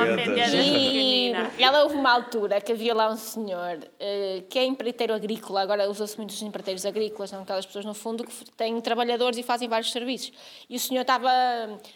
E 0.55 1.33
ela 1.61 1.83
houve 1.83 1.95
uma 1.95 2.09
altura 2.13 2.61
que 2.61 2.71
havia 2.71 2.93
lá 2.95 3.09
um 3.11 3.17
senhor 3.17 3.79
eh, 3.99 4.41
que 4.49 4.57
é 4.57 4.63
empreiteiro 4.63 5.13
agrícola, 5.13 5.59
agora 5.61 5.89
usa-se 5.89 6.15
muito 6.15 6.29
os 6.29 6.41
empreiteiros 6.41 6.85
agrícolas, 6.85 7.29
são 7.29 7.41
aquelas 7.41 7.65
pessoas 7.65 7.83
no 7.83 7.93
fundo 7.93 8.23
que 8.23 8.33
têm 8.51 8.79
trabalhadores 8.79 9.37
e 9.37 9.43
fazem 9.43 9.67
vários 9.67 9.91
serviços. 9.91 10.31
E 10.69 10.77
o 10.77 10.79
senhor 10.79 11.01
estava 11.01 11.29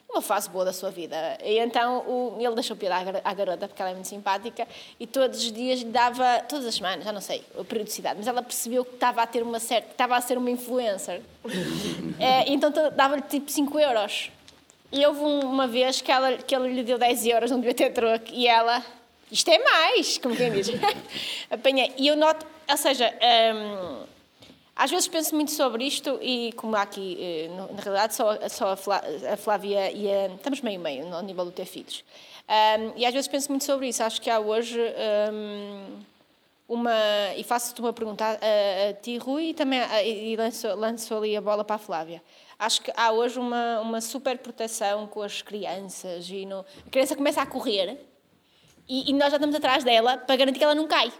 numa 0.09 0.21
fase 0.21 0.49
boa 0.49 0.65
da 0.65 0.73
sua 0.73 0.91
vida. 0.91 1.37
E 1.41 1.57
então 1.59 1.99
o- 1.99 2.35
ele 2.37 2.53
deixou 2.55 2.75
piada 2.75 2.95
à 2.97 3.03
gar- 3.05 3.21
à 3.23 3.33
garota, 3.33 3.67
porque 3.69 3.81
ela 3.81 3.91
é 3.91 3.93
muito 3.93 4.09
simpática, 4.09 4.67
e 4.99 5.07
todos 5.07 5.39
os 5.39 5.51
dias 5.53 5.79
lhe 5.79 5.85
dava, 5.85 6.41
todas 6.49 6.65
as 6.65 6.75
semanas, 6.75 7.05
já 7.05 7.13
não 7.13 7.21
sei 7.21 7.45
a 7.57 7.63
periodicidade, 7.63 8.15
mas 8.17 8.27
ela 8.27 8.41
percebeu 8.43 8.83
que 8.83 8.95
estava 8.95 9.21
a 9.21 9.25
ter 9.27 9.41
uma 9.41 9.59
certa, 9.59 9.87
que 9.87 9.93
estava 9.93 10.17
a 10.17 10.21
ser 10.21 10.37
uma 10.37 10.49
influencer. 10.51 11.21
Eh, 12.19 12.53
então 12.53 12.71
dava-lhe 12.95 13.23
tipo 13.23 13.49
5 13.49 13.79
euros. 13.79 14.00
E 14.91 15.05
houve 15.05 15.21
um- 15.21 15.39
uma 15.49 15.67
vez 15.67 16.01
que, 16.01 16.11
ela, 16.11 16.37
que 16.37 16.53
ele 16.55 16.69
lhe 16.73 16.83
deu 16.83 16.97
10 16.97 17.25
euros, 17.25 17.49
não 17.51 17.59
devia 17.59 17.73
ter 17.73 17.91
troco, 17.91 18.25
e 18.31 18.47
ela, 18.47 18.83
isto 19.31 19.49
é 19.49 19.57
mais, 19.63 20.17
como 20.17 20.35
quem 20.35 20.51
diz. 20.51 20.67
Apanhei. 21.49 21.93
E 21.97 22.07
eu 22.07 22.15
noto, 22.17 22.45
ou 22.69 22.77
seja, 22.77 23.13
hum, 23.55 24.03
às 24.75 24.89
vezes 24.91 25.07
penso 25.07 25.33
muito 25.35 25.51
sobre 25.51 25.85
isto 25.85 26.19
e 26.21 26.51
como 26.53 26.75
há 26.75 26.81
aqui, 26.81 27.17
eh, 27.19 27.49
na 27.75 27.81
realidade, 27.81 28.15
só, 28.15 28.37
só 28.49 28.71
a, 28.71 28.75
Flá- 28.75 29.03
a 29.31 29.37
Flávia 29.37 29.91
e 29.91 30.11
a, 30.11 30.27
estamos 30.27 30.59
meio-meio 30.61 31.05
no 31.07 31.21
nível 31.21 31.45
do 31.45 31.51
ter 31.51 31.65
filhos. 31.65 32.03
Hum, 32.49 32.91
e 32.97 33.05
às 33.05 33.13
vezes 33.13 33.27
penso 33.29 33.49
muito 33.49 33.63
sobre 33.63 33.87
isso. 33.87 34.03
Acho 34.03 34.19
que 34.21 34.29
há 34.29 34.39
hoje 34.39 34.77
hum, 35.31 35.99
uma. 36.67 36.91
E 37.37 37.43
faço-te 37.43 37.79
uma 37.79 37.93
pergunta 37.93 38.25
a, 38.25 38.89
a 38.89 38.93
ti, 38.93 39.17
Rui, 39.17 39.49
e 39.49 39.53
também 39.53 39.79
a- 39.79 40.03
e 40.03 40.35
lanço, 40.35 40.67
lanço 40.75 41.15
ali 41.15 41.35
a 41.37 41.41
bola 41.41 41.63
para 41.63 41.75
a 41.77 41.79
Flávia. 41.79 42.21
Acho 42.61 42.79
que 42.83 42.93
há 42.95 43.11
hoje 43.11 43.39
uma, 43.39 43.79
uma 43.79 43.99
super 43.99 44.37
proteção 44.37 45.07
com 45.07 45.23
as 45.23 45.41
crianças 45.41 46.29
e 46.29 46.45
no, 46.45 46.59
a 46.59 46.89
criança 46.91 47.15
começa 47.15 47.41
a 47.41 47.45
correr 47.47 47.97
e, 48.87 49.09
e 49.09 49.13
nós 49.13 49.31
já 49.31 49.37
estamos 49.37 49.55
atrás 49.55 49.83
dela 49.83 50.15
para 50.17 50.35
garantir 50.35 50.59
que 50.59 50.63
ela 50.63 50.75
não 50.75 50.87
cai. 50.87 51.11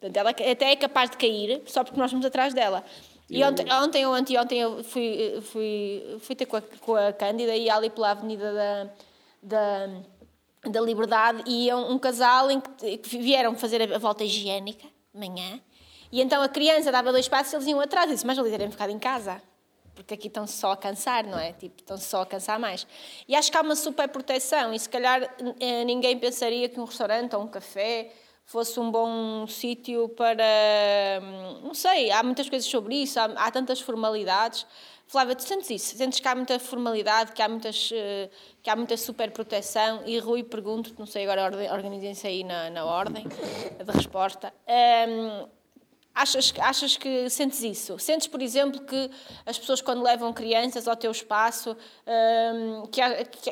Portanto, 0.00 0.16
ela 0.16 0.30
até 0.30 0.72
é 0.72 0.74
capaz 0.74 1.08
de 1.08 1.16
cair 1.16 1.62
só 1.66 1.84
porque 1.84 1.96
nós 1.96 2.06
estamos 2.10 2.26
atrás 2.26 2.52
dela. 2.52 2.84
E 3.28 3.44
ontem, 3.44 3.72
ontem 3.72 4.04
ou 4.04 4.12
anteontem 4.12 4.58
eu 4.58 4.82
fui, 4.82 5.40
fui, 5.42 6.16
fui 6.18 6.34
ter 6.34 6.46
com 6.46 6.56
a, 6.56 6.62
com 6.80 6.96
a 6.96 7.12
Cândida 7.12 7.54
e 7.54 7.70
ali 7.70 7.88
pela 7.88 8.10
Avenida 8.10 8.52
da, 8.52 8.90
da, 9.40 10.70
da 10.72 10.80
Liberdade 10.80 11.44
e 11.46 11.66
iam 11.66 11.88
um 11.88 12.00
casal 12.00 12.50
em 12.50 12.60
que, 12.60 12.98
que 12.98 13.18
vieram 13.18 13.54
fazer 13.54 13.94
a, 13.94 13.98
volta 13.98 14.24
higiênica 14.24 14.88
manhã 15.14 15.60
e 16.10 16.20
então 16.20 16.42
a 16.42 16.48
criança 16.48 16.90
dava 16.90 17.12
dois 17.12 17.28
passos 17.28 17.52
e 17.52 17.56
eles 17.56 17.66
iam 17.68 17.80
atrás 17.80 18.10
e 18.10 18.14
disse, 18.14 18.26
mas 18.26 18.36
ali 18.36 18.50
terem 18.50 18.70
ficado 18.72 18.90
em 18.90 18.98
casa. 18.98 19.40
Porque 19.94 20.14
aqui 20.14 20.28
estão 20.28 20.46
só 20.46 20.72
a 20.72 20.76
cansar, 20.76 21.26
não 21.26 21.38
é? 21.38 21.52
Tipo, 21.52 21.80
estão 21.80 21.96
só 21.98 22.22
a 22.22 22.26
cansar 22.26 22.58
mais. 22.58 22.86
E 23.28 23.34
acho 23.34 23.50
que 23.50 23.56
há 23.56 23.60
uma 23.60 23.76
super 23.76 24.08
proteção 24.08 24.72
e 24.72 24.78
se 24.78 24.88
calhar 24.88 25.22
eh, 25.60 25.84
ninguém 25.84 26.18
pensaria 26.18 26.68
que 26.68 26.80
um 26.80 26.84
restaurante 26.84 27.34
ou 27.36 27.42
um 27.42 27.48
café 27.48 28.10
fosse 28.44 28.80
um 28.80 28.90
bom 28.90 29.46
sítio 29.46 30.08
para. 30.10 30.42
hum, 31.22 31.60
Não 31.64 31.74
sei, 31.74 32.10
há 32.10 32.22
muitas 32.22 32.48
coisas 32.48 32.68
sobre 32.68 32.94
isso, 33.02 33.18
há, 33.20 33.24
há 33.24 33.50
tantas 33.50 33.80
formalidades. 33.80 34.66
Flávia, 35.06 35.34
tu 35.34 35.42
sentes 35.42 35.68
isso? 35.70 35.96
Sentes 35.96 36.20
que 36.20 36.28
há 36.28 36.34
muita 36.36 36.58
formalidade, 36.60 37.32
que 37.32 37.42
há, 37.42 37.48
muitas, 37.48 37.90
eh, 37.92 38.30
que 38.62 38.70
há 38.70 38.76
muita 38.76 38.96
super 38.96 39.30
proteção? 39.32 40.02
E 40.06 40.18
Rui, 40.20 40.44
pergunto, 40.44 40.94
não 40.98 41.04
sei 41.06 41.28
agora, 41.28 41.44
organizem-se 41.72 42.26
aí 42.28 42.44
na, 42.44 42.70
na 42.70 42.84
ordem 42.84 43.24
de 43.26 43.92
resposta. 43.92 44.54
Hum, 44.68 45.48
Achas, 46.14 46.50
que- 46.50 46.60
achas 46.60 46.96
que 46.96 47.30
sentes 47.30 47.62
isso? 47.62 47.98
Sentes, 47.98 48.26
por 48.26 48.42
exemplo, 48.42 48.80
que 48.82 49.10
as 49.46 49.58
pessoas 49.58 49.80
quando 49.80 50.02
levam 50.02 50.32
crianças 50.32 50.86
ao 50.88 50.96
teu 50.96 51.10
espaço, 51.12 51.76
hum, 52.06 52.86
que, 52.90 53.00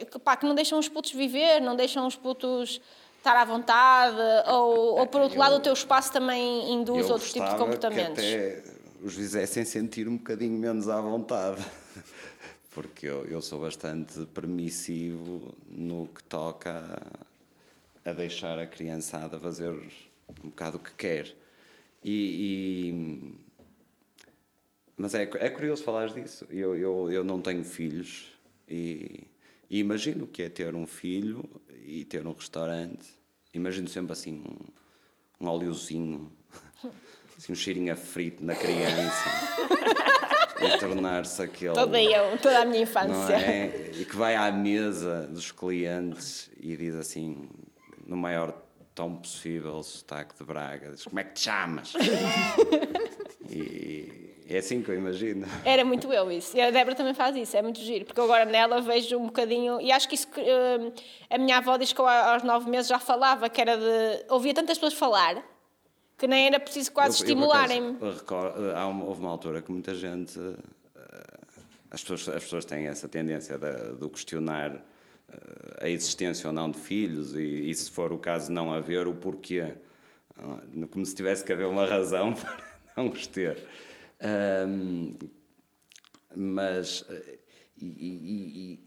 que, 0.05 0.19
pá, 0.19 0.37
que 0.37 0.45
não 0.45 0.55
deixam 0.55 0.79
os 0.79 0.89
putos 0.89 1.13
viver, 1.13 1.61
não 1.61 1.77
deixam 1.77 2.07
os 2.07 2.17
putos 2.17 2.81
estar 3.17 3.37
à 3.37 3.45
vontade, 3.45 4.17
ou, 4.51 4.99
ou 4.99 5.07
por 5.07 5.21
outro 5.21 5.37
Eu- 5.37 5.41
lado 5.41 5.57
o 5.57 5.61
teu 5.61 5.73
espaço 5.73 6.13
também 6.13 6.73
induz 6.73 7.09
outros 7.09 7.33
tipos 7.33 7.49
de 7.51 7.57
comportamentos? 7.57 8.23
Que 8.25 8.35
até 8.35 8.63
os 9.03 9.15
fizessem 9.15 9.65
sentir 9.65 10.09
um 10.09 10.17
bocadinho 10.17 10.59
menos 10.59 10.89
à 10.89 11.01
vontade. 11.01 11.65
Porque 12.73 13.07
eu, 13.07 13.25
eu 13.27 13.41
sou 13.41 13.61
bastante 13.61 14.25
permissivo 14.27 15.55
no 15.69 16.07
que 16.09 16.23
toca 16.25 17.01
a, 18.05 18.11
a 18.11 18.13
deixar 18.13 18.59
a 18.59 18.67
criançada 18.67 19.39
fazer 19.39 19.71
um 19.71 20.49
bocado 20.49 20.77
o 20.77 20.81
que 20.81 20.93
quer. 20.95 21.35
E, 22.09 22.89
e- 22.91 23.35
mas 24.97 25.15
é, 25.15 25.23
é 25.23 25.51
curioso 25.51 25.85
falar 25.85 26.09
disso. 26.09 26.47
Eu, 26.51 26.75
eu, 26.75 27.13
eu 27.13 27.23
não 27.23 27.41
tenho 27.41 27.63
filhos 27.63 28.33
e, 28.67 29.27
e 29.69 29.79
imagino 29.79 30.27
que 30.27 30.43
é 30.43 30.49
ter 30.49 30.75
um 30.75 30.87
filho 30.87 31.45
e 31.85 32.05
ter 32.07 32.27
um 32.27 32.33
restaurante. 32.33 33.07
Imagino 33.53 33.89
sempre 33.89 34.13
assim 34.13 34.43
um, 35.41 35.45
um 35.45 35.49
óleozinho, 35.49 36.33
assim, 37.37 37.53
um 37.53 37.55
cheirinho 37.55 37.93
a 37.93 37.97
frito 37.97 38.43
na 38.43 38.55
criança 38.55 39.29
e 40.65 40.79
tornar-se 40.79 41.43
aquele. 41.43 41.75
Toda 41.75 42.03
eu, 42.03 42.39
toda 42.39 42.61
a 42.61 42.65
minha 42.65 42.83
infância. 42.85 43.35
é? 43.35 43.91
E 43.95 44.05
que 44.07 44.17
vai 44.17 44.35
à 44.35 44.51
mesa 44.51 45.27
dos 45.27 45.53
clientes 45.53 46.51
e 46.59 46.75
diz 46.75 46.95
assim, 46.95 47.51
no 48.07 48.17
maior 48.17 48.68
tom 48.99 49.15
possível, 49.15 49.81
sotaque 49.85 50.37
de 50.37 50.45
Braga: 50.45 50.91
diz, 50.91 51.05
Como 51.05 51.21
é 51.21 51.25
que 51.25 51.35
te 51.35 51.41
chamas? 51.43 51.93
e 53.49 54.35
é 54.49 54.59
assim 54.59 54.83
que 54.83 54.91
eu 54.91 54.97
imagino. 54.97 55.47
Era 55.65 55.85
muito 55.85 56.13
eu 56.13 56.33
isso. 56.33 56.57
E 56.57 56.61
a 56.61 56.71
Débora 56.73 56.97
também 56.97 57.15
faz 57.15 57.37
isso, 57.37 57.57
é 57.57 57.63
muito 57.63 57.79
giro. 57.81 58.05
Porque 58.05 58.19
eu 58.19 58.25
agora 58.25 58.45
nela 58.45 58.81
vejo 58.81 59.17
um 59.17 59.27
bocadinho. 59.27 59.81
E 59.81 59.93
acho 59.93 60.09
que 60.09 60.17
isso. 60.17 60.27
que, 60.29 60.41
hum, 60.41 60.93
a 61.31 61.39
minha 61.39 61.59
avó 61.59 61.77
diz 61.77 61.93
que 61.93 62.01
eu 62.01 62.09
aos 62.09 62.43
nove 62.43 62.69
meses 62.69 62.89
já 62.89 62.99
falava, 62.99 63.49
que 63.49 63.61
era 63.61 63.77
de. 63.77 64.25
Ouvia 64.31 64.53
tantas 64.53 64.77
pessoas 64.79 64.95
falar 64.95 65.43
que 66.17 66.27
nem 66.27 66.47
era 66.49 66.59
preciso 66.59 66.91
quase 66.91 67.19
estimularem-me. 67.19 67.97
houve 69.07 69.21
uma 69.21 69.31
altura 69.31 69.63
que 69.63 69.71
muita 69.71 69.95
gente. 69.95 70.37
eh, 70.41 71.39
As 71.93 72.03
pessoas, 72.03 72.29
as 72.37 72.43
pessoas 72.43 72.65
têm 72.65 72.89
essa 72.89 73.09
tendência 73.09 73.57
de, 73.57 73.93
de 73.97 74.09
questionar 74.09 74.85
a 75.81 75.89
existência 75.89 76.47
ou 76.49 76.53
não 76.53 76.71
de 76.71 76.79
filhos 76.79 77.35
e, 77.35 77.69
e, 77.71 77.75
se 77.75 77.91
for 77.91 78.13
o 78.13 78.19
caso, 78.19 78.51
não 78.53 78.73
haver 78.73 79.07
o 79.07 79.15
porquê. 79.15 79.75
Ah, 80.37 80.61
Como 80.91 81.05
se 81.05 81.15
tivesse 81.15 81.45
que 81.45 81.53
haver 81.53 81.67
uma 81.67 81.85
razão 81.87 82.33
para 82.35 82.59
não 82.97 83.11
os 83.11 83.27
ter. 83.27 83.59
Ahm, 84.21 85.15
mas. 86.35 87.05
eh, 87.11 87.39
E, 87.81 87.87
e- 87.87 88.81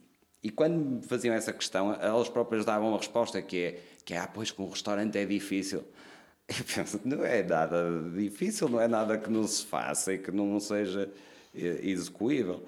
e- 0.43 0.49
quando 0.49 0.75
me 0.75 1.01
faziam 1.03 1.33
essa 1.33 1.53
questão, 1.53 1.93
elas 1.93 2.27
próprias 2.27 2.65
davam 2.65 2.89
uma 2.89 2.97
resposta 2.97 3.41
que 3.41 3.57
é: 3.57 3.79
que 4.03 4.13
é 4.13 4.17
ah, 4.17 4.27
pois 4.27 4.51
que 4.51 4.61
um 4.61 4.67
restaurante 4.69 5.17
é 5.17 5.25
difícil. 5.25 5.83
Eu 6.49 6.65
penso, 6.75 6.99
não 7.05 7.23
é 7.23 7.41
nada 7.43 7.85
difícil, 8.13 8.67
não 8.67 8.81
é 8.81 8.87
nada 8.87 9.17
que 9.17 9.29
não 9.29 9.47
se 9.47 9.65
faça 9.65 10.13
e 10.13 10.17
que 10.17 10.29
não 10.31 10.59
seja 10.59 11.09
eh, 11.55 11.79
execuível. 11.83 12.67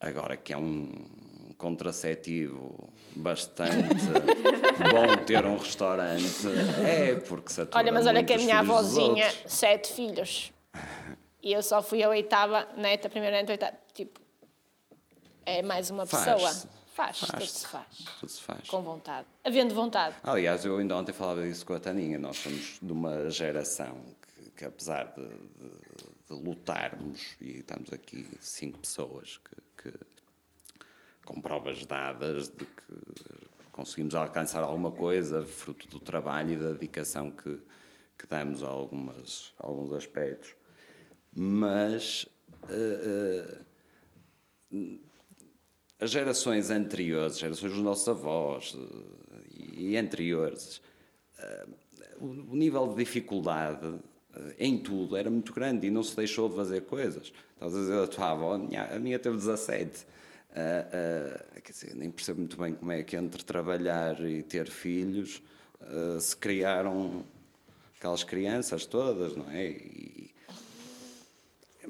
Agora 0.00 0.36
que 0.36 0.52
é 0.52 0.56
um 0.56 0.90
contraceptivo 1.56 2.92
bastante 3.16 3.74
bom 4.92 5.24
ter 5.26 5.44
um 5.44 5.56
restaurante, 5.56 6.46
é 6.86 7.14
porque 7.16 7.52
satura 7.52 7.78
Olha, 7.78 7.92
mas 7.92 8.06
olha 8.06 8.22
que 8.24 8.32
a 8.32 8.38
minha 8.38 8.58
avózinha, 8.60 9.30
sete 9.46 9.92
filhos. 9.92 10.52
E 11.42 11.52
eu 11.52 11.62
só 11.62 11.82
fui 11.82 12.02
a 12.02 12.08
oitava 12.08 12.68
neta, 12.76 13.08
a 13.08 13.10
primeira 13.10 13.36
neta, 13.36 13.52
oitava. 13.52 13.72
Tipo, 13.94 14.20
é 15.46 15.62
mais 15.62 15.90
uma 15.90 16.06
Faz-se. 16.06 16.30
pessoa. 16.46 16.70
Faz, 16.92 17.18
tudo 17.20 17.30
Faz-se. 17.32 17.58
se 17.60 17.66
faz. 17.66 17.86
Tudo 18.20 18.28
se 18.28 18.42
faz. 18.42 18.68
Com 18.68 18.82
vontade. 18.82 19.26
Havendo 19.42 19.74
vontade. 19.74 20.16
Aliás, 20.22 20.64
eu 20.64 20.76
ainda 20.76 20.96
ontem 20.96 21.12
falava 21.12 21.42
disso 21.42 21.64
com 21.64 21.72
a 21.72 21.80
Taninha. 21.80 22.18
Nós 22.18 22.36
somos 22.36 22.78
de 22.82 22.92
uma 22.92 23.30
geração 23.30 23.96
que, 24.44 24.50
que 24.50 24.64
apesar 24.66 25.04
de, 25.16 25.22
de- 25.22 25.90
de 26.28 26.44
lutarmos, 26.44 27.20
e 27.40 27.58
estamos 27.58 27.92
aqui 27.92 28.28
cinco 28.40 28.78
pessoas 28.80 29.38
que, 29.38 29.90
que- 29.90 29.98
com 31.30 31.40
provas 31.40 31.86
dadas 31.86 32.48
de 32.48 32.64
que 32.64 33.70
conseguimos 33.70 34.16
alcançar 34.16 34.64
alguma 34.64 34.90
coisa, 34.90 35.44
fruto 35.44 35.86
do 35.86 36.00
trabalho 36.00 36.54
e 36.54 36.56
da 36.56 36.72
dedicação 36.72 37.30
que, 37.30 37.56
que 38.18 38.26
damos 38.28 38.64
a, 38.64 38.66
algumas, 38.66 39.54
a 39.60 39.68
alguns 39.68 39.92
aspectos. 39.92 40.56
Mas 41.32 42.26
eh, 42.68 43.60
eh, 44.72 44.98
as 46.00 46.10
gerações 46.10 46.68
anteriores, 46.68 47.34
as 47.34 47.38
gerações 47.38 47.72
dos 47.74 47.82
nossos 47.82 48.08
avós 48.08 48.76
eh, 48.76 49.70
e 49.74 49.96
anteriores, 49.96 50.82
o 52.18 52.26
o 52.50 52.56
nível 52.56 52.88
de 52.88 52.96
dificuldade 52.96 53.98
em 54.58 54.78
tudo 54.78 55.16
era 55.16 55.30
muito 55.30 55.52
grande 55.54 55.86
e 55.86 55.90
não 55.90 56.02
se 56.02 56.14
deixou 56.16 56.48
de 56.48 56.56
fazer 56.56 56.82
coisas. 56.82 57.32
Estavas 57.54 57.76
a 57.76 57.78
dizer 57.78 58.02
a 58.02 58.06
tua 58.08 58.30
avó, 58.32 58.54
a 58.54 58.58
minha, 58.58 58.84
a 58.84 58.98
minha 58.98 59.18
teve 59.18 59.36
17. 59.36 60.06
Ah, 60.54 61.44
quer 61.62 61.72
dizer, 61.72 61.94
nem 61.94 62.10
percebo 62.10 62.40
muito 62.40 62.56
bem 62.56 62.74
como 62.74 62.90
é 62.92 63.02
que 63.02 63.16
entre 63.16 63.42
trabalhar 63.44 64.20
e 64.24 64.42
ter 64.42 64.68
filhos 64.68 65.42
ah, 65.80 66.18
se 66.20 66.36
criaram 66.36 67.24
aquelas 67.98 68.24
crianças 68.24 68.84
todas, 68.86 69.36
não 69.36 69.50
é? 69.50 69.68
E- 69.68 70.30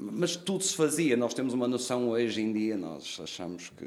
mas 0.02 0.34
tudo 0.36 0.62
se 0.64 0.74
fazia. 0.76 1.16
Nós 1.16 1.34
temos 1.34 1.52
uma 1.52 1.66
noção 1.68 2.08
hoje 2.11 2.40
em 2.40 2.52
dia, 2.52 2.76
nós 2.76 3.18
achamos 3.22 3.70
que 3.70 3.86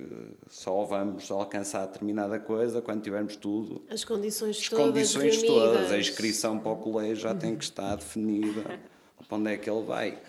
só 0.50 0.84
vamos 0.84 1.32
alcançar 1.32 1.86
determinada 1.88 2.40
coisa 2.40 2.82
quando 2.82 3.02
tivermos 3.02 3.36
tudo. 3.36 3.84
As 3.90 4.04
condições 4.04 4.58
As 4.60 4.70
todas 4.70 4.86
condições 4.86 5.42
reunidas. 5.42 5.48
todas, 5.48 5.92
a 5.92 5.98
inscrição 5.98 6.60
para 6.60 6.72
o 6.72 6.76
colégio 6.78 7.16
já 7.24 7.34
tem 7.34 7.56
que 7.56 7.64
estar 7.64 7.96
definida 7.96 8.80
para 9.28 9.38
onde 9.38 9.52
é 9.54 9.58
que 9.58 9.70
ele 9.70 9.84
vai. 9.86 10.20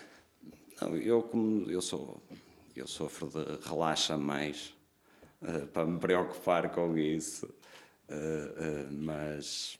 Não, 0.81 0.95
eu 0.97 1.21
como 1.21 1.69
eu 1.69 1.81
sou, 1.81 2.19
eu 2.75 2.87
sofro 2.87 3.27
de 3.29 3.67
relaxa 3.67 4.17
mais 4.17 4.75
eh, 5.41 5.65
para 5.67 5.85
me 5.85 5.99
preocupar 5.99 6.69
com 6.71 6.97
isso, 6.97 7.53
eh, 8.09 8.87
mas 8.91 9.77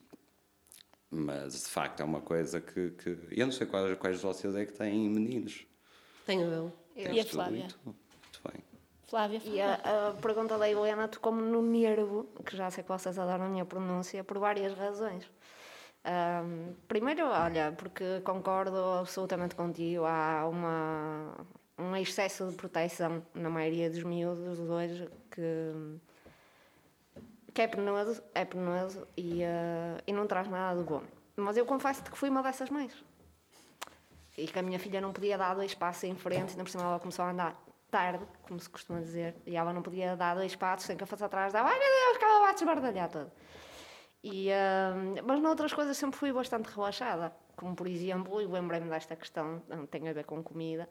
mas 1.10 1.54
de 1.54 1.70
facto 1.70 2.02
é 2.02 2.04
uma 2.04 2.20
coisa 2.20 2.60
que, 2.60 2.92
que 2.92 3.18
eu 3.32 3.46
não 3.46 3.54
sei 3.54 3.66
quais, 3.68 3.98
quais 3.98 4.18
de 4.18 4.24
vocês 4.24 4.54
é 4.56 4.66
que 4.66 4.74
têm 4.74 5.10
meninos. 5.10 5.66
Tenho 6.26 6.52
eu. 6.52 6.74
E 6.96 7.20
a 7.20 7.24
tu 7.24 7.32
Flávia? 7.32 7.68
tu? 7.68 7.80
Muito 7.86 8.42
bem. 8.52 8.64
Flávia, 9.08 9.42
E 9.46 9.62
a, 9.62 10.10
a 10.10 10.14
pergunta 10.14 10.58
da 10.58 10.70
Helena 10.70 11.08
tocou-me 11.08 11.42
no 11.42 11.62
nervo, 11.62 12.28
que 12.44 12.58
já 12.58 12.70
sei 12.72 12.84
que 12.84 12.90
vocês 12.90 13.18
adoram 13.18 13.46
a 13.46 13.50
minha 13.50 13.64
pronúncia, 13.66 14.24
por 14.24 14.40
várias 14.40 14.74
razões. 14.74 15.30
Ahm, 16.04 16.74
primeiro, 16.88 17.26
olha, 17.28 17.72
porque 17.78 18.22
concordo 18.22 18.78
absolutamente 19.00 19.56
contigo, 19.56 20.04
há 20.06 20.48
uma, 20.48 21.46
um 21.78 21.96
excesso 21.96 22.48
de 22.50 22.56
proteção 22.56 23.26
na 23.34 23.50
maioria 23.50 23.90
dos 23.90 24.04
miúdos 24.04 24.60
hoje 24.60 25.10
que, 25.32 26.00
que 27.54 27.62
é 27.62 27.68
penoso, 27.68 28.24
é 28.34 28.46
penoso 28.46 29.08
e, 29.18 29.44
ah, 29.44 30.02
e 30.08 30.14
não 30.14 30.26
traz 30.28 30.48
nada 30.48 30.80
de 30.80 30.88
bom. 30.88 31.04
Mas 31.36 31.58
eu 31.58 31.66
confesso-te 31.66 32.10
que 32.10 32.18
fui 32.18 32.30
uma 32.30 32.42
dessas 32.42 32.70
mães. 32.70 32.94
E 34.38 34.48
que 34.48 34.60
a 34.60 34.62
minha 34.62 34.80
filha 34.80 35.00
não 35.00 35.14
podia 35.14 35.38
dar 35.38 35.54
dois 35.54 35.74
passos 35.74 36.04
em 36.06 36.16
frente, 36.16 36.52
ainda 36.52 36.64
por 36.64 36.70
cima 36.70 36.84
ela 36.84 37.00
começou 37.00 37.24
a 37.24 37.32
andar 37.32 37.62
tarde, 37.90 38.26
como 38.44 38.60
se 38.60 38.70
costuma 38.70 39.00
dizer, 39.00 39.36
e 39.46 39.56
ela 39.56 39.72
não 39.72 39.82
podia 39.82 40.16
dar 40.16 40.36
dois 40.36 40.56
passos 40.56 40.86
sem 40.86 40.98
que 40.98 41.04
eu 41.04 41.08
fosse 41.08 41.24
atrás 41.24 41.54
dela. 41.54 41.70
Ai 41.70 41.80
meu 41.80 41.88
Deus, 41.88 42.18
que 42.18 42.26
ela 42.26 42.40
vai 42.40 42.54
desbardalhar 42.54 43.10
toda. 43.10 43.32
E, 44.24 44.50
hum, 44.50 45.16
mas 45.24 45.40
noutras 45.40 45.74
coisas 45.74 45.96
sempre 45.96 46.18
fui 46.18 46.34
bastante 46.34 46.66
relaxada, 46.68 47.34
como 47.56 47.76
por 47.76 47.88
exemplo, 47.88 48.42
e 48.42 48.46
lembrei-me 48.46 48.90
desta 48.90 49.16
questão, 49.16 49.62
tem 49.90 50.10
a 50.10 50.14
ver 50.14 50.26
com 50.26 50.44
comida. 50.44 50.90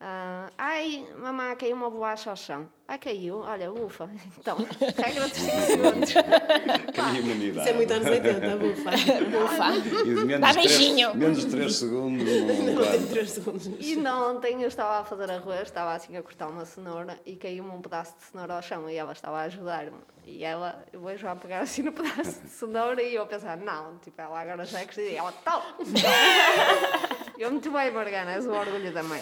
Ah, 0.00 0.50
ai, 0.58 1.06
mamãe, 1.16 1.56
caiu 1.56 1.76
uma 1.76 1.88
bolacha 1.88 2.28
ao 2.28 2.36
chão. 2.36 2.68
Ai, 2.86 2.98
caiu, 2.98 3.38
olha, 3.38 3.72
ufa. 3.72 4.10
Então, 4.38 4.58
regra 4.58 5.28
dos 5.28 5.38
5 5.38 5.60
segundos. 5.62 6.12
Que 6.12 7.18
imunidade. 7.20 7.60
Isso 7.60 7.68
é 7.68 7.72
muito 7.72 7.92
anos 7.94 8.08
80, 8.08 8.56
bufa. 8.56 8.90
Ufa. 9.44 9.76
E 9.76 9.80
de 10.14 10.24
menos 10.24 10.40
Dá 10.40 10.52
beijinho. 10.52 11.14
Menos 11.14 11.38
de 11.46 11.50
3 11.50 11.74
segundos. 11.74 12.24
Não, 12.28 12.74
Não 12.74 12.82
tem 12.82 13.00
dá. 13.00 13.06
3 13.08 13.30
segundos. 13.30 13.66
E 13.78 13.96
não, 13.96 14.36
ontem 14.36 14.60
eu 14.60 14.68
estava 14.68 15.00
a 15.00 15.04
fazer 15.04 15.30
arroz, 15.30 15.62
estava 15.62 15.94
assim 15.94 16.16
a 16.16 16.22
cortar 16.22 16.48
uma 16.48 16.66
cenoura 16.66 17.18
e 17.24 17.36
caiu-me 17.36 17.70
um 17.70 17.80
pedaço 17.80 18.14
de 18.18 18.24
cenoura 18.24 18.56
ao 18.56 18.62
chão 18.62 18.90
e 18.90 18.96
ela 18.96 19.12
estava 19.12 19.38
a 19.38 19.42
ajudar-me. 19.42 19.96
E 20.26 20.42
ela, 20.44 20.84
eu 20.92 21.00
vejo 21.02 21.26
a 21.28 21.36
pegar 21.36 21.60
assim 21.60 21.82
no 21.82 21.92
pedaço 21.92 22.42
de 22.42 22.48
cenoura 22.50 23.02
e 23.02 23.14
eu 23.14 23.22
a 23.22 23.26
pensar, 23.26 23.56
não, 23.56 23.98
tipo, 23.98 24.20
ela 24.20 24.40
agora 24.40 24.64
já 24.64 24.80
é 24.80 24.84
que 24.86 25.00
e 25.00 25.14
ela, 25.16 25.32
tal. 25.44 25.62
eu 27.38 27.50
muito 27.50 27.70
bem, 27.70 27.90
Morgana, 27.90 28.32
és 28.32 28.46
o 28.46 28.52
orgulho 28.52 28.92
da 28.92 29.02
mãe. 29.02 29.20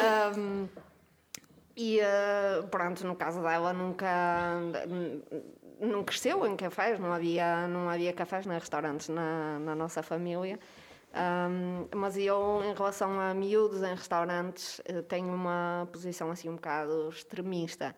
Ahm, 0.00 0.68
e 1.76 2.00
eh, 2.00 2.62
pronto, 2.70 3.06
no 3.06 3.16
caso 3.16 3.42
dela 3.42 3.72
nunca 3.72 4.60
não 5.80 6.04
cresceu 6.04 6.46
em 6.46 6.56
cafés, 6.56 6.98
não 6.98 7.12
havia, 7.12 7.66
não 7.68 7.88
havia 7.88 8.12
cafés 8.12 8.46
nem 8.46 8.58
restaurantes 8.58 9.08
na, 9.08 9.58
na 9.58 9.74
nossa 9.74 10.02
família. 10.02 10.58
Ahm, 11.12 11.86
mas 11.94 12.16
eu, 12.16 12.62
em 12.64 12.74
relação 12.74 13.20
a 13.20 13.34
miúdos 13.34 13.82
em 13.82 13.94
restaurantes, 13.94 14.80
eh, 14.84 15.02
tenho 15.02 15.32
uma 15.32 15.88
posição 15.92 16.30
assim 16.30 16.48
um 16.48 16.56
bocado 16.56 17.08
extremista. 17.08 17.94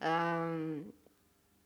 Ahm, 0.00 0.84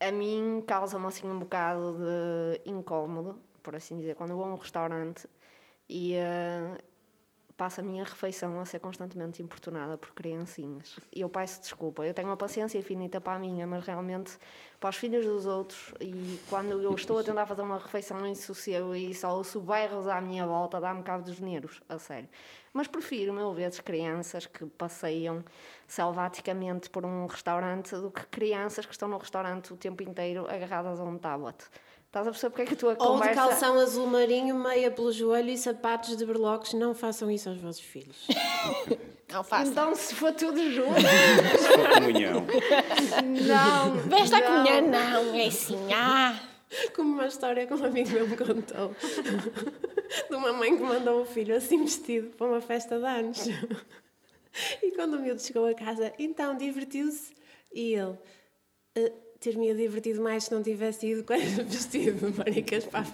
a 0.00 0.10
mim 0.10 0.62
causa-me 0.66 1.06
assim 1.06 1.28
um 1.28 1.38
bocado 1.38 1.96
de 1.98 2.70
incómodo, 2.70 3.40
por 3.62 3.76
assim 3.76 3.98
dizer, 3.98 4.16
quando 4.16 4.34
vou 4.34 4.44
a 4.44 4.48
um 4.48 4.56
restaurante 4.56 5.28
e 5.88 6.14
eh, 6.14 6.78
passo 7.56 7.80
a 7.80 7.84
minha 7.84 8.04
refeição 8.04 8.60
a 8.60 8.64
ser 8.64 8.78
constantemente 8.78 9.42
importunada 9.42 9.96
por 9.96 10.12
criancinhas. 10.12 10.98
E 11.14 11.20
eu 11.20 11.28
peço 11.28 11.60
desculpa, 11.60 12.04
eu 12.04 12.14
tenho 12.14 12.28
uma 12.28 12.36
paciência 12.36 12.78
infinita 12.78 13.20
para 13.20 13.34
a 13.34 13.38
minha, 13.38 13.66
mas 13.66 13.84
realmente 13.84 14.36
para 14.80 14.90
os 14.90 14.96
filhos 14.96 15.24
dos 15.24 15.46
outros, 15.46 15.94
e 16.00 16.40
quando 16.50 16.82
eu 16.82 16.94
estou 16.94 17.18
a 17.18 17.22
tentar 17.22 17.46
fazer 17.46 17.62
uma 17.62 17.78
refeição 17.78 18.26
em 18.26 18.34
sossego 18.34 18.94
e 18.94 19.14
só 19.14 19.36
ouço 19.36 19.60
berros 19.60 20.08
à 20.08 20.20
minha 20.20 20.44
volta, 20.44 20.80
dá-me 20.80 21.02
cabo 21.02 21.24
dos 21.24 21.38
nervos, 21.38 21.80
a 21.88 21.98
sério. 21.98 22.28
Mas 22.72 22.88
prefiro 22.88 23.32
mil 23.32 23.52
vezes 23.52 23.80
crianças 23.80 24.46
que 24.46 24.64
passeiam 24.66 25.44
selvaticamente 25.86 26.90
por 26.90 27.04
um 27.04 27.26
restaurante 27.26 27.94
do 27.94 28.10
que 28.10 28.26
crianças 28.26 28.86
que 28.86 28.92
estão 28.92 29.08
no 29.08 29.18
restaurante 29.18 29.72
o 29.72 29.76
tempo 29.76 30.02
inteiro 30.02 30.48
agarradas 30.48 30.98
a 30.98 31.04
um 31.04 31.18
tablet. 31.18 31.64
Estás 32.12 32.26
a 32.26 32.30
perceber 32.30 32.50
porque 32.50 32.62
é 32.62 32.66
que 32.66 32.74
a 32.74 32.76
tua 32.76 32.90
Ou 32.90 32.94
de 32.94 32.98
conversa... 33.06 33.34
calção 33.34 33.78
azul 33.78 34.06
marinho, 34.06 34.54
meia 34.54 34.90
pelo 34.90 35.10
joelho 35.10 35.48
e 35.48 35.56
sapatos 35.56 36.14
de 36.14 36.26
berloques. 36.26 36.74
Não 36.74 36.94
façam 36.94 37.30
isso 37.30 37.48
aos 37.48 37.56
vossos 37.58 37.80
filhos. 37.80 38.28
Não 39.32 39.42
faço. 39.42 39.70
Então, 39.70 39.94
se 39.94 40.14
for 40.14 40.30
tudo 40.34 40.60
junto, 40.70 40.92
Se 41.58 41.68
for 41.68 41.88
comunhão. 41.94 42.44
não. 43.48 43.94
Veste 44.10 44.34
a 44.34 44.40
não. 44.40 44.46
comunhão, 44.46 44.90
não. 44.90 45.34
É 45.34 45.46
assim, 45.46 45.78
ah. 45.94 46.38
Como 46.94 47.14
uma 47.14 47.26
história 47.26 47.66
que 47.66 47.72
um 47.72 47.82
amigo 47.82 48.10
meu 48.10 48.28
me 48.28 48.36
contou. 48.36 48.94
De 50.28 50.36
uma 50.36 50.52
mãe 50.52 50.76
que 50.76 50.82
mandou 50.82 51.22
o 51.22 51.24
filho 51.24 51.56
assim 51.56 51.82
vestido 51.82 52.28
para 52.36 52.46
uma 52.46 52.60
festa 52.60 52.98
de 52.98 53.06
anos. 53.06 53.46
E 54.82 54.90
quando 54.92 55.14
o 55.14 55.18
miúdo 55.18 55.40
chegou 55.40 55.64
a 55.66 55.72
casa, 55.72 56.12
então 56.18 56.54
divertiu-se. 56.54 57.32
E 57.72 57.94
ele, 57.94 58.18
"Ah, 58.98 59.12
ter-me 59.42 59.74
divertido 59.74 60.22
mais 60.22 60.44
se 60.44 60.52
não 60.52 60.62
tivesse 60.62 61.06
ido 61.08 61.24
com 61.24 61.34
esse 61.34 61.62
vestido 61.64 62.30
de 62.30 62.38
maricas 62.38 62.84
para 62.86 63.00
a. 63.00 63.04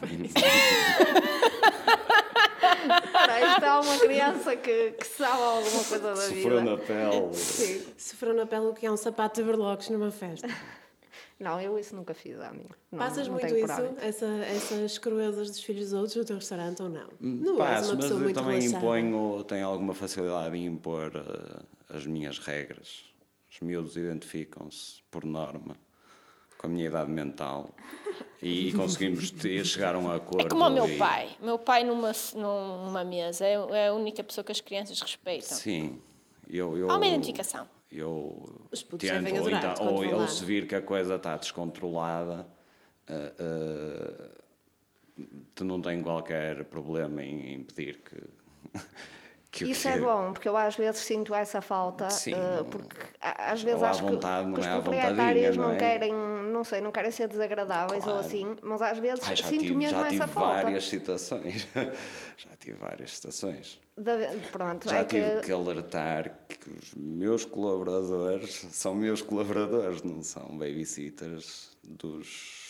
Ora, 3.22 3.40
isto 3.50 3.64
é 3.64 3.72
uma 3.80 3.98
criança 3.98 4.56
que, 4.56 4.92
que 4.92 5.06
sabe 5.06 5.42
alguma 5.42 5.84
coisa 5.84 5.98
da 6.00 6.16
Sofreu 6.16 6.58
vida. 6.60 6.64
na 6.64 6.76
pele. 6.76 7.34
Sim. 7.34 7.82
Sofreu 7.96 8.34
na 8.34 8.46
pele 8.46 8.66
o 8.66 8.74
que 8.74 8.86
é 8.86 8.90
um 8.92 8.96
sapato 8.96 9.40
de 9.40 9.46
berloques 9.46 9.88
numa 9.90 10.10
festa. 10.10 10.48
Não, 11.38 11.60
eu 11.60 11.78
isso 11.78 11.94
nunca 11.94 12.14
fiz 12.14 12.38
a 12.40 12.50
mim. 12.52 12.66
Não, 12.90 12.98
Passas 12.98 13.28
não 13.28 13.34
muito 13.34 13.46
isso, 13.54 13.72
essa, 14.00 14.26
essas 14.26 14.98
cruezas 14.98 15.48
dos 15.48 15.60
filhos 15.62 15.90
dos 15.90 15.92
outros 15.92 16.16
no 16.16 16.24
teu 16.24 16.36
restaurante 16.36 16.82
ou 16.82 16.88
não? 16.88 17.08
Não 17.20 17.40
és 17.40 17.48
Hum, 17.52 17.56
Passo, 17.56 17.88
uma 17.90 17.94
mas 17.94 18.04
pessoa 18.04 18.18
eu 18.20 18.24
muito 18.24 18.34
também 18.40 18.58
relaxada. 18.60 18.76
imponho, 18.84 19.44
tenho 19.44 19.66
alguma 19.66 19.94
facilidade 19.94 20.56
em 20.56 20.66
impor 20.66 21.12
eh, 21.14 21.62
as 21.96 22.04
minhas 22.06 22.38
regras. 22.40 23.04
Os 23.50 23.60
miúdos 23.60 23.96
identificam-se, 23.96 25.00
por 25.12 25.24
norma, 25.24 25.76
com 26.58 26.66
a 26.66 26.70
minha 26.70 26.86
idade 26.86 27.10
mental 27.10 27.70
e 28.42 28.72
conseguimos 28.76 29.30
ter, 29.30 29.64
chegar 29.64 29.94
a 29.94 29.98
um 29.98 30.10
acordo. 30.10 30.44
É 30.44 30.48
como 30.48 30.64
o 30.64 30.70
meu 30.70 30.98
pai. 30.98 31.30
O 31.40 31.46
meu 31.46 31.58
pai 31.58 31.84
numa, 31.84 32.12
numa 32.34 33.04
mesa 33.04 33.46
é, 33.46 33.54
é 33.54 33.88
a 33.88 33.94
única 33.94 34.22
pessoa 34.22 34.44
que 34.44 34.52
as 34.52 34.60
crianças 34.60 35.00
respeitam. 35.00 35.56
Sim. 35.56 36.00
Eu, 36.48 36.76
eu, 36.76 36.90
Há 36.90 36.96
uma 36.96 37.06
identificação. 37.06 37.68
Eu 37.90 38.66
Os 38.70 38.82
putos 38.82 39.08
tento, 39.08 39.40
ou, 39.40 39.50
então, 39.50 39.74
ou, 39.80 40.20
ou 40.20 40.28
se 40.28 40.44
vir 40.44 40.66
que 40.66 40.74
a 40.74 40.82
coisa 40.82 41.14
está 41.14 41.36
descontrolada, 41.36 42.46
eh, 43.06 43.32
eh, 43.38 44.30
tu 45.54 45.64
não 45.64 45.80
tens 45.80 46.02
qualquer 46.02 46.64
problema 46.64 47.22
em 47.22 47.54
impedir 47.54 47.98
que. 47.98 48.16
Que 49.50 49.64
Isso 49.64 49.82
que- 49.82 49.88
é 49.88 49.98
bom, 49.98 50.32
porque 50.32 50.46
eu 50.48 50.56
às 50.56 50.76
vezes 50.76 51.00
sinto 51.00 51.34
essa 51.34 51.62
falta, 51.62 52.10
Sim, 52.10 52.32
não- 52.34 52.64
porque 52.66 52.96
às 53.20 53.62
vezes 53.62 53.80
ou 53.80 53.86
acho 53.88 54.04
que, 54.04 54.10
vontade, 54.12 54.46
não 54.46 54.54
que 54.54 54.60
os 54.60 54.66
é 54.66 54.70
proprietários 54.80 55.56
não 55.56 55.64
não, 55.68 55.72
é? 55.72 55.76
querem, 55.78 56.12
não 56.12 56.64
sei, 56.64 56.80
não 56.82 56.92
querem 56.92 57.10
ser 57.10 57.28
desagradáveis 57.28 58.04
ou 58.06 58.12
Claro. 58.12 58.26
assim, 58.26 58.56
mas 58.62 58.82
às 58.82 58.98
vezes 58.98 59.24
Ai, 59.26 59.36
já 59.36 59.46
sinto 59.48 59.60
tive, 59.62 59.74
mesmo 59.74 59.98
já 59.98 60.08
tive 60.08 60.22
essa 60.22 60.26
falta. 60.32 60.62
várias 60.62 60.84
situações. 60.88 61.66
já 62.36 62.56
tive 62.58 62.76
várias 62.78 63.10
situações. 63.14 63.80
Da- 63.96 64.12
pronto, 64.52 64.88
Já 64.88 64.98
é 64.98 65.04
tive 65.04 65.30
que, 65.40 65.46
que 65.46 65.52
alertar 65.52 66.38
que 66.46 66.70
os 66.70 66.94
meus 66.94 67.44
colaboradores 67.46 68.66
são 68.70 68.94
meus 68.94 69.22
colaboradores, 69.22 70.02
não 70.02 70.22
são 70.22 70.58
babysitters 70.58 71.76
dos 71.82 72.26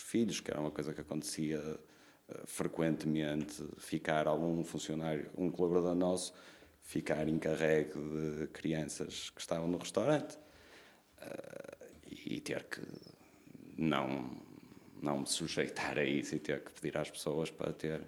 filhos, 0.07 0.41
que 0.41 0.51
era 0.51 0.61
uma 0.61 0.71
coisa 0.71 0.95
que 0.95 1.01
acontecia 1.01 1.61
eh, 2.31 2.41
frequentemente, 2.47 3.65
ficar 3.79 4.27
algum 4.29 4.63
funcionário, 4.63 5.29
um 5.37 5.51
colaborador 5.51 5.95
nosso, 5.97 6.33
ficar 6.89 7.29
encarregue 7.29 7.93
de 8.39 8.47
crianças 8.47 9.29
que 9.29 9.41
estavam 9.43 9.69
no 9.69 9.77
restaurante 9.77 10.39
eh, 11.21 11.77
e 12.11 12.41
ter 12.41 12.65
que 12.65 12.81
não, 13.77 14.31
não 15.03 15.19
me 15.21 15.27
sujeitar 15.27 15.99
a 15.99 16.05
isso 16.05 16.35
e 16.35 16.39
ter 16.39 16.61
que 16.65 16.73
pedir 16.73 16.97
às 16.97 17.11
pessoas 17.11 17.51
para 17.51 17.75
ter. 17.75 18.01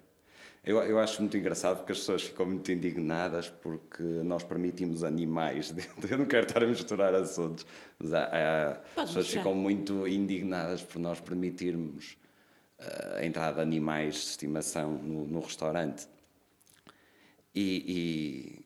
Eu, 0.65 0.79
eu 0.79 0.99
acho 0.99 1.21
muito 1.21 1.37
engraçado 1.37 1.77
porque 1.79 1.93
as 1.93 1.99
pessoas 1.99 2.23
ficam 2.23 2.47
muito 2.47 2.73
indignadas 2.73 3.51
porque 3.51 4.03
nós 4.03 4.43
permitimos 4.45 5.05
animais. 5.05 5.75
Eu 6.11 6.17
não 6.19 6.25
quero 6.25 6.47
estar 6.47 6.63
a 6.63 6.67
misturar 6.67 7.15
assuntos, 7.15 7.67
mas 7.99 8.15
há- 8.15 8.25
há- 8.33 8.71
as 8.73 8.79
pessoas 9.09 9.27
misturar. 9.27 9.45
ficam 9.45 9.55
muito 9.55 10.09
indignadas 10.09 10.83
por 10.83 10.99
nós 10.99 11.21
permitirmos 11.21 12.17
eh, 12.79 13.19
a 13.21 13.27
entrada 13.27 13.57
de 13.57 13.61
animais 13.63 14.15
de 14.15 14.21
estimação 14.21 14.91
no, 14.93 15.27
no 15.27 15.41
restaurante. 15.41 16.09
E, 17.55 18.60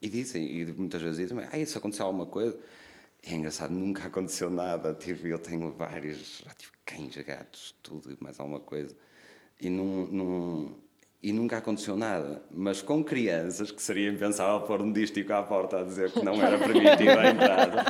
e, 0.00 0.08
dizem, 0.08 0.44
e 0.60 0.64
muitas 0.66 1.00
vezes 1.02 1.18
dizem, 1.28 1.44
ah, 1.52 1.58
isso 1.58 1.76
aconteceu 1.78 2.06
alguma 2.06 2.26
coisa? 2.26 2.58
É 3.22 3.34
engraçado, 3.34 3.70
nunca 3.72 4.06
aconteceu 4.06 4.48
nada. 4.48 4.94
Tive, 4.94 5.30
eu 5.30 5.38
tenho 5.38 5.72
vários, 5.72 6.42
já 6.46 6.52
tive 6.54 6.72
cães, 6.84 7.16
gatos, 7.16 7.74
tudo 7.82 8.12
e 8.12 8.16
mais 8.22 8.38
alguma 8.38 8.60
coisa. 8.60 8.94
E, 9.60 9.68
não, 9.68 10.06
não- 10.06 10.76
e 11.20 11.32
nunca 11.32 11.58
aconteceu 11.58 11.96
nada. 11.96 12.40
Mas 12.50 12.80
com 12.80 13.02
crianças, 13.02 13.72
que 13.72 13.82
seria 13.82 14.08
impensável 14.08 14.60
pôr 14.66 14.80
um 14.80 14.92
dístico 14.92 15.32
à 15.32 15.42
porta 15.42 15.80
a 15.80 15.84
dizer 15.84 16.12
que 16.12 16.24
não 16.24 16.34
era 16.40 16.58
permitida 16.64 17.20
a 17.20 17.30
entrada. 17.30 17.84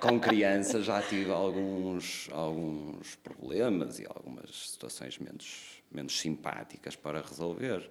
Com 0.00 0.18
crianças 0.18 0.84
já 0.84 1.00
tive 1.00 1.30
alguns, 1.30 2.28
alguns 2.32 3.14
problemas 3.16 4.00
e 4.00 4.06
algumas 4.06 4.50
situações 4.70 5.16
menos, 5.18 5.80
menos 5.92 6.18
simpáticas 6.18 6.96
para 6.96 7.20
resolver. 7.20 7.88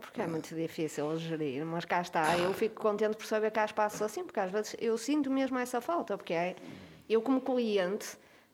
Porque 0.00 0.20
é 0.20 0.26
muito 0.26 0.54
difícil 0.54 1.16
gerir, 1.18 1.64
mas 1.64 1.84
cá 1.84 2.00
está, 2.02 2.36
eu 2.38 2.52
fico 2.52 2.80
contente 2.80 3.16
por 3.16 3.26
saber 3.26 3.50
que 3.50 3.58
há 3.58 3.64
espaços 3.64 4.02
assim, 4.02 4.24
porque 4.24 4.40
às 4.40 4.50
vezes 4.50 4.76
eu 4.78 4.96
sinto 4.98 5.30
mesmo 5.30 5.58
essa 5.58 5.80
falta, 5.80 6.16
porque 6.16 6.34
é, 6.34 6.54
eu 7.08 7.22
como 7.22 7.40
cliente, 7.40 8.06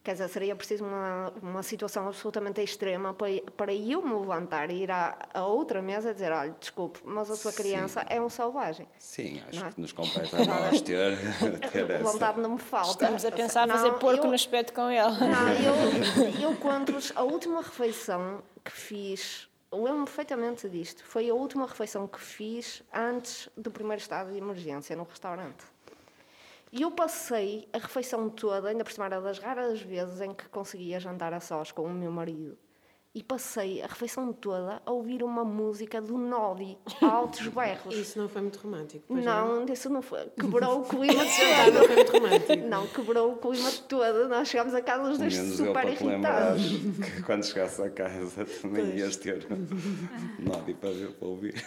quer 0.05 0.13
dizer, 0.13 0.29
seria 0.29 0.55
preciso 0.55 0.85
uma, 0.85 1.33
uma 1.43 1.63
situação 1.63 2.07
absolutamente 2.07 2.61
extrema 2.61 3.13
para, 3.15 3.29
para 3.57 3.73
eu 3.75 4.03
me 4.03 4.15
levantar 4.15 4.71
e 4.71 4.83
ir 4.83 4.91
à, 4.91 5.17
a 5.35 5.45
outra 5.47 5.81
mesa 5.83 6.11
e 6.11 6.15
dizer, 6.15 6.31
olha, 6.33 6.55
desculpe, 6.61 7.01
mas 7.05 7.31
a 7.31 7.37
sua 7.37 7.51
Sim. 7.51 7.57
criança 7.63 8.05
é 8.09 8.21
um 8.21 8.29
selvagem. 8.29 8.87
Sim, 8.99 9.41
acho 9.49 9.61
Não 9.61 9.67
é? 9.69 9.73
que 9.73 9.81
nos 9.81 9.93
compete 9.93 10.35
a 10.37 10.45
nós 10.45 10.81
ter, 10.81 11.17
ter 11.73 11.91
essa. 11.91 12.05
Vontade 12.05 12.41
não 12.41 12.51
me 12.51 12.59
falta. 12.59 12.91
Estamos 13.05 13.25
a 13.25 13.31
pensar 13.33 13.67
Não, 13.67 13.77
fazer 13.77 13.93
porco 13.95 14.25
eu- 14.27 14.29
no 14.31 14.35
espeto 14.35 14.73
com 14.73 14.89
ele. 14.91 15.03
Não, 15.29 15.53
eu, 15.55 15.75
eu 16.51 16.57
conto-vos 16.57 17.13
a 17.17 17.23
última 17.23 17.63
refeição 17.63 18.43
que 18.65 18.71
fiz. 18.73 19.49
Lembro-me 19.73 20.05
perfeitamente 20.05 20.69
disto. 20.69 21.03
Foi 21.03 21.31
a 21.31 21.35
última 21.35 21.67
refeição 21.67 22.07
que 22.07 22.21
fiz 22.21 22.83
antes 22.93 23.49
do 23.57 23.71
primeiro 23.71 24.03
estado 24.03 24.31
de 24.31 24.37
emergência 24.37 24.95
no 24.95 25.05
restaurante. 25.05 25.65
E 26.71 26.83
eu 26.83 26.91
passei 26.91 27.67
a 27.73 27.79
refeição 27.79 28.29
toda, 28.29 28.69
ainda 28.69 28.85
por 28.85 28.93
cima 28.93 29.09
das 29.09 29.39
raras 29.39 29.81
vezes 29.81 30.21
em 30.21 30.35
que 30.35 30.47
conseguia 30.49 31.01
jantar 31.01 31.33
a 31.33 31.41
sós 31.41 31.73
com 31.73 31.85
o 31.85 31.91
meu 31.91 32.11
marido. 32.11 32.59
E 33.15 33.23
passei 33.23 33.83
a 33.83 33.87
refeição 33.87 34.33
toda 34.33 34.81
a 34.87 34.91
ouvir 34.91 35.23
uma 35.23 35.45
música 35.45 36.01
do 36.01 36.17
Nodi, 36.17 36.79
a 37.03 37.07
altos 37.13 37.47
berros. 37.49 37.95
Isso 37.95 38.19
não 38.19 38.27
foi 38.29 38.41
muito 38.41 38.59
romântico. 38.59 39.05
pois 39.07 39.23
Não, 39.25 39.65
isso 39.67 39.91
não 39.91 40.01
foi. 40.01 40.27
Quebrou 40.41 40.81
o 40.81 40.85
clima 40.85 41.23
Jantar 41.25 41.67
não 41.67 41.73
todo. 41.81 41.87
foi 41.87 41.97
muito 41.97 42.13
romântico. 42.13 42.69
Não, 42.69 42.87
quebrou 42.87 43.33
o 43.33 43.37
clima 43.37 43.71
todo. 43.87 44.29
Nós 44.29 44.49
chegámos 44.49 44.73
a 44.75 44.81
casa 44.81 45.11
os 45.11 45.19
dois 45.19 45.37
Menos 45.37 45.57
super 45.57 45.89
irritados. 45.89 46.63
que 46.67 47.23
quando 47.23 47.45
chegasse 47.45 47.83
a 47.83 47.91
casa 47.91 48.47
também 48.63 48.87
Pois. 48.87 48.99
ias 49.01 49.17
ter 49.17 49.47
Nodi 50.39 50.73
para 50.75 50.91
ver 50.91 51.13
para 51.13 51.29
ouvir. 51.29 51.63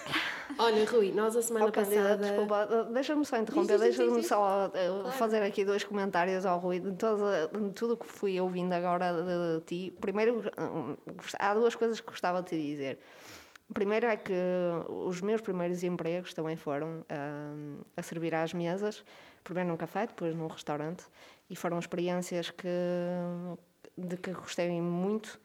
Olha, 0.57 0.85
Rui, 0.89 1.11
nós 1.11 1.35
a 1.35 1.41
semana 1.41 1.67
Oh, 1.67 1.71
passada. 1.71 2.17
desculpa, 2.17 2.87
deixa-me 2.91 3.25
só 3.25 3.37
interromper, 3.37 3.77
deixa-me 3.77 4.23
só 4.23 4.71
eh, 4.73 5.11
fazer 5.11 5.41
aqui 5.43 5.63
dois 5.65 5.83
comentários 5.83 6.45
ao 6.45 6.59
Rui 6.59 6.79
de, 6.79 6.91
toda, 6.93 7.47
de 7.49 7.69
tudo 7.71 7.93
o 7.93 7.97
que 7.97 8.05
fui 8.07 8.39
ouvindo 8.39 8.73
agora 8.73 9.11
de, 9.13 9.61
ti. 9.65 9.93
Primeiro, 9.99 10.41
gost- 11.15 11.34
há 11.39 11.53
duas 11.53 11.75
coisas 11.75 11.99
que 11.99 12.07
gostava 12.07 12.41
de 12.41 12.49
te 12.49 12.57
dizer. 12.57 12.99
Primeiro 13.73 14.05
é 14.05 14.15
que 14.15 14.33
os 14.87 15.21
meus 15.21 15.41
primeiros 15.41 15.83
empregos 15.83 16.33
também 16.33 16.55
foram 16.55 17.03
hum, 17.09 17.79
a 17.97 18.01
servir 18.03 18.35
às 18.35 18.53
mesas, 18.53 19.03
primeiro 19.43 19.69
num 19.69 19.77
café, 19.77 20.05
depois 20.05 20.35
num 20.35 20.47
restaurante, 20.47 21.05
e 21.49 21.55
foram 21.55 21.79
experiências 21.79 22.51
que, 22.51 22.67
de 23.97 24.17
que 24.17 24.31
gostei 24.31 24.69
muito. 24.81 25.39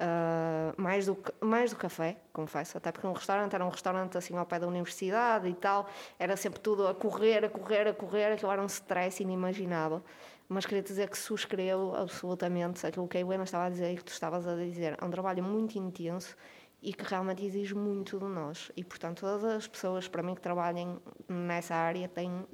Uh, 0.00 0.80
mais, 0.80 1.06
do, 1.06 1.18
mais 1.40 1.72
do 1.72 1.76
café, 1.76 2.18
confesso, 2.32 2.78
até 2.78 2.92
porque 2.92 3.04
um 3.04 3.12
restaurante 3.12 3.52
era 3.54 3.66
um 3.66 3.68
restaurante 3.68 4.16
assim 4.16 4.36
ao 4.36 4.46
pé 4.46 4.60
da 4.60 4.68
universidade 4.68 5.48
e 5.48 5.54
tal, 5.54 5.88
era 6.20 6.36
sempre 6.36 6.60
tudo 6.60 6.86
a 6.86 6.94
correr, 6.94 7.44
a 7.44 7.48
correr, 7.48 7.88
a 7.88 7.92
correr, 7.92 8.32
aquilo 8.32 8.52
era 8.52 8.62
um 8.62 8.66
stress 8.66 9.20
inimaginável. 9.20 10.00
Mas 10.48 10.64
queria 10.64 10.82
dizer 10.82 11.10
que 11.10 11.18
subscrevo 11.18 11.94
absolutamente 11.94 12.86
aquilo 12.86 13.06
que 13.06 13.18
a 13.18 13.20
Helena 13.20 13.44
estava 13.44 13.66
a 13.66 13.70
dizer 13.70 13.92
e 13.92 13.96
que 13.96 14.04
tu 14.04 14.12
estavas 14.12 14.46
a 14.46 14.54
dizer. 14.56 14.96
É 15.00 15.04
um 15.04 15.10
trabalho 15.10 15.42
muito 15.44 15.78
intenso 15.78 16.34
e 16.80 16.92
que 16.94 17.04
realmente 17.04 17.44
exige 17.44 17.74
muito 17.74 18.18
de 18.18 18.24
nós. 18.24 18.72
E, 18.76 18.82
portanto, 18.82 19.20
todas 19.20 19.44
as 19.44 19.66
pessoas, 19.66 20.08
para 20.08 20.22
mim, 20.22 20.34
que 20.34 20.40
trabalhem 20.40 20.98
nessa 21.28 21.74
área 21.74 22.08
têm 22.08 22.46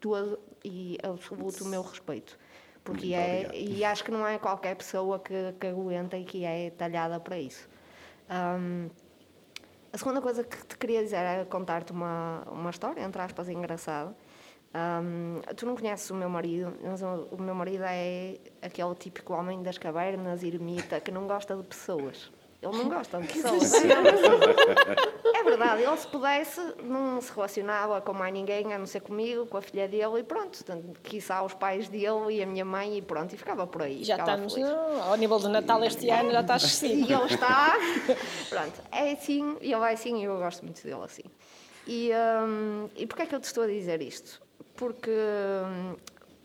todo 0.00 0.38
e 0.64 0.98
absoluto 1.02 1.64
o 1.64 1.68
meu 1.68 1.82
respeito. 1.82 2.38
Porque 2.82 3.06
Muito 3.06 3.18
é, 3.18 3.46
obrigado. 3.46 3.54
e 3.54 3.84
acho 3.84 4.04
que 4.04 4.10
não 4.10 4.26
é 4.26 4.38
qualquer 4.38 4.74
pessoa 4.74 5.20
que, 5.20 5.52
que 5.60 5.66
aguenta 5.68 6.16
e 6.16 6.24
que 6.24 6.44
é 6.44 6.70
talhada 6.70 7.20
para 7.20 7.38
isso. 7.38 7.68
Ahm, 8.28 8.88
a 9.92 9.98
segunda 9.98 10.20
coisa 10.20 10.42
que 10.42 10.66
te 10.66 10.76
queria 10.76 11.02
dizer 11.02 11.16
era 11.16 11.44
contar-te 11.44 11.92
uma, 11.92 12.42
uma 12.50 12.70
história, 12.70 13.02
entre 13.02 13.20
aspas, 13.22 13.48
engraçada. 13.48 14.16
Ahm, 14.74 15.40
tu 15.56 15.66
não 15.66 15.76
conheces 15.76 16.08
o 16.10 16.14
meu 16.14 16.30
marido, 16.30 16.72
mas 16.82 17.02
o, 17.02 17.36
meu 17.38 17.54
marido 17.54 17.84
é 17.84 18.38
aquele 18.62 18.94
típico 18.94 19.34
homem 19.34 19.62
das 19.62 19.76
cavernas, 19.76 20.42
ermita, 20.42 20.98
que 21.00 21.10
não 21.10 21.26
gosta 21.26 21.54
de 21.56 21.62
pessoas. 21.62 22.30
Ele 22.62 22.76
não 22.76 22.88
gosta 22.88 23.20
de 23.20 23.26
pessoas. 23.26 23.72
É 25.34 25.42
verdade, 25.42 25.82
ele 25.82 25.96
se 25.96 26.06
pudesse 26.06 26.60
não 26.82 27.20
se 27.20 27.32
relacionava 27.32 28.00
com 28.00 28.12
mais 28.12 28.32
ninguém, 28.32 28.72
a 28.72 28.78
não 28.78 28.86
ser 28.86 29.00
comigo, 29.00 29.44
com 29.46 29.56
a 29.56 29.60
filha 29.62 29.88
dele 29.88 30.20
e 30.20 30.22
pronto. 30.22 30.64
Portanto, 30.64 31.00
quiçá 31.02 31.42
os 31.42 31.52
pais 31.54 31.88
dele 31.88 32.30
e 32.36 32.42
a 32.42 32.46
minha 32.46 32.64
mãe 32.64 32.98
e 32.98 33.02
pronto, 33.02 33.34
e 33.34 33.36
ficava 33.36 33.66
por 33.66 33.82
aí. 33.82 34.02
E 34.02 34.04
já 34.04 34.16
estamos 34.16 34.56
no- 34.56 35.02
ao 35.02 35.16
nível 35.16 35.38
do 35.40 35.48
Natal 35.48 35.82
este 35.84 36.08
ano, 36.08 36.30
já 36.30 36.40
está 36.40 36.54
E 36.54 36.56
excessivo. 36.58 37.12
ele 37.12 37.24
está. 37.24 37.74
Pronto, 38.48 38.80
é 38.92 39.10
assim, 39.12 39.56
e 39.60 39.72
ele 39.72 39.84
é 39.84 39.92
assim 39.92 40.20
e 40.20 40.24
eu 40.24 40.38
gosto 40.38 40.62
muito 40.64 40.82
dele 40.82 41.02
assim. 41.04 41.24
E, 41.84 42.12
hum, 42.46 42.88
e 42.94 43.06
porquê 43.08 43.22
é 43.22 43.26
que 43.26 43.34
eu 43.34 43.40
te 43.40 43.44
estou 43.44 43.64
a 43.64 43.66
dizer 43.66 44.00
isto? 44.00 44.40
Porque 44.76 45.10
hum, 45.10 45.96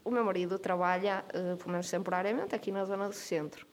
o 0.05 0.11
meu 0.11 0.24
marido 0.24 0.57
trabalha, 0.59 1.24
eh, 1.34 1.55
pelo 1.57 1.72
menos 1.72 1.89
temporariamente, 1.89 2.55
aqui 2.55 2.72
na 2.72 2.86
zona 2.86 3.07
do 3.07 3.13
centro. 3.15 3.65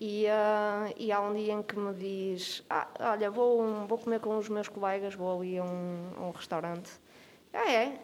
E, 0.00 0.26
ah, 0.28 0.88
e 0.96 1.12
há 1.12 1.20
um 1.20 1.34
dia 1.34 1.52
em 1.52 1.62
que 1.62 1.76
me 1.78 1.92
diz: 1.94 2.64
ah, 2.70 2.88
Olha, 3.00 3.30
vou, 3.30 3.62
um- 3.62 3.86
vou 3.86 3.98
comer 3.98 4.20
com 4.20 4.36
os 4.38 4.48
meus 4.48 4.68
colegas, 4.68 5.14
vou 5.14 5.38
ali 5.40 5.58
a 5.58 5.64
um, 5.64 6.12
a 6.18 6.20
um 6.22 6.30
restaurante. 6.30 6.90
Ah, 7.52 7.70
é? 7.70 8.00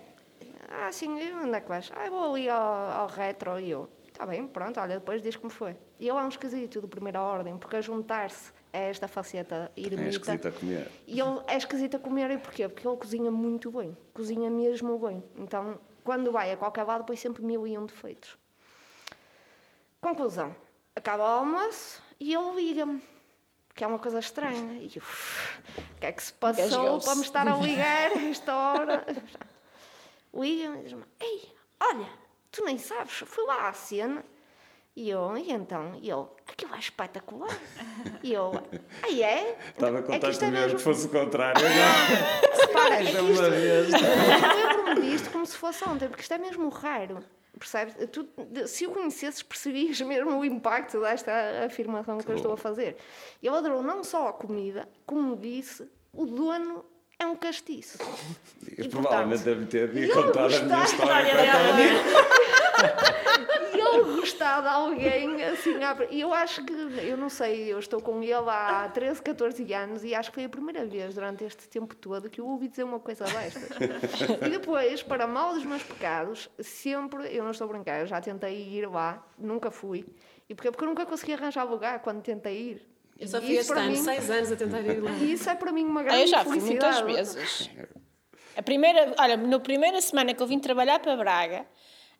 Ah, 0.69 0.93
sim, 0.93 1.09
onde 1.33 1.55
é 1.57 1.61
que 1.61 1.69
vais? 1.69 1.91
Ah, 1.95 2.09
vou 2.11 2.33
ali 2.35 2.49
ao, 2.49 2.61
ao 3.03 3.07
retro. 3.09 3.59
E 3.61 3.71
eu: 3.71 3.89
Está 4.09 4.27
bem, 4.27 4.47
pronto, 4.47 4.79
olha, 4.81 4.97
depois 4.99 5.23
diz 5.23 5.37
como 5.37 5.51
foi. 5.51 5.77
E 5.99 6.09
ele 6.09 6.19
é 6.19 6.23
um 6.23 6.29
esquisito 6.29 6.81
de 6.81 6.87
primeira 6.87 7.21
ordem, 7.23 7.57
porque 7.57 7.77
a 7.77 7.81
juntar-se 7.81 8.53
a 8.73 8.79
esta 8.79 9.09
faceta 9.09 9.71
É 9.77 9.81
ermita. 9.81 10.09
esquisito 10.09 10.49
a 10.49 10.53
comer. 10.53 10.91
E 11.07 11.19
ele 11.21 11.41
é 11.47 11.57
esquisito 11.57 11.97
a 11.97 12.01
comer, 12.01 12.31
e 12.31 12.39
porquê? 12.39 12.69
Porque 12.69 12.87
ele 12.87 12.97
cozinha 12.97 13.31
muito 13.31 13.71
bem, 13.71 13.97
cozinha 14.13 14.51
mesmo 14.51 14.99
bem. 14.99 15.23
Então, 15.37 15.79
quando 16.05 16.31
vai 16.31 16.53
a 16.53 16.57
qualquer 16.57 16.85
lado, 16.85 17.05
põe 17.05 17.17
sempre 17.17 17.43
mil 17.43 17.67
e 17.67 17.77
um 17.79 17.87
defeitos. 17.87 18.37
Conclusão: 20.01 20.55
acaba 20.95 21.23
o 21.23 21.27
almoço 21.27 22.03
e 22.21 22.35
ele 22.35 22.55
liga-me, 22.55 23.03
que 23.75 23.83
é 23.83 23.87
uma 23.87 23.99
coisa 23.99 24.19
estranha. 24.19 24.75
E 24.75 24.91
eu, 24.95 25.03
"Uf, 25.03 25.59
o 25.97 26.01
que 26.01 26.07
é 26.07 26.13
que 26.13 26.23
se 26.23 26.33
passou 26.35 27.01
para 27.01 27.15
me 27.15 27.23
estar 27.23 27.49
a 27.49 27.57
ligar 27.57 28.13
a 28.13 28.23
esta 28.29 28.55
hora? 28.55 29.07
Liga-me 30.35 30.81
e 30.81 30.83
diz-me: 30.83 31.03
Ei, 31.19 31.51
olha, 31.81 32.07
tu 32.53 32.63
nem 32.65 32.77
sabes, 32.77 33.13
fui 33.27 33.45
lá 33.47 33.69
à 33.69 33.73
cena. 33.73 34.23
E 34.97 35.11
eu, 35.11 35.37
e 35.37 35.53
então? 35.53 35.93
E 36.01 36.11
ele, 36.11 36.25
aquilo 36.49 36.75
é 36.75 36.79
espetacular. 36.79 37.55
E 38.23 38.33
eu, 38.33 38.51
ah, 39.03 39.13
é? 39.13 39.59
Estava 39.69 39.99
a 39.99 40.01
É 40.01 40.03
que 40.03 40.09
contar 40.11 40.31
isto 40.31 40.43
é 40.43 40.47
comigo 40.47 40.63
que 40.67 40.73
mesmo- 40.73 40.79
fosse 40.79 41.07
o 41.07 41.09
contrário. 41.11 41.63
Não, 41.63 42.67
Repara, 42.67 42.95
é 42.95 43.05
que 43.05 43.11
isto, 43.13 43.51
vez. 43.51 43.93
eu 43.93 43.99
lembro-me 44.57 45.11
disto 45.11 45.31
como 45.31 45.45
se 45.45 45.57
fosse 45.57 45.87
ontem, 45.87 46.09
porque 46.09 46.23
isto 46.23 46.33
é 46.33 46.39
mesmo 46.39 46.69
raro. 46.71 47.19
Percebes? 47.59 47.95
Tu, 48.11 48.27
se 48.67 48.87
o 48.87 48.91
conhecesses, 48.91 49.43
percebias 49.43 50.01
mesmo 50.03 50.39
o 50.39 50.45
impacto 50.47 50.99
desta 51.01 51.31
afirmação 51.67 52.17
que 52.19 52.31
eu 52.31 52.37
estou 52.37 52.53
a 52.55 52.57
fazer. 52.57 52.97
Ele 53.43 53.55
adorou 53.55 53.83
não 53.83 54.03
só 54.03 54.29
a 54.29 54.33
comida, 54.33 54.89
como 55.05 55.37
disse, 55.37 55.87
o 56.13 56.25
dono 56.25 56.85
é 57.19 57.27
um 57.27 57.37
castiço. 57.37 57.99
E 58.77 58.89
provavelmente 58.89 59.43
deve 59.43 59.67
ter 59.67 59.95
E 59.95 60.05
ele 60.05 60.13
contado 60.13 60.55
a 60.55 60.63
minha 60.63 60.85
história. 60.85 61.33
E 63.75 63.79
ele 63.79 64.21
gostar 64.21 64.61
de 64.61 64.69
alguém 64.69 65.43
assim. 65.45 65.75
E 66.11 66.21
eu 66.21 66.33
acho 66.33 66.65
que, 66.65 66.73
eu 66.73 67.17
não 67.17 67.29
sei, 67.29 67.73
eu 67.73 67.79
estou 67.79 68.01
com 68.01 68.23
ele 68.23 68.49
há 68.49 68.89
13, 68.93 69.23
14 69.23 69.75
anos 69.75 70.05
e 70.05 70.15
acho 70.15 70.31
que 70.31 70.35
foi 70.35 70.45
a 70.45 70.49
primeira 70.49 70.85
vez 70.85 71.15
durante 71.15 71.45
este 71.45 71.69
tempo 71.69 71.95
todo 71.95 72.31
que 72.31 72.41
eu 72.41 72.47
ouvi 72.47 72.69
dizer 72.69 72.85
uma 72.85 73.01
coisa 73.01 73.25
destas. 73.25 73.77
e 74.47 74.51
depois, 74.51 75.03
para 75.03 75.27
mal 75.27 75.55
dos 75.55 75.65
meus 75.65 75.83
pecados, 75.83 76.51
sempre, 76.61 77.35
eu 77.35 77.45
não 77.45 77.51
estou 77.51 77.67
a 77.67 77.73
brincar, 77.73 78.01
eu 78.01 78.07
já 78.07 78.21
tentei 78.21 78.57
ir 78.57 78.87
lá, 78.87 79.27
nunca 79.39 79.71
fui. 79.71 80.07
E 80.49 80.55
porquê? 80.55 80.71
Porque 80.71 80.85
eu 80.85 80.89
nunca 80.89 81.05
consegui 81.05 81.33
arranjar 81.35 81.65
lugar 81.65 82.01
quando 82.01 82.23
tentei 82.23 82.71
ir. 82.71 82.96
Eu 83.19 83.29
só 83.29 83.41
fui 83.41 83.51
isso 83.53 83.61
este 83.61 83.73
para 83.73 83.81
ano, 83.83 83.91
mim- 83.93 83.97
seis 84.03 84.31
anos 84.31 84.53
a 84.53 84.57
tentar 84.57 84.81
ir 84.81 85.03
lá. 85.03 85.11
E 85.13 85.33
isso 85.33 85.49
é 85.49 85.55
para 85.55 85.73
mim 85.73 85.85
uma 85.85 86.01
Ah, 86.01 86.05
grande 86.05 86.21
eu 86.23 86.27
já 86.27 86.45
fui 86.45 86.61
muitas 86.61 86.99
felicidade. 87.01 87.35
vezes. 87.37 87.71
A 88.57 88.63
primeira, 88.63 89.15
olha, 89.19 89.37
na 89.37 89.59
primeira 89.61 90.01
semana 90.01 90.35
que 90.35 90.43
eu 90.43 90.47
vim 90.47 90.59
trabalhar 90.59 90.99
para 91.01 91.17
Braga, 91.17 91.67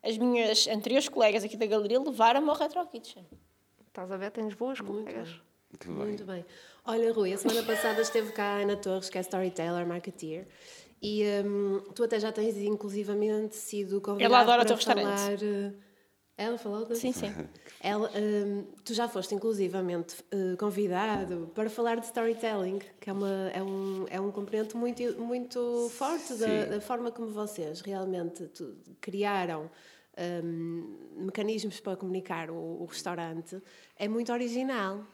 as 0.03 0.17
minhas 0.19 0.67
anteriores 0.69 1.09
colegas 1.09 1.45
aqui 1.45 1.57
da 1.57 1.67
galeria 1.67 2.01
levaram-me 2.01 2.49
ao 2.49 2.57
Retro 2.57 2.87
Kitchen. 2.87 3.27
Estás 3.89 4.11
a 4.11 4.17
ver? 4.17 4.31
Tens 4.31 4.55
boas 4.55 4.81
colegas. 4.81 5.41
Que 5.79 5.87
bem. 5.89 5.95
Muito 5.97 6.25
bem. 6.25 6.45
Olha, 6.85 7.13
Rui, 7.13 7.33
a 7.33 7.39
semana 7.39 7.63
passada 7.63 8.01
esteve 8.01 8.33
cá 8.33 8.45
a 8.45 8.57
Ana 8.63 8.77
Torres, 8.77 9.11
que 9.11 9.19
é 9.19 9.21
storyteller, 9.21 9.87
marketeer, 9.87 10.47
e 11.03 11.25
hum, 11.45 11.81
tu 11.95 12.05
até 12.05 12.19
já 12.21 12.31
tens 12.33 12.57
inclusivamente 12.59 13.57
sido 13.57 14.01
convidada 14.01 14.33
Ela 14.35 14.41
adora 14.43 14.63
o 14.63 14.67
para 14.67 14.67
teu 14.67 14.77
restaurante. 14.77 15.77
Ela 16.39 16.59
falou 16.59 16.85
disso? 16.85 17.01
Sim, 17.01 17.13
sim. 17.13 17.35
Ela, 17.81 18.11
hum, 18.17 18.65
tu 18.85 18.93
já 18.95 19.09
foste 19.09 19.35
inclusivamente 19.35 20.17
eh, 20.31 20.57
convidado 20.59 21.51
para 21.55 21.71
falar 21.71 21.97
de 22.01 22.07
storytelling, 22.07 22.81
que 23.01 23.09
é, 23.09 23.13
uma, 23.13 23.51
é, 23.55 23.63
um, 23.63 24.05
é 24.11 24.21
um 24.21 24.31
componente 24.31 24.77
muito, 24.77 25.03
muito 25.21 25.89
forte 25.91 26.35
da, 26.35 26.65
da 26.67 26.81
forma 26.81 27.11
como 27.11 27.29
vocês 27.29 27.81
realmente 27.81 28.45
tu- 28.49 28.75
criaram 29.01 29.71
hum, 30.43 30.97
mecanismos 31.17 31.81
para 31.81 31.97
comunicar 31.97 32.51
o, 32.51 32.83
o 32.83 32.85
restaurante. 32.87 33.61
É 33.99 34.09
muito 34.09 34.33
original. 34.33 35.05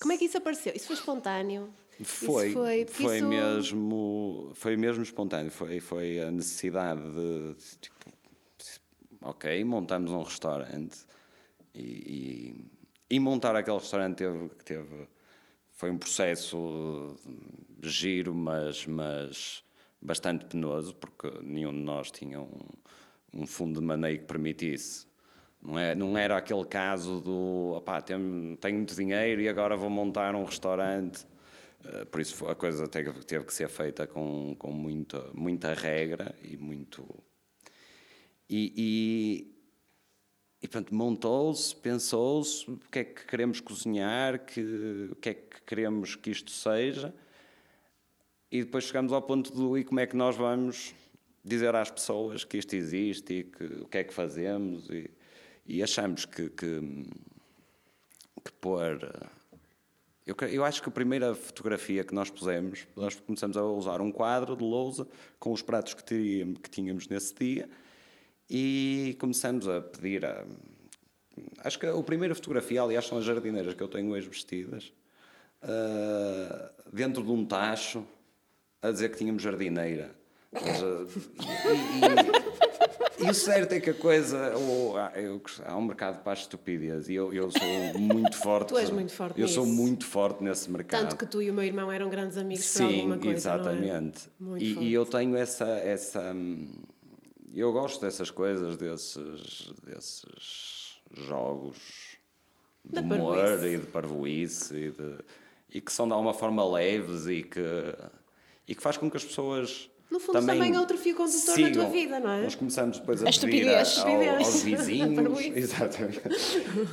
Como 0.00 0.12
é 0.12 0.16
que 0.16 0.24
isso 0.26 0.38
apareceu? 0.38 0.72
Isso 0.74 0.86
foi 0.86 0.96
espontâneo? 0.96 1.68
Isso 1.98 2.14
Foi, 2.26 2.52
foi, 2.88 3.16
isso- 3.16 3.26
mesmo, 3.26 4.50
foi 4.54 4.76
mesmo 4.76 5.02
espontâneo, 5.02 5.50
foi, 5.50 5.80
foi 5.80 6.18
a 6.20 6.30
necessidade 6.30 7.00
de, 7.02 7.54
ok, 9.22 9.64
montamos 9.64 10.10
um 10.10 10.22
restaurante 10.22 10.98
e, 11.74 11.80
e, 13.10 13.16
e 13.16 13.20
montar 13.20 13.54
aquele 13.56 13.78
restaurante 13.78 14.18
teve, 14.18 14.48
teve, 14.64 15.08
foi 15.72 15.90
um 15.90 15.98
processo 15.98 17.16
giro, 17.82 18.34
mas, 18.34 18.86
mas 18.86 19.64
bastante 20.00 20.46
penoso, 20.46 20.94
porque 20.94 21.30
nenhum 21.42 21.72
de 21.72 21.80
nós 21.80 22.10
tinha 22.10 22.40
um, 22.40 22.60
um 23.32 23.46
fundo 23.46 23.80
de 23.80 23.86
maneio 23.86 24.18
que 24.18 24.24
permitisse 24.24 25.10
não, 25.62 25.78
é, 25.78 25.94
não 25.94 26.16
era 26.16 26.36
aquele 26.36 26.64
caso 26.64 27.20
do 27.20 27.74
opá, 27.76 28.00
tenho, 28.00 28.56
tenho 28.56 28.76
muito 28.76 28.94
dinheiro 28.94 29.40
e 29.40 29.48
agora 29.48 29.76
vou 29.76 29.90
montar 29.90 30.34
um 30.34 30.44
restaurante. 30.44 31.26
Eh, 31.84 32.04
por 32.06 32.20
isso 32.20 32.46
a 32.46 32.54
coisa 32.54 32.88
teve, 32.88 33.12
teve 33.24 33.44
que 33.44 33.54
ser 33.54 33.68
feita 33.68 34.06
com, 34.06 34.54
com 34.58 34.72
muita, 34.72 35.30
muita 35.34 35.74
regra 35.74 36.34
e 36.42 36.56
muito. 36.56 37.06
E, 38.52 39.46
e 40.60 40.68
pronto, 40.68 40.94
montou-se, 40.94 41.74
pensou-se 41.76 42.68
o 42.68 42.78
que 42.90 42.98
é 42.98 43.04
que 43.04 43.24
queremos 43.24 43.60
cozinhar, 43.60 44.44
que, 44.44 45.08
o 45.12 45.14
que 45.14 45.28
é 45.28 45.34
que 45.34 45.62
queremos 45.64 46.16
que 46.16 46.30
isto 46.30 46.50
seja, 46.50 47.14
e 48.50 48.64
depois 48.64 48.84
chegamos 48.84 49.12
ao 49.12 49.22
ponto 49.22 49.52
do 49.52 49.78
e 49.78 49.84
como 49.84 50.00
é 50.00 50.06
que 50.06 50.16
nós 50.16 50.36
vamos 50.36 50.92
dizer 51.44 51.74
às 51.74 51.90
pessoas 51.90 52.44
que 52.44 52.58
isto 52.58 52.74
existe 52.74 53.32
e 53.32 53.44
que, 53.44 53.64
o 53.64 53.88
que 53.88 53.98
é 53.98 54.04
que 54.04 54.12
fazemos, 54.12 54.90
e, 54.90 55.08
e 55.64 55.82
achamos 55.82 56.24
que, 56.24 56.50
que, 56.50 57.06
que 58.44 58.52
pôr. 58.60 58.98
Eu, 60.26 60.36
eu 60.48 60.64
acho 60.64 60.82
que 60.82 60.88
a 60.88 60.92
primeira 60.92 61.34
fotografia 61.34 62.04
que 62.04 62.14
nós 62.14 62.28
pusemos, 62.28 62.86
nós 62.96 63.14
começamos 63.20 63.56
a 63.56 63.64
usar 63.64 64.00
um 64.00 64.10
quadro 64.10 64.56
de 64.56 64.64
lousa 64.64 65.06
com 65.38 65.52
os 65.52 65.62
pratos 65.62 65.94
que, 65.94 66.04
teríamos, 66.04 66.58
que 66.60 66.68
tínhamos 66.68 67.08
nesse 67.08 67.32
dia 67.34 67.68
e 68.50 69.16
começamos 69.20 69.68
a 69.68 69.80
pedir 69.80 70.24
a. 70.26 70.44
Acho 71.64 71.78
que 71.78 71.86
a 71.86 72.02
primeira 72.02 72.34
fotografia, 72.34 72.82
aliás, 72.82 73.06
são 73.06 73.16
as 73.18 73.24
jardineiras 73.24 73.72
que 73.74 73.82
eu 73.82 73.88
tenho 73.88 74.10
hoje 74.10 74.28
vestidas, 74.28 74.92
ah, 75.62 76.70
dentro 76.92 77.22
de 77.22 77.30
um 77.30 77.44
tacho, 77.46 78.04
a 78.82 78.90
dizer 78.90 79.10
que 79.10 79.18
tínhamos 79.18 79.42
jardineira. 79.42 80.10
Mas, 80.52 80.82
ah, 80.82 81.06
e, 83.20 83.22
e- 83.22 83.26
e 83.26 83.30
o 83.30 83.34
certo 83.34 83.72
é 83.72 83.80
que 83.80 83.90
a 83.90 83.94
coisa. 83.94 84.56
o- 84.56 84.96
há- 84.96 85.12
eu- 85.14 85.40
há 85.64 85.76
um 85.76 85.82
mercado 85.82 86.22
para 86.24 86.32
as 86.32 86.40
estupidez 86.40 87.08
e 87.08 87.14
eu, 87.14 87.32
eu 87.32 87.50
sou 87.50 87.98
muito 88.00 88.36
forte. 88.42 88.68
Tu 88.70 88.78
és 88.78 88.90
muito 88.90 89.12
forte 89.12 89.40
Eu 89.40 89.46
sou 89.46 89.64
nisso. 89.64 89.76
muito 89.76 90.04
forte 90.06 90.42
nesse 90.42 90.68
mercado. 90.70 91.02
Tanto 91.02 91.16
que 91.16 91.26
tu 91.26 91.40
e 91.40 91.50
o 91.50 91.54
meu 91.54 91.62
irmão 91.64 91.90
eram 91.92 92.10
grandes 92.10 92.36
amigos 92.36 92.64
por 92.66 92.78
Sim, 92.78 92.96
alguma 92.96 93.18
coisa. 93.18 93.36
exatamente. 93.36 94.28
Não 94.40 94.48
é? 94.48 94.50
Muito 94.50 94.64
E, 94.64 94.74
forte. 94.74 94.88
e 94.88 94.92
eu 94.92 95.06
tenho 95.06 95.36
essa, 95.36 95.66
essa. 95.68 96.32
hum, 96.34 96.68
Eu 97.54 97.72
gosto 97.72 98.00
dessas 98.00 98.30
coisas, 98.30 98.76
desses, 98.76 99.72
desses 99.84 101.00
jogos 101.12 101.76
de 102.84 103.00
humor 103.00 103.36
parvoíce. 103.36 103.66
e 103.74 103.78
de 103.78 103.86
parvoíce 103.86 104.74
e, 104.76 104.90
de, 104.90 105.14
e 105.74 105.80
que 105.80 105.92
são 105.92 106.06
de 106.06 106.12
alguma 106.12 106.32
forma 106.32 106.64
leves 106.68 107.26
e 107.26 107.42
que, 107.42 107.60
e 108.68 108.74
que 108.74 108.82
faz 108.82 108.96
com 108.96 109.10
que 109.10 109.16
as 109.16 109.24
pessoas. 109.24 109.90
No 110.10 110.18
fundo, 110.18 110.32
também 110.44 110.74
é 110.74 110.78
outro 110.80 110.98
fio 110.98 111.14
condutor 111.16 111.56
na 111.58 111.70
tua 111.70 111.82
sigam. 111.84 111.90
vida, 111.92 112.18
não 112.20 112.30
é? 112.30 112.42
Nós 112.42 112.54
começamos 112.56 112.98
depois 112.98 113.22
a, 113.22 113.28
A 113.28 113.32
pedir 113.32 113.68
a- 113.68 113.78
ao- 114.30 114.36
aos 114.38 114.62
vizinhos. 114.62 115.40
Exatamente. 115.56 116.20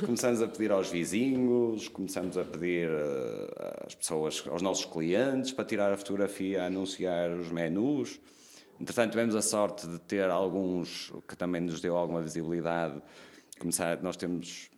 Começamos 0.06 0.40
a 0.42 0.46
pedir 0.48 0.70
aos 0.70 0.88
vizinhos, 0.88 1.88
começamos 1.88 2.38
a 2.38 2.44
pedir 2.44 2.88
eh, 2.88 3.84
às 3.86 3.94
pessoas, 3.96 4.44
aos 4.48 4.62
nossos 4.62 4.84
clientes, 4.84 5.50
para 5.50 5.64
tirar 5.64 5.92
a 5.92 5.96
fotografia, 5.96 6.62
a 6.62 6.66
anunciar 6.66 7.30
os 7.32 7.50
menus. 7.50 8.20
Entretanto, 8.80 9.10
tivemos 9.10 9.34
a 9.34 9.42
sorte 9.42 9.86
de 9.88 9.98
ter 10.00 10.30
alguns 10.30 11.12
que 11.26 11.36
também 11.36 11.60
nos 11.60 11.80
deu 11.80 11.96
alguma 11.96 12.22
visibilidade. 12.22 13.02
Começar, 13.58 14.00
nós 14.02 14.16
temos 14.16 14.70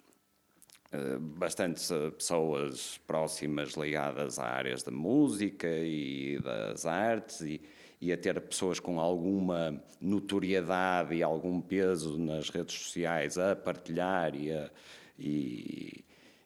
eh, 0.91 1.19
bastantes 1.19 1.91
eh, 1.91 2.11
pessoas 2.11 2.99
próximas 3.07 3.73
ligadas 3.75 4.39
a 4.39 4.45
áreas 4.47 4.83
da 4.83 4.91
música 4.91 5.69
e 5.69 6.39
das 6.43 6.87
artes 6.87 7.43
e, 7.43 7.61
e 8.01 8.11
a 8.11 8.17
ter 8.17 8.41
pessoas 8.41 8.81
com 8.81 8.99
alguma 8.99 9.83
notoriedade 10.01 11.15
e 11.15 11.23
algum 11.23 11.61
peso 11.61 12.17
nas 12.19 12.49
redes 12.49 12.75
sociais 12.75 13.37
a 13.37 13.55
partilhar 13.55 14.35
e, 14.35 14.51
a- 14.51 14.71
e, 15.19 16.03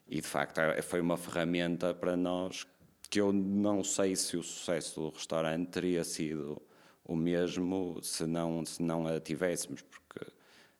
e 0.09 0.15
de 0.19 0.27
facto 0.27 0.59
é- 0.59 0.81
foi 0.81 0.99
uma 0.99 1.15
ferramenta 1.15 1.93
para 1.93 2.17
nós 2.17 2.67
que 3.09 3.21
eu 3.21 3.31
não 3.31 3.81
sei 3.81 4.13
se 4.17 4.35
o 4.35 4.43
sucesso 4.43 4.99
do 4.99 5.09
restaurante 5.09 5.69
teria 5.69 6.03
sido 6.03 6.61
o 7.05 7.15
mesmo 7.15 7.99
se 8.01 8.25
não, 8.25 8.65
se 8.65 8.81
não 8.81 9.07
a 9.07 9.19
tivéssemos, 9.19 9.81
porque 9.81 10.31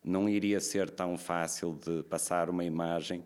não 0.03 0.27
iria 0.27 0.59
ser 0.59 0.89
tão 0.89 1.17
fácil 1.17 1.79
de 1.85 2.03
passar 2.03 2.49
uma 2.49 2.63
imagem 2.63 3.23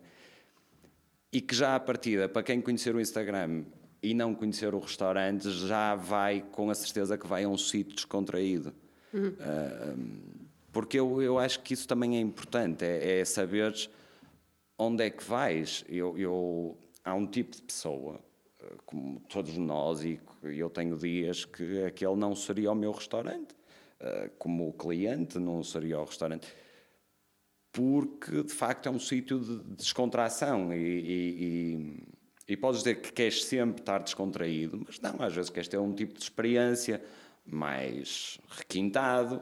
e 1.32 1.40
que 1.40 1.54
já 1.54 1.76
à 1.76 1.80
partida, 1.80 2.28
para 2.28 2.42
quem 2.42 2.60
conhecer 2.60 2.94
o 2.94 3.00
Instagram 3.00 3.64
e 4.02 4.14
não 4.14 4.34
conhecer 4.34 4.74
o 4.74 4.78
restaurante, 4.78 5.50
já 5.50 5.94
vai 5.94 6.44
com 6.52 6.70
a 6.70 6.74
certeza 6.74 7.16
que 7.16 7.26
vai 7.26 7.44
a 7.44 7.48
um 7.48 7.56
sítio 7.56 7.94
descontraído. 7.94 8.72
Ah, 9.40 9.94
porque 10.72 10.98
eu, 10.98 11.20
eu 11.20 11.38
acho 11.38 11.60
que 11.60 11.74
isso 11.74 11.86
também 11.86 12.16
é 12.16 12.20
importante, 12.20 12.84
é, 12.84 13.20
é 13.20 13.24
saberes 13.24 13.90
onde 14.78 15.04
é 15.04 15.10
que 15.10 15.22
vais. 15.24 15.84
Eu, 15.88 16.16
eu, 16.16 16.78
há 17.04 17.14
um 17.14 17.26
tipo 17.26 17.56
de 17.56 17.62
pessoa, 17.62 18.20
como 18.86 19.20
todos 19.28 19.56
nós, 19.56 20.04
e 20.04 20.20
eu 20.42 20.70
tenho 20.70 20.96
dias 20.96 21.44
que 21.44 21.84
aquele 21.84 22.16
não 22.16 22.34
seria 22.34 22.72
o 22.72 22.74
meu 22.74 22.92
restaurante, 22.92 23.54
eh, 24.00 24.30
como 24.38 24.68
o 24.68 24.72
cliente 24.72 25.38
não 25.38 25.62
seria 25.62 26.00
o 26.00 26.04
restaurante 26.04 26.46
porque 27.72 28.42
de 28.42 28.52
facto 28.52 28.88
é 28.88 28.90
um 28.90 28.98
sítio 28.98 29.38
de 29.38 29.58
descontração 29.76 30.72
e, 30.72 30.78
e, 30.78 31.44
e, 31.44 32.52
e 32.52 32.56
podes 32.56 32.80
dizer 32.80 33.00
que 33.00 33.12
queres 33.12 33.44
sempre 33.44 33.80
estar 33.80 33.98
descontraído, 33.98 34.82
mas 34.84 35.00
não, 35.00 35.22
às 35.22 35.34
vezes 35.34 35.50
queres 35.50 35.68
ter 35.68 35.78
um 35.78 35.92
tipo 35.92 36.14
de 36.14 36.22
experiência 36.22 37.02
mais 37.46 38.38
requintado 38.48 39.40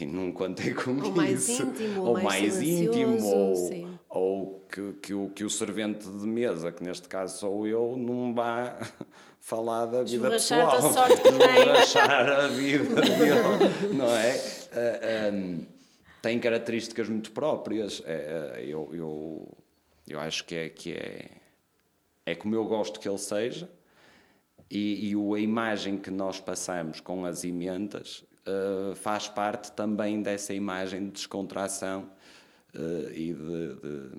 e 0.00 0.04
não 0.04 0.32
contei 0.32 0.74
com 0.74 0.90
Ou 1.00 1.12
mais 1.12 1.48
íntimo, 1.48 2.02
ou 2.02 2.14
mais 2.14 2.24
mais 2.24 2.62
íntimo, 2.62 3.24
ou, 3.24 3.56
sim. 3.68 3.89
Ou 4.10 4.66
que, 4.68 4.92
que, 4.94 5.14
o, 5.14 5.28
que 5.30 5.44
o 5.44 5.48
servente 5.48 6.04
de 6.04 6.26
mesa, 6.26 6.72
que 6.72 6.82
neste 6.82 7.08
caso 7.08 7.38
sou 7.38 7.66
eu, 7.66 7.96
não 7.96 8.34
vá 8.34 8.76
falar 9.40 9.86
da 9.86 10.02
vida 10.02 10.28
pessoal. 10.28 10.82
sorte 10.92 11.22
que 11.22 11.22
tem. 11.22 11.58
Esborrachar 11.58 12.28
a 12.28 12.48
vida 12.48 13.00
dele, 13.00 13.94
não 13.94 14.10
é? 14.10 14.36
Ah, 14.72 15.00
ah, 15.02 15.64
tem 16.20 16.40
características 16.40 17.08
muito 17.08 17.30
próprias. 17.30 18.02
É, 18.04 18.64
eu, 18.66 18.90
eu, 18.92 19.58
eu 20.08 20.18
acho 20.18 20.44
que 20.44 20.56
é, 20.56 20.68
que 20.68 20.92
é, 20.92 21.30
é 22.26 22.34
como 22.34 22.56
eu 22.56 22.64
gosto 22.64 22.98
que 22.98 23.08
ele 23.08 23.16
seja 23.16 23.70
e, 24.68 25.12
e 25.12 25.14
a 25.14 25.38
imagem 25.38 25.96
que 25.96 26.10
nós 26.10 26.40
passamos 26.40 27.00
com 27.00 27.24
as 27.24 27.44
emendas 27.44 28.24
ah, 28.44 28.94
faz 28.96 29.28
parte 29.28 29.70
também 29.72 30.20
dessa 30.20 30.52
imagem 30.52 31.06
de 31.06 31.12
descontração 31.12 32.10
ah, 32.74 33.10
e 33.12 33.34
de- 33.34 33.74
de 33.74 34.10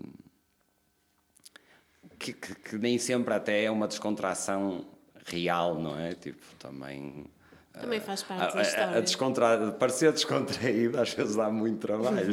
que, 2.20 2.34
que- 2.34 2.56
que 2.56 2.78
nem 2.78 2.97
sempre 2.97 3.34
até 3.34 3.64
é 3.64 3.72
uma 3.72 3.88
descontração 3.88 4.86
real, 5.26 5.76
não 5.80 5.97
é? 5.99 6.14
Tipo, 6.14 6.43
também. 6.60 7.26
Também 7.74 7.99
faz 7.99 8.22
A, 8.24 8.26
parte 8.26 8.54
da 8.54 8.60
a, 8.60 8.60
a 8.60 8.62
história. 8.62 9.02
descontra... 9.02 9.72
Parecer 9.74 10.12
descontraído 10.12 10.99
às 10.99 11.14
vezes 11.14 11.36
dá 11.36 11.49
muito 11.49 11.80
trabalho. 11.80 12.28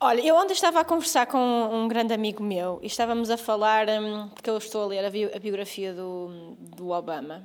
Olha, 0.00 0.20
eu 0.26 0.34
ontem 0.34 0.54
estava 0.54 0.80
a 0.80 0.84
conversar 0.84 1.26
com 1.26 1.38
um 1.38 1.86
grande 1.86 2.14
amigo 2.14 2.42
meu 2.42 2.80
e 2.82 2.86
estávamos 2.86 3.28
a 3.28 3.36
falar, 3.36 3.86
hum, 3.88 4.30
porque 4.34 4.48
eu 4.48 4.56
estou 4.56 4.84
a 4.84 4.86
ler 4.86 5.04
a 5.04 5.38
biografia 5.38 5.92
do, 5.92 6.56
do 6.58 6.88
Obama, 6.88 7.44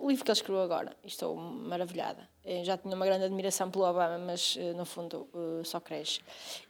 o 0.00 0.08
livro 0.08 0.24
que 0.24 0.30
ele 0.30 0.36
escreveu 0.36 0.62
agora, 0.62 0.96
estou 1.04 1.36
maravilhada. 1.36 2.28
Eu 2.44 2.64
já 2.64 2.76
tinha 2.76 2.94
uma 2.94 3.06
grande 3.06 3.24
admiração 3.24 3.70
pelo 3.70 3.84
Obama, 3.84 4.18
mas 4.18 4.56
eh, 4.58 4.72
no 4.72 4.84
fundo 4.84 5.28
eh, 5.34 5.64
só 5.64 5.80
cresce. 5.80 6.20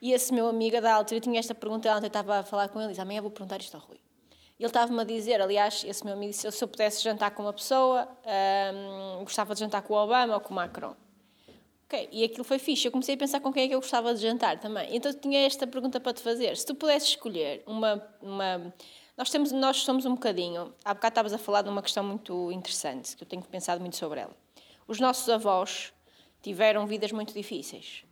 E 0.01 0.13
esse 0.13 0.33
meu 0.33 0.47
amigo 0.49 0.81
da 0.81 0.95
altura 0.95 1.21
tinha 1.21 1.39
esta 1.39 1.55
pergunta, 1.55 1.95
ontem 1.95 2.07
estava 2.07 2.39
a 2.39 2.43
falar 2.43 2.69
com 2.69 2.81
ele 2.81 2.91
disse: 2.91 3.01
amanhã 3.01 3.21
vou 3.21 3.31
perguntar 3.31 3.61
isto 3.61 3.75
ao 3.77 3.83
Rui. 3.83 3.99
Ele 4.59 4.69
estava-me 4.69 5.01
a 5.01 5.05
dizer, 5.05 5.41
aliás, 5.41 5.85
esse 5.85 6.05
meu 6.05 6.15
amigo 6.15 6.31
disse: 6.31 6.51
se 6.51 6.65
eu 6.65 6.69
pudesse 6.69 7.03
jantar 7.03 7.33
com 7.33 7.43
uma 7.43 7.53
pessoa, 7.53 8.09
hum, 9.19 9.25
gostava 9.25 9.55
de 9.55 9.61
jantar 9.61 9.83
com 9.83 9.95
o 9.95 9.97
Obama 9.97 10.35
ou 10.35 10.41
com 10.41 10.53
o 10.53 10.57
Macron. 10.57 10.95
Ok, 11.85 12.09
e 12.11 12.25
aquilo 12.25 12.45
foi 12.45 12.59
fixe. 12.59 12.87
Eu 12.87 12.93
comecei 12.93 13.15
a 13.15 13.19
pensar 13.19 13.41
com 13.41 13.53
quem 13.53 13.65
é 13.65 13.69
que 13.69 13.75
eu 13.75 13.81
gostava 13.81 14.15
de 14.15 14.21
jantar 14.21 14.59
também. 14.59 14.89
Então 14.95 15.13
tinha 15.13 15.47
esta 15.47 15.67
pergunta 15.67 16.01
para 16.01 16.13
te 16.13 16.23
fazer. 16.23 16.57
Se 16.57 16.65
tu 16.65 16.75
pudesses 16.75 17.11
escolher 17.11 17.63
uma. 17.67 18.03
uma... 18.23 18.75
Nós, 19.17 19.31
temos, 19.31 19.53
nós 19.53 19.83
somos 19.83 20.05
um 20.07 20.15
bocadinho. 20.15 20.75
Há 20.85 20.95
bocado 20.95 21.13
estavas 21.13 21.33
a 21.33 21.39
falar 21.39 21.63
de 21.63 21.69
uma 21.69 21.83
questão 21.83 22.03
muito 22.03 22.51
interessante, 22.51 23.17
que 23.17 23.23
eu 23.23 23.29
tenho 23.29 23.43
pensado 23.43 23.81
muito 23.81 23.97
sobre 23.97 24.21
ela. 24.21 24.35
Os 24.89 24.99
nossos 24.99 25.29
avós 25.29 25.93
tiveram 26.43 26.87
vidas 26.87 27.13
muito 27.13 27.33
difíceis. 27.33 28.05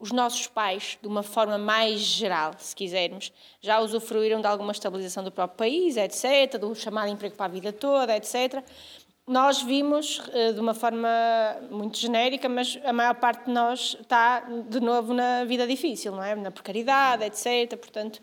Os 0.00 0.10
nossos 0.10 0.46
pais, 0.46 0.98
de 1.00 1.08
uma 1.08 1.22
forma 1.22 1.58
mais 1.58 2.00
geral, 2.00 2.52
se 2.58 2.74
quisermos, 2.74 3.32
já 3.60 3.80
usufruíram 3.80 4.40
de 4.40 4.46
alguma 4.46 4.72
estabilização 4.72 5.24
do 5.24 5.30
próprio 5.30 5.58
país, 5.58 5.96
etc., 5.96 6.58
do 6.58 6.74
chamado 6.74 7.10
emprego 7.10 7.36
para 7.36 7.46
a 7.46 7.48
vida 7.48 7.72
toda, 7.72 8.16
etc 8.16 8.64
nós 9.28 9.62
vimos 9.62 10.22
eh, 10.32 10.52
de 10.52 10.60
uma 10.60 10.72
forma 10.72 11.08
muito 11.70 11.98
genérica, 11.98 12.48
mas 12.48 12.78
a 12.82 12.92
maior 12.92 13.14
parte 13.14 13.44
de 13.44 13.50
nós 13.52 13.96
está 14.00 14.40
de 14.40 14.80
novo 14.80 15.12
na 15.12 15.44
vida 15.44 15.66
difícil, 15.66 16.12
não 16.12 16.22
é? 16.22 16.34
Na 16.34 16.50
precariedade, 16.50 17.24
etc. 17.24 17.76
Portanto, 17.76 18.20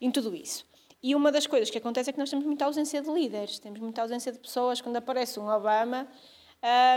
em 0.00 0.10
tudo 0.10 0.34
isso. 0.34 0.64
E 1.02 1.14
uma 1.14 1.30
das 1.30 1.46
coisas 1.46 1.70
que 1.70 1.78
acontece 1.78 2.10
é 2.10 2.12
que 2.12 2.18
nós 2.18 2.30
temos 2.30 2.44
muita 2.44 2.64
ausência 2.64 3.02
de 3.02 3.10
líderes, 3.10 3.58
temos 3.58 3.78
muita 3.78 4.02
ausência 4.02 4.32
de 4.32 4.38
pessoas. 4.38 4.80
Quando 4.80 4.96
aparece 4.96 5.38
um 5.38 5.46
Obama, 5.46 6.08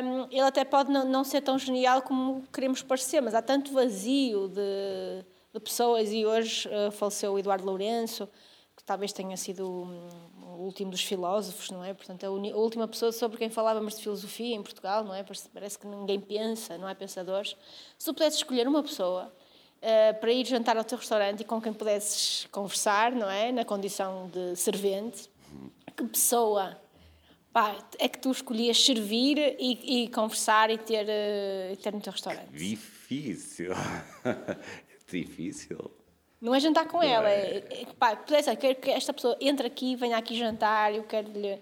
hum, 0.04 0.28
ele 0.32 0.42
até 0.42 0.64
pode 0.64 0.90
não, 0.90 1.06
não 1.06 1.24
ser 1.24 1.42
tão 1.42 1.60
genial 1.60 2.02
como 2.02 2.44
queremos 2.54 2.82
parecer, 2.82 3.22
mas 3.22 3.36
há 3.36 3.42
tanto 3.42 3.74
vazio 3.74 4.48
de, 4.48 5.26
de 5.54 5.60
pessoas. 5.60 6.12
E 6.12 6.26
hoje 6.26 6.68
eh, 6.72 6.92
faleceu 6.92 7.34
o 7.34 7.40
Eduardo 7.40 7.66
Lourenço, 7.66 8.28
que 8.76 8.84
talvez 8.84 9.12
tenha 9.12 9.36
sido 9.36 9.70
hum, 9.70 10.08
o 10.60 10.64
último 10.64 10.92
dos 10.92 11.02
filósofos, 11.02 11.70
não 11.72 11.84
é? 11.84 11.94
Portanto, 11.94 12.24
a, 12.26 12.30
uni- 12.32 12.52
a 12.52 12.56
última 12.58 12.88
pessoa 12.88 13.12
sobre 13.12 13.38
quem 13.38 13.50
falávamos 13.50 13.96
de 13.96 14.04
filosofia 14.04 14.56
em 14.56 14.62
Portugal, 14.62 15.04
não 15.06 15.16
é? 15.16 15.24
Parece, 15.24 15.50
parece 15.50 15.80
que 15.80 15.88
ninguém 15.88 16.20
pensa, 16.20 16.78
não 16.78 16.88
há 16.88 16.94
pensadores. 16.94 17.56
Se 17.98 18.06
tu 18.06 18.14
pudesses 18.14 18.40
escolher 18.40 18.68
uma 18.68 18.84
pessoa 18.84 19.32
eh, 19.82 20.12
para 20.14 20.32
ir 20.34 20.46
jantar 20.46 20.76
ao 20.78 20.84
teu 20.84 20.98
restaurante 20.98 21.42
e 21.42 21.44
com 21.46 21.62
quem 21.62 21.72
pudesses 21.72 22.46
conversar, 22.52 23.12
não 23.14 23.30
é? 23.30 23.52
Na 23.52 23.64
condição 23.64 24.30
de 24.34 24.56
servente. 24.58 25.30
Que 25.96 26.04
pessoa 26.06 26.78
pá, 27.54 27.76
é 27.98 28.08
que 28.10 28.20
tu 28.20 28.30
escolhias 28.32 28.84
servir 28.84 29.38
e, 29.60 30.04
e 30.04 30.08
conversar 30.10 30.70
e 30.70 30.78
ter, 30.78 31.06
eh, 31.08 31.78
ter 31.82 31.94
no 31.94 32.02
teu 32.02 32.12
restaurante? 32.12 32.50
Difícil. 32.52 33.72
Difícil. 35.10 35.92
Não 36.42 36.56
é 36.56 36.60
jantar 36.60 36.88
com 36.88 37.04
ela, 37.04 37.30
é, 37.30 37.58
é 37.70 37.86
pá, 37.98 38.16
pudesse, 38.16 38.56
quero 38.56 38.76
que 38.76 38.90
esta 38.90 39.14
pessoa 39.14 39.36
entre 39.42 39.68
aqui, 39.68 39.96
venha 39.96 40.18
aqui 40.18 40.36
jantar, 40.36 40.94
eu 40.96 41.04
quero 41.04 41.30
lhe 41.32 41.60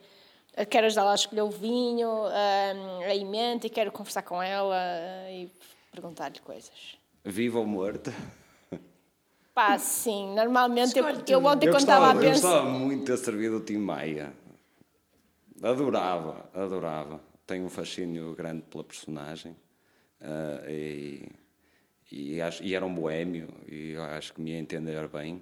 quero 0.70 0.88
ajudá-la 0.88 1.12
a 1.12 1.16
escolher 1.16 1.42
o 1.42 1.50
vinho, 1.50 2.10
hum, 2.10 3.00
a 3.06 3.16
emenda 3.16 3.68
e 3.68 3.70
quero 3.70 3.92
conversar 3.92 4.24
com 4.24 4.42
ela 4.42 4.76
uh, 4.76 5.32
e 5.32 5.52
perguntar-lhe 5.92 6.40
coisas. 6.40 6.98
Viva 7.24 7.60
ou 7.60 7.66
morto? 7.66 8.12
Pá, 9.54 9.78
sim, 9.78 10.34
normalmente 10.36 10.98
eu, 10.98 11.08
Escolhe 11.08 11.32
eu 11.32 11.46
ontem 11.46 11.68
Eu 11.68 11.74
quando 11.74 11.80
estava 11.80 12.06
a 12.06 12.14
gostava, 12.14 12.26
eu 12.26 12.32
pensar. 12.32 12.48
gostava 12.48 12.70
muito 12.70 13.00
de 13.00 13.06
ter 13.06 13.18
servido 13.18 13.58
o 13.58 13.60
Tim 13.60 13.78
Maia. 13.78 14.34
Adorava, 15.62 16.50
adorava. 16.54 17.20
Tenho 17.46 17.66
um 17.66 17.70
fascínio 17.70 18.36
grande 18.36 18.62
pela 18.64 18.84
personagem. 18.84 19.56
ah, 20.22 20.64
e, 20.70 21.28
e, 22.12 22.42
acho- 22.42 22.64
e 22.64 22.74
era 22.76 22.86
um 22.86 22.94
boémio, 22.94 23.50
e 23.68 23.96
acho 23.96 24.34
que 24.34 24.42
me 24.42 24.52
ia 24.52 24.58
entender 24.60 25.08
bem. 25.08 25.42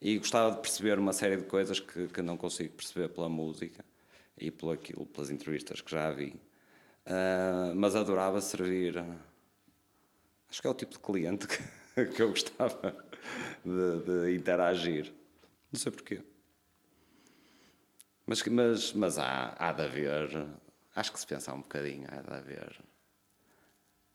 E 0.00 0.18
gostava 0.18 0.54
de 0.54 0.60
perceber 0.60 0.98
uma 0.98 1.12
série 1.12 1.36
de 1.38 1.44
coisas 1.44 1.80
que, 1.80 2.08
que 2.08 2.22
não 2.22 2.36
consigo 2.36 2.74
perceber 2.74 3.08
pela 3.08 3.28
música 3.28 3.84
e 4.38 4.50
pelo 4.50 4.72
aquilo, 4.72 5.06
pelas 5.06 5.30
entrevistas 5.30 5.80
que 5.80 5.90
já 5.90 6.10
vi. 6.12 6.34
Ah, 7.06 7.72
mas 7.74 7.96
adorava 7.96 8.40
servir. 8.40 8.98
Acho 10.48 10.60
que 10.60 10.66
é 10.66 10.70
o 10.70 10.74
tipo 10.74 10.92
de 10.92 10.98
cliente 10.98 11.46
que, 11.94 12.04
que 12.06 12.22
eu 12.22 12.28
gostava 12.30 12.96
de, 13.64 14.02
de 14.30 14.36
interagir. 14.36 15.12
Não 15.72 15.78
sei 15.80 15.92
porquê. 15.92 16.22
Mas, 18.26 18.42
mas, 18.44 18.92
mas 18.92 19.18
há, 19.18 19.54
há 19.58 19.72
de 19.72 19.82
haver. 19.82 20.46
Acho 20.94 21.12
que 21.12 21.20
se 21.20 21.26
pensar 21.26 21.54
um 21.54 21.60
bocadinho, 21.60 22.06
há 22.10 22.20
de 22.22 22.34
haver. 22.34 22.76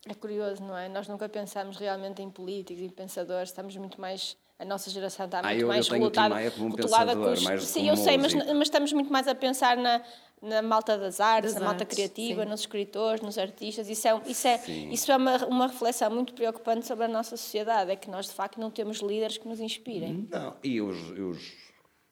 É 0.06 0.14
curioso, 0.14 0.60
não 0.62 0.76
é? 0.76 0.88
Nós 0.88 1.06
nunca 1.06 1.28
pensamos 1.28 1.76
realmente 1.76 2.20
em 2.22 2.28
políticos 2.28 2.82
e 2.82 2.88
pensadores, 2.88 3.50
estamos 3.50 3.76
muito 3.76 4.00
mais. 4.00 4.36
A 4.58 4.64
nossa 4.64 4.90
geração 4.90 5.26
está 5.26 5.38
Ah, 5.40 5.42
muito 5.44 5.60
eu 5.60 5.68
mais 5.68 5.88
um 5.90 5.98
rotulada 5.98 6.34
pensador, 6.76 7.32
os- 7.32 7.42
mais 7.44 7.62
Sim, 7.64 7.88
eu 7.88 7.96
sei, 7.96 8.18
mas, 8.18 8.34
mas 8.34 8.62
estamos 8.62 8.92
muito 8.92 9.12
mais 9.12 9.28
a 9.28 9.34
pensar 9.34 9.76
na, 9.76 10.02
na 10.40 10.60
malta 10.60 10.98
das 10.98 11.20
artes, 11.20 11.52
Das 11.54 11.60
na 11.60 11.68
malta 11.68 11.84
artes, 11.84 11.96
criativa, 11.96 12.42
sim. 12.42 12.48
nos 12.48 12.60
escritores, 12.60 13.22
nos 13.22 13.38
artistas. 13.38 13.88
Isso 13.88 14.08
é, 14.08 14.20
isso 14.26 14.46
é, 14.48 14.58
Sim. 14.58 14.90
isso 14.90 15.10
é 15.10 15.16
uma, 15.16 15.44
uma 15.46 15.66
reflexão 15.68 16.10
muito 16.10 16.34
preocupante 16.34 16.84
sobre 16.86 17.04
a 17.04 17.08
nossa 17.08 17.36
sociedade, 17.36 17.90
é 17.92 17.96
que 17.96 18.10
nós 18.10 18.26
de 18.26 18.32
facto 18.32 18.58
não 18.60 18.70
temos 18.72 18.98
líderes 18.98 19.38
que 19.38 19.46
nos 19.46 19.60
inspirem. 19.60 20.28
Não, 20.30 20.56
e 20.64 20.80
os, 20.80 20.96
e 21.16 21.20
os, 21.20 21.54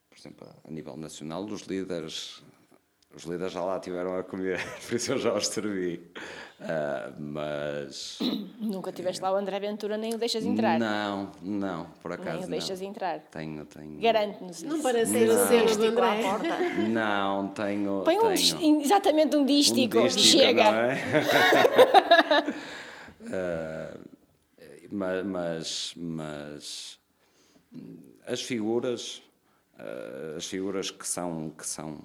por 0.08 0.18
exemplo, 0.18 0.48
a 0.64 0.70
nível 0.70 0.96
nacional, 0.96 1.44
os 1.44 1.62
líderes, 1.62 2.42
os 3.14 3.24
líderes 3.24 3.52
já 3.52 3.62
lá 3.64 3.78
tiveram 3.80 4.16
a 4.16 4.22
comer, 4.22 4.60
por 4.88 4.94
isso 4.94 5.12
eu 5.12 5.18
já 5.18 5.32
os 5.34 5.46
servi. 5.48 6.00
Ah, 6.62 7.10
mas. 7.18 8.18
Nunca 8.60 8.92
tiveste 8.92 9.22
lá 9.22 9.32
o 9.32 9.36
André 9.36 9.58
Ventura, 9.58 9.96
nem 9.96 10.14
o 10.14 10.18
deixas 10.18 10.44
entrar. 10.44 10.78
Não, 10.78 11.32
não, 11.42 11.86
por 12.02 12.12
acaso. 12.12 12.36
nem 12.40 12.44
o 12.46 12.50
deixas 12.50 12.80
não. 12.82 12.88
entrar. 12.88 13.18
Tenho, 13.30 13.64
tenho. 13.64 13.98
Garante-nos 13.98 14.62
Não 14.62 14.82
parece 14.82 15.10
ser 15.10 15.28
o 15.30 15.46
selo 15.48 15.60
do 15.62 15.66
Dístico 15.68 16.00
à 16.02 16.12
André. 16.12 16.22
porta. 16.22 16.58
Não, 16.88 17.48
tenho. 17.48 18.02
Põe 18.04 18.18
um, 18.18 18.20
tenho. 18.20 18.34
dis- 18.34 18.54
exatamente 18.84 19.36
um 19.36 19.46
dístico, 19.46 19.98
Um 20.00 20.02
dístico, 20.06 20.38
chega. 20.38 20.70
não 20.70 20.78
é? 20.80 20.98
Ah, 23.32 23.96
ma- 24.90 25.22
mas, 25.22 25.92
mas 25.96 26.98
hum, 27.72 27.98
as 28.26 28.40
figuras, 28.42 29.22
ah, 29.78 30.34
as 30.36 30.46
figuras 30.46 30.90
que 30.90 31.06
são, 31.06 31.50
que 31.56 31.66
são. 31.66 31.98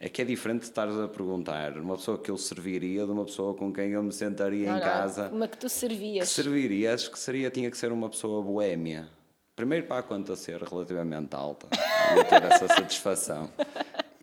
É 0.00 0.08
que 0.08 0.22
é 0.22 0.24
diferente 0.24 0.60
de 0.60 0.66
estares 0.66 0.96
a 0.96 1.08
perguntar 1.08 1.76
uma 1.76 1.96
pessoa 1.96 2.16
que 2.18 2.30
eu 2.30 2.38
serviria 2.38 3.04
de 3.04 3.10
uma 3.10 3.24
pessoa 3.24 3.54
com 3.54 3.72
quem 3.72 3.90
eu 3.90 4.02
me 4.02 4.12
sentaria 4.12 4.66
Não, 4.68 4.76
em 4.76 4.80
não, 4.80 4.86
casa. 4.86 5.28
Uma 5.30 5.48
que 5.48 5.56
tu 5.58 5.66
Que 5.66 5.70
servias. 5.70 6.28
serviria, 6.28 6.94
acho 6.94 7.10
que 7.10 7.18
seria, 7.18 7.50
tinha 7.50 7.68
que 7.70 7.76
ser 7.76 7.90
uma 7.90 8.08
pessoa 8.08 8.40
boémia. 8.42 9.08
Primeiro 9.56 9.86
para 9.88 9.98
a 9.98 10.02
conta 10.04 10.36
ser 10.36 10.62
relativamente 10.62 11.34
alta 11.34 11.66
e 12.16 12.24
ter 12.24 12.42
essa 12.44 12.68
satisfação. 12.68 13.50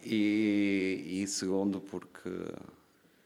E, 0.02 1.22
e 1.24 1.28
segundo 1.28 1.82
porque 1.82 2.30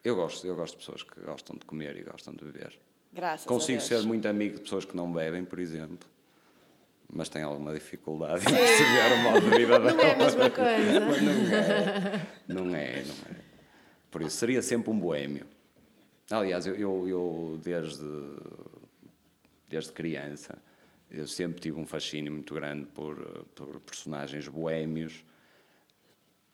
eu 0.03 0.15
gosto, 0.15 0.47
eu 0.47 0.55
gosto 0.55 0.73
de 0.73 0.79
pessoas 0.79 1.03
que 1.03 1.19
gostam 1.21 1.55
de 1.55 1.65
comer 1.65 1.97
e 1.97 2.03
gostam 2.03 2.33
de 2.33 2.43
beber. 2.43 2.79
Graças 3.13 3.45
Consigo 3.45 3.81
ser 3.81 4.01
muito 4.03 4.27
amigo 4.27 4.55
de 4.55 4.61
pessoas 4.61 4.85
que 4.85 4.95
não 4.95 5.11
bebem, 5.11 5.43
por 5.45 5.59
exemplo, 5.59 6.07
mas 7.11 7.29
têm 7.29 7.41
alguma 7.41 7.73
dificuldade 7.73 8.41
em 8.41 8.55
perceber 8.55 9.13
o 9.13 9.17
modo 9.23 9.49
de 9.49 9.57
vida 9.57 9.79
delas. 9.79 9.95
Não 9.95 10.03
é 10.03 10.13
a 10.13 10.17
mesma 10.17 10.49
coisa. 10.49 10.99
Não 10.99 11.15
é, 11.15 12.21
não 12.47 12.75
é, 12.75 13.03
não 13.03 13.15
é. 13.31 13.39
Por 14.11 14.21
isso 14.21 14.37
seria 14.37 14.61
sempre 14.61 14.91
um 14.91 14.99
boémio. 14.99 15.45
Aliás, 16.29 16.67
eu, 16.67 16.75
eu, 16.75 17.07
eu 17.07 17.59
desde, 17.63 18.05
desde 19.67 19.91
criança, 19.91 20.57
eu 21.09 21.27
sempre 21.27 21.59
tive 21.59 21.79
um 21.79 21.85
fascínio 21.85 22.31
muito 22.31 22.53
grande 22.53 22.85
por, 22.85 23.45
por 23.55 23.79
personagens 23.79 24.47
boémios, 24.47 25.25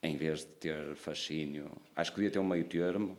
em 0.02 0.16
vez 0.16 0.40
de 0.40 0.46
ter 0.46 0.94
fascínio. 0.96 1.70
Acho 1.94 2.10
que 2.12 2.16
devia 2.16 2.30
ter 2.30 2.38
um 2.38 2.44
meio 2.46 2.64
termo, 2.64 3.18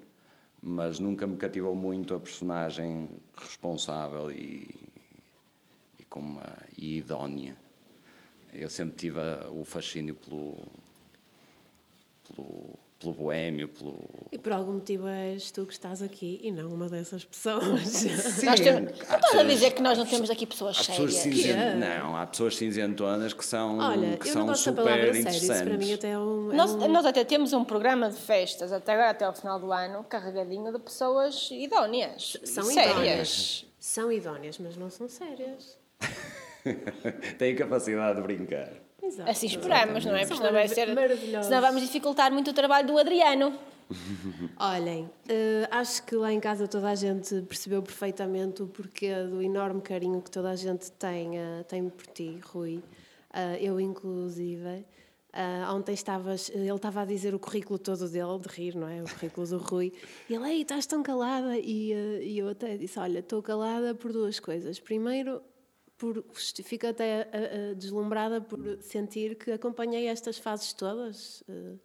mas 0.62 1.00
nunca 1.00 1.28
me 1.28 1.38
cativou 1.38 1.76
muito 1.76 2.16
a 2.16 2.20
personagem 2.20 3.10
responsável 3.36 4.32
e, 4.32 4.87
e, 6.08 6.10
com 6.10 6.20
uma, 6.20 6.58
e 6.78 6.98
idónea. 6.98 7.56
Eu 8.54 8.70
sempre 8.70 8.96
tive 8.96 9.20
a- 9.20 9.50
o 9.52 9.64
fascínio 9.66 10.16
pelo, 10.16 10.58
pelo, 12.28 12.70
pelo 13.00 13.14
boémio, 13.14 13.68
pelo. 13.68 14.00
E 14.32 14.38
por 14.38 14.52
algum 14.54 14.74
motivo 14.74 15.08
és 15.08 15.52
tu 15.52 15.66
que 15.66 15.74
estás 15.74 16.02
aqui 16.02 16.40
e 16.42 16.52
não 16.52 16.74
uma 16.74 16.88
dessas 16.90 17.24
pessoas. 17.26 17.62
Nós 18.44 18.60
temos... 18.60 18.92
Não 18.98 19.16
estás 19.18 19.36
a 19.36 19.44
dizer 19.44 19.72
que 19.72 19.82
nós 19.82 19.98
não 19.98 20.06
temos 20.06 20.30
aqui 20.30 20.46
pessoas 20.48 20.78
Há 20.80 20.84
pessoas 20.86 21.14
sérias. 21.14 21.42
cinzent... 21.42 21.58
é? 21.60 21.76
Não, 21.76 22.16
há 22.16 22.26
pessoas 22.26 22.56
cinzentonas 22.56 23.34
que 23.34 23.46
são, 23.46 23.78
Olha, 23.80 24.18
que 24.18 24.30
eu 24.30 24.32
são 24.34 24.42
não 24.42 24.48
gosto 24.48 24.66
da 24.66 24.72
super 24.72 24.84
palavra 24.84 25.06
sério, 25.06 25.20
interessantes. 25.22 25.54
isso 25.60 25.64
para 25.66 25.78
mim 25.78 25.94
até 25.94 26.10
é 26.12 26.18
um... 26.20 26.52
é 26.52 26.56
Nós, 26.56 26.72
um- 26.74 26.88
nós 26.88 27.06
até 27.06 27.24
temos 27.24 27.54
um 27.54 27.64
programa 27.64 28.10
de 28.10 28.18
festas, 28.18 28.72
até 28.72 28.94
agora, 28.94 29.10
até 29.12 29.26
ao 29.26 29.34
final 29.36 29.60
do 29.60 29.72
ano, 29.72 30.04
carregadinho 30.06 30.72
de 30.72 30.80
pessoas 30.80 31.50
idóneas. 31.52 32.38
São 32.46 32.64
sérias. 32.64 32.92
idóneas. 32.96 33.66
São 33.80 34.12
idóneas, 34.12 34.58
mas 34.58 34.76
não 34.76 34.90
são 34.90 35.08
sérias. 35.08 35.78
Têm 37.38 37.56
capacidade 37.56 38.18
de 38.18 38.22
brincar. 38.22 38.72
Exato. 39.02 39.30
Assim 39.30 39.48
esperamos, 39.48 40.06
não 40.06 40.16
é? 40.16 40.26
Porque 40.26 40.36
senão 40.36 40.52
vai 40.52 40.68
ser. 40.68 40.88
Senão 41.44 41.62
vamos 41.62 41.82
dificultar 41.82 42.32
muito 42.32 42.52
o 42.52 42.54
trabalho 42.54 42.88
do 42.88 42.98
Adriano. 42.98 43.58
Olhem, 44.60 45.10
eh, 45.30 45.68
acho 45.72 46.04
que 46.04 46.16
lá 46.16 46.34
em 46.34 46.40
casa 46.40 46.68
toda 46.68 46.90
a 46.90 46.96
gente 46.96 47.42
percebeu 47.44 47.82
perfeitamente 47.82 48.62
o 48.62 48.68
porquê 48.68 49.14
do 49.24 49.42
enorme 49.42 49.82
carinho 49.82 50.22
que 50.22 50.30
toda 50.30 50.50
a 50.50 50.56
gente 50.56 50.92
tem, 50.92 51.38
eh, 51.38 51.64
tem 51.68 51.90
por 51.90 52.06
ti, 52.08 52.38
Rui. 52.44 52.84
Eh, 53.34 53.60
eu, 53.62 53.80
inclusive. 53.80 54.86
Ontem 55.72 55.94
estavas, 55.94 56.50
ele 56.50 56.68
estava 56.74 57.02
a 57.02 57.06
dizer 57.06 57.36
o 57.36 57.38
currículo 57.38 57.78
todo 57.78 58.10
dele, 58.10 58.40
de 58.40 58.48
rir, 58.48 58.76
não 58.76 58.88
é? 58.88 59.04
O 59.04 59.06
currículo 59.08 59.46
do 59.46 59.58
Rui. 59.60 59.94
E 60.28 60.34
ele, 60.34 60.50
ei, 60.50 60.62
estás 60.64 60.88
tão 60.88 61.04
calada. 61.04 61.56
E, 61.56 61.92
e 62.24 62.40
eu 62.40 62.50
até 62.50 62.76
disse: 62.76 62.98
Olha, 62.98 63.20
estou 63.20 63.44
calada 63.44 63.94
por 63.94 64.12
duas 64.12 64.40
coisas. 64.40 64.80
Primeiro, 64.80 65.40
por, 65.98 66.24
fico 66.64 66.86
até 66.88 67.28
eh, 67.32 67.74
deslumbrada 67.76 68.40
por 68.40 68.60
sentir 68.82 69.36
que 69.36 69.52
acompanhei 69.52 70.08
estas 70.08 70.38
fases 70.38 70.74
todas. 70.74 71.44
eh, 71.50 71.76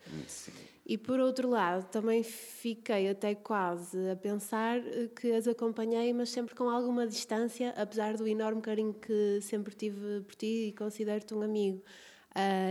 e 0.85 0.99
por 0.99 1.21
outro 1.21 1.49
lado, 1.49 1.89
também 1.91 2.23
fiquei 2.25 3.09
até 3.09 3.35
quase 3.37 4.11
a 4.11 4.17
pensar 4.17 4.81
que 5.15 5.31
as 5.33 5.47
acompanhei, 5.47 6.13
mas 6.13 6.31
sempre 6.31 6.55
com 6.57 6.69
alguma 6.69 7.07
distância, 7.07 7.73
apesar 7.77 8.17
do 8.17 8.27
enorme 8.27 8.61
carinho 8.61 8.93
que 8.93 9.39
sempre 9.43 9.75
tive 9.75 10.21
por 10.23 10.35
ti 10.35 10.69
e 10.69 10.73
considero-te 10.73 11.33
um 11.35 11.43
amigo. 11.43 11.81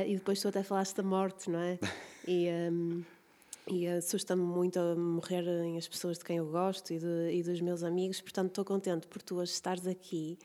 E 0.08 0.16
depois 0.16 0.42
tu 0.42 0.48
até 0.50 0.62
falaste 0.62 0.98
da 0.98 1.04
morte, 1.04 1.50
não 1.50 1.60
é? 1.60 1.80
E, 2.28 2.48
hum, 2.72 3.02
e 3.68 3.88
assusta-me 3.88 4.44
muito 4.44 4.78
a 4.80 4.96
morrerem 4.96 5.76
as 5.78 5.88
pessoas 5.88 6.20
de 6.20 6.24
quem 6.26 6.38
eu 6.38 6.46
gosto 6.46 6.92
e, 6.94 7.00
de- 7.00 7.32
e 7.32 7.42
dos 7.42 7.60
meus 7.62 7.82
amigos, 7.82 8.22
portanto 8.22 8.50
estou 8.50 8.64
contente 8.66 9.08
por 9.08 9.22
tu 9.24 9.38
hoje 9.38 9.52
estares 9.54 9.88
aqui 9.88 10.38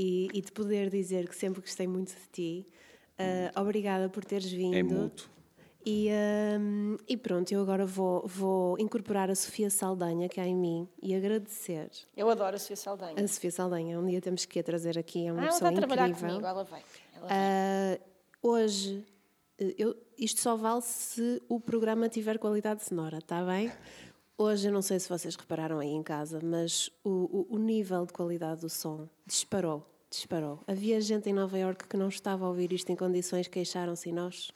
e, 0.00 0.28
e 0.32 0.40
te 0.42 0.50
poder 0.52 0.88
dizer 0.90 1.28
que 1.28 1.36
sempre 1.36 1.60
gostei 1.60 1.86
muito 1.86 2.14
de 2.14 2.28
ti. 2.32 2.66
Ah, 3.18 3.60
obrigada 3.60 4.08
por 4.08 4.24
teres 4.24 4.50
vindo. 4.50 4.74
É 4.74 4.82
mútuo. 4.82 5.28
E, 5.84 6.08
hum, 6.60 6.96
e 7.08 7.16
pronto, 7.16 7.50
eu 7.52 7.60
agora 7.62 7.86
vou, 7.86 8.26
vou 8.26 8.78
incorporar 8.78 9.30
a 9.30 9.34
Sofia 9.34 9.70
Saldanha, 9.70 10.28
que 10.28 10.38
há 10.40 10.46
em 10.46 10.54
mim, 10.54 10.86
e 11.02 11.14
agradecer 11.14 11.90
Eu 12.14 12.28
adoro 12.28 12.54
a 12.56 12.58
Sofia 12.58 12.76
Saldanha. 12.76 13.14
a 13.24 13.26
Sofia 13.28 13.50
Saldanha. 13.50 13.98
Um 13.98 14.06
dia 14.06 14.20
temos 14.20 14.44
que 14.44 14.58
a 14.58 14.62
trazer 14.62 14.98
aqui, 14.98 15.26
é 15.26 15.32
uma 15.32 15.40
Ah, 15.40 15.44
ela 15.44 15.52
pessoa 15.52 15.68
está 15.70 15.78
a 15.78 15.86
trabalhar 15.86 16.08
incrível. 16.08 16.28
comigo, 16.30 16.46
ela 16.46 16.64
vai. 16.64 16.82
Ela 17.16 17.26
vai. 17.26 17.30
Ah, 17.32 17.98
hoje, 18.42 19.04
eh, 19.58 19.74
eu, 19.78 19.96
isto 20.18 20.40
só 20.40 20.54
vale 20.54 20.82
se 20.82 21.42
o 21.48 21.58
programa 21.58 22.08
tiver 22.10 22.38
qualidade 22.38 22.84
sonora, 22.84 23.18
está 23.18 23.42
bem? 23.44 23.70
Hoje, 24.42 24.68
eu 24.68 24.72
não 24.72 24.80
sei 24.80 24.98
se 24.98 25.06
vocês 25.06 25.36
repararam 25.36 25.80
aí 25.80 25.90
em 25.90 26.02
casa, 26.02 26.40
mas 26.42 26.88
o, 27.04 27.10
o, 27.50 27.56
o 27.56 27.58
nível 27.58 28.06
de 28.06 28.12
qualidade 28.14 28.62
do 28.62 28.70
som 28.70 29.06
disparou. 29.26 29.86
disparou. 30.10 30.64
Havia 30.66 30.98
gente 30.98 31.28
em 31.28 31.34
Nova 31.34 31.58
Iorque 31.58 31.86
que 31.86 31.94
não 31.94 32.08
estava 32.08 32.46
a 32.46 32.48
ouvir 32.48 32.72
isto 32.72 32.90
em 32.90 32.96
condições, 32.96 33.48
queixaram-se 33.48 34.10
nós. 34.10 34.50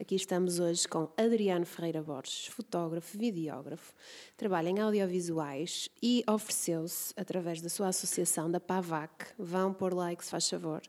Aqui 0.00 0.14
estamos 0.14 0.58
hoje 0.58 0.88
com 0.88 1.10
Adriano 1.18 1.66
Ferreira 1.66 2.02
Borges, 2.02 2.46
fotógrafo, 2.46 3.18
videógrafo, 3.18 3.92
trabalha 4.38 4.70
em 4.70 4.80
audiovisuais 4.80 5.90
e 6.02 6.24
ofereceu-se, 6.26 7.12
através 7.14 7.60
da 7.60 7.68
sua 7.68 7.88
associação, 7.88 8.50
da 8.50 8.58
PAVAC, 8.58 9.34
vão 9.38 9.74
por 9.74 9.92
like 9.92 10.24
se 10.24 10.30
faz 10.30 10.48
favor, 10.48 10.80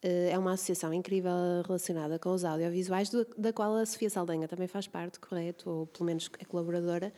eh, 0.00 0.30
é 0.30 0.38
uma 0.38 0.52
associação 0.52 0.94
incrível 0.94 1.32
relacionada 1.66 2.18
com 2.18 2.30
os 2.30 2.44
audiovisuais, 2.44 3.10
da 3.36 3.52
qual 3.52 3.74
a 3.74 3.84
Sofia 3.84 4.08
Saldanha 4.08 4.46
também 4.46 4.68
faz 4.68 4.86
parte, 4.86 5.18
correto? 5.18 5.68
Ou 5.68 5.86
pelo 5.86 6.06
menos 6.06 6.30
é 6.38 6.44
colaboradora. 6.44 7.12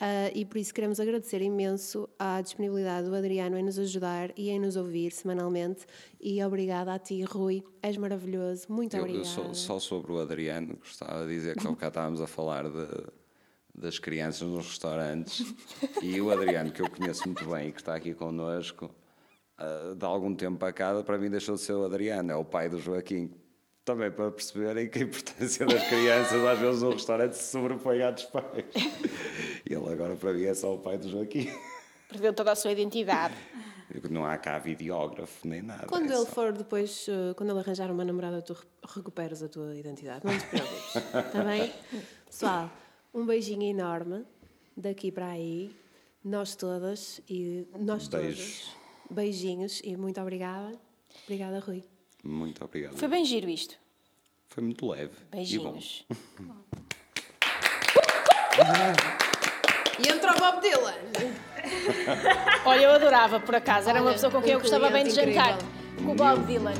Ah, 0.00 0.30
e 0.34 0.46
por 0.46 0.56
isso 0.56 0.72
queremos 0.72 0.98
agradecer 0.98 1.42
imenso 1.42 2.08
à 2.18 2.40
disponibilidade 2.40 3.06
do 3.08 3.14
Adriano 3.14 3.58
em 3.58 3.62
nos 3.62 3.78
ajudar 3.78 4.32
e 4.36 4.48
em 4.48 4.58
nos 4.58 4.74
ouvir 4.76 5.12
semanalmente. 5.12 5.84
E 6.18 6.42
obrigada 6.42 6.94
a 6.94 6.98
ti, 6.98 7.22
Rui. 7.22 7.62
És 7.82 7.96
maravilhoso. 7.98 8.66
Muito 8.70 8.94
Eu, 8.96 9.00
eu 9.00 9.04
obrigada. 9.04 9.28
só, 9.28 9.52
só 9.52 9.78
sobre 9.78 10.12
o 10.12 10.18
Adriano, 10.18 10.76
gostava 10.78 11.26
de 11.26 11.34
dizer 11.34 11.54
que 11.56 11.66
há 11.66 11.70
bocado 11.70 11.90
estávamos 11.90 12.20
a 12.22 12.26
falar 12.26 12.64
de, 12.70 12.86
das 13.74 13.98
crianças 13.98 14.48
nos 14.48 14.66
restaurantes 14.66 15.54
e 16.02 16.18
o 16.20 16.30
Adriano, 16.30 16.72
que 16.72 16.80
eu 16.80 16.88
conheço 16.90 17.24
muito 17.26 17.44
bem 17.44 17.68
e 17.68 17.72
que 17.72 17.80
está 17.80 17.94
aqui 17.94 18.14
connosco, 18.14 18.90
ah, 19.58 19.94
de 19.94 20.04
algum 20.06 20.34
tempo 20.34 20.58
para 20.58 20.72
cá, 20.72 21.02
para 21.02 21.18
mim 21.18 21.28
deixou 21.28 21.56
de 21.56 21.60
ser 21.60 21.74
o 21.74 21.84
Adriano, 21.84 22.32
é 22.32 22.36
o 22.36 22.44
pai 22.44 22.70
do 22.70 22.78
Joaquim. 22.80 23.30
Também 23.92 24.10
para 24.10 24.30
perceberem 24.30 24.88
que 24.88 24.98
a 25.00 25.02
importância 25.02 25.66
das 25.66 25.88
crianças 25.88 26.44
às 26.44 26.58
vezes 26.60 26.82
no 26.82 26.90
restaurante 26.90 27.32
se 27.36 27.50
sobrepõe 27.50 28.02
à 28.02 28.10
dos 28.12 28.24
pais. 28.24 28.64
E 29.68 29.74
ele 29.74 29.92
agora 29.92 30.14
para 30.14 30.32
mim 30.32 30.44
é 30.44 30.54
só 30.54 30.74
o 30.74 30.78
pai 30.78 30.96
do 30.96 31.08
Joaquim. 31.08 31.50
Perdeu 32.08 32.32
toda 32.32 32.52
a 32.52 32.54
sua 32.54 32.70
identidade. 32.70 33.34
Não 34.08 34.24
há 34.24 34.38
cá 34.38 34.58
videógrafo 34.60 35.48
nem 35.48 35.62
nada. 35.62 35.86
Quando 35.88 36.04
é 36.12 36.14
ele 36.14 36.24
só- 36.24 36.30
for 36.30 36.52
depois, 36.52 37.06
eh, 37.08 37.34
quando 37.34 37.50
ele 37.50 37.58
arranjar 37.58 37.90
uma 37.90 38.04
namorada, 38.04 38.40
tu 38.40 38.52
re- 38.52 38.60
recuperas 38.94 39.42
a 39.42 39.48
tua 39.48 39.74
identidade. 39.76 40.24
Não 40.24 40.38
te 40.38 40.46
preocupes. 40.46 40.94
Está 40.96 41.42
bem? 41.44 41.72
Pessoal, 42.26 42.70
um 43.12 43.26
beijinho 43.26 43.64
enorme 43.64 44.24
daqui 44.76 45.10
para 45.10 45.26
aí. 45.30 45.74
Nós 46.24 46.54
todas 46.54 47.20
e 47.28 47.66
nós 47.76 48.06
Beijos. 48.06 48.60
todos. 48.60 48.76
Beijinhos 49.10 49.80
e 49.82 49.96
muito 49.96 50.20
obrigada. 50.20 50.78
Obrigada, 51.24 51.58
Rui. 51.58 51.82
Muito 52.22 52.64
obrigado. 52.64 52.96
Foi 52.96 53.08
bem 53.08 53.24
giro 53.24 53.48
isto. 53.48 53.76
Foi 54.48 54.62
muito 54.62 54.86
leve. 54.88 55.12
Beijinhos. 55.30 56.04
E 59.98 60.08
entrou 60.08 60.34
o 60.34 60.38
Bob 60.38 60.60
Dylan. 60.60 60.94
Olha, 62.64 62.82
eu 62.82 62.90
adorava, 62.90 63.38
por 63.38 63.54
acaso. 63.54 63.88
Era 63.88 64.02
uma 64.02 64.12
pessoa 64.12 64.32
com 64.32 64.42
quem 64.42 64.52
eu 64.52 64.60
gostava 64.60 64.90
bem 64.90 65.04
de 65.04 65.10
jantar. 65.10 65.56
Com 66.04 66.12
o 66.12 66.14
Bob 66.14 66.44
Dylan. 66.46 66.74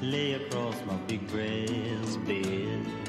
E 0.00 0.06
lay 0.06 0.34
across 0.34 0.76
my 0.86 0.96
big 1.06 1.24
brass 1.26 2.16
bed. 2.26 2.99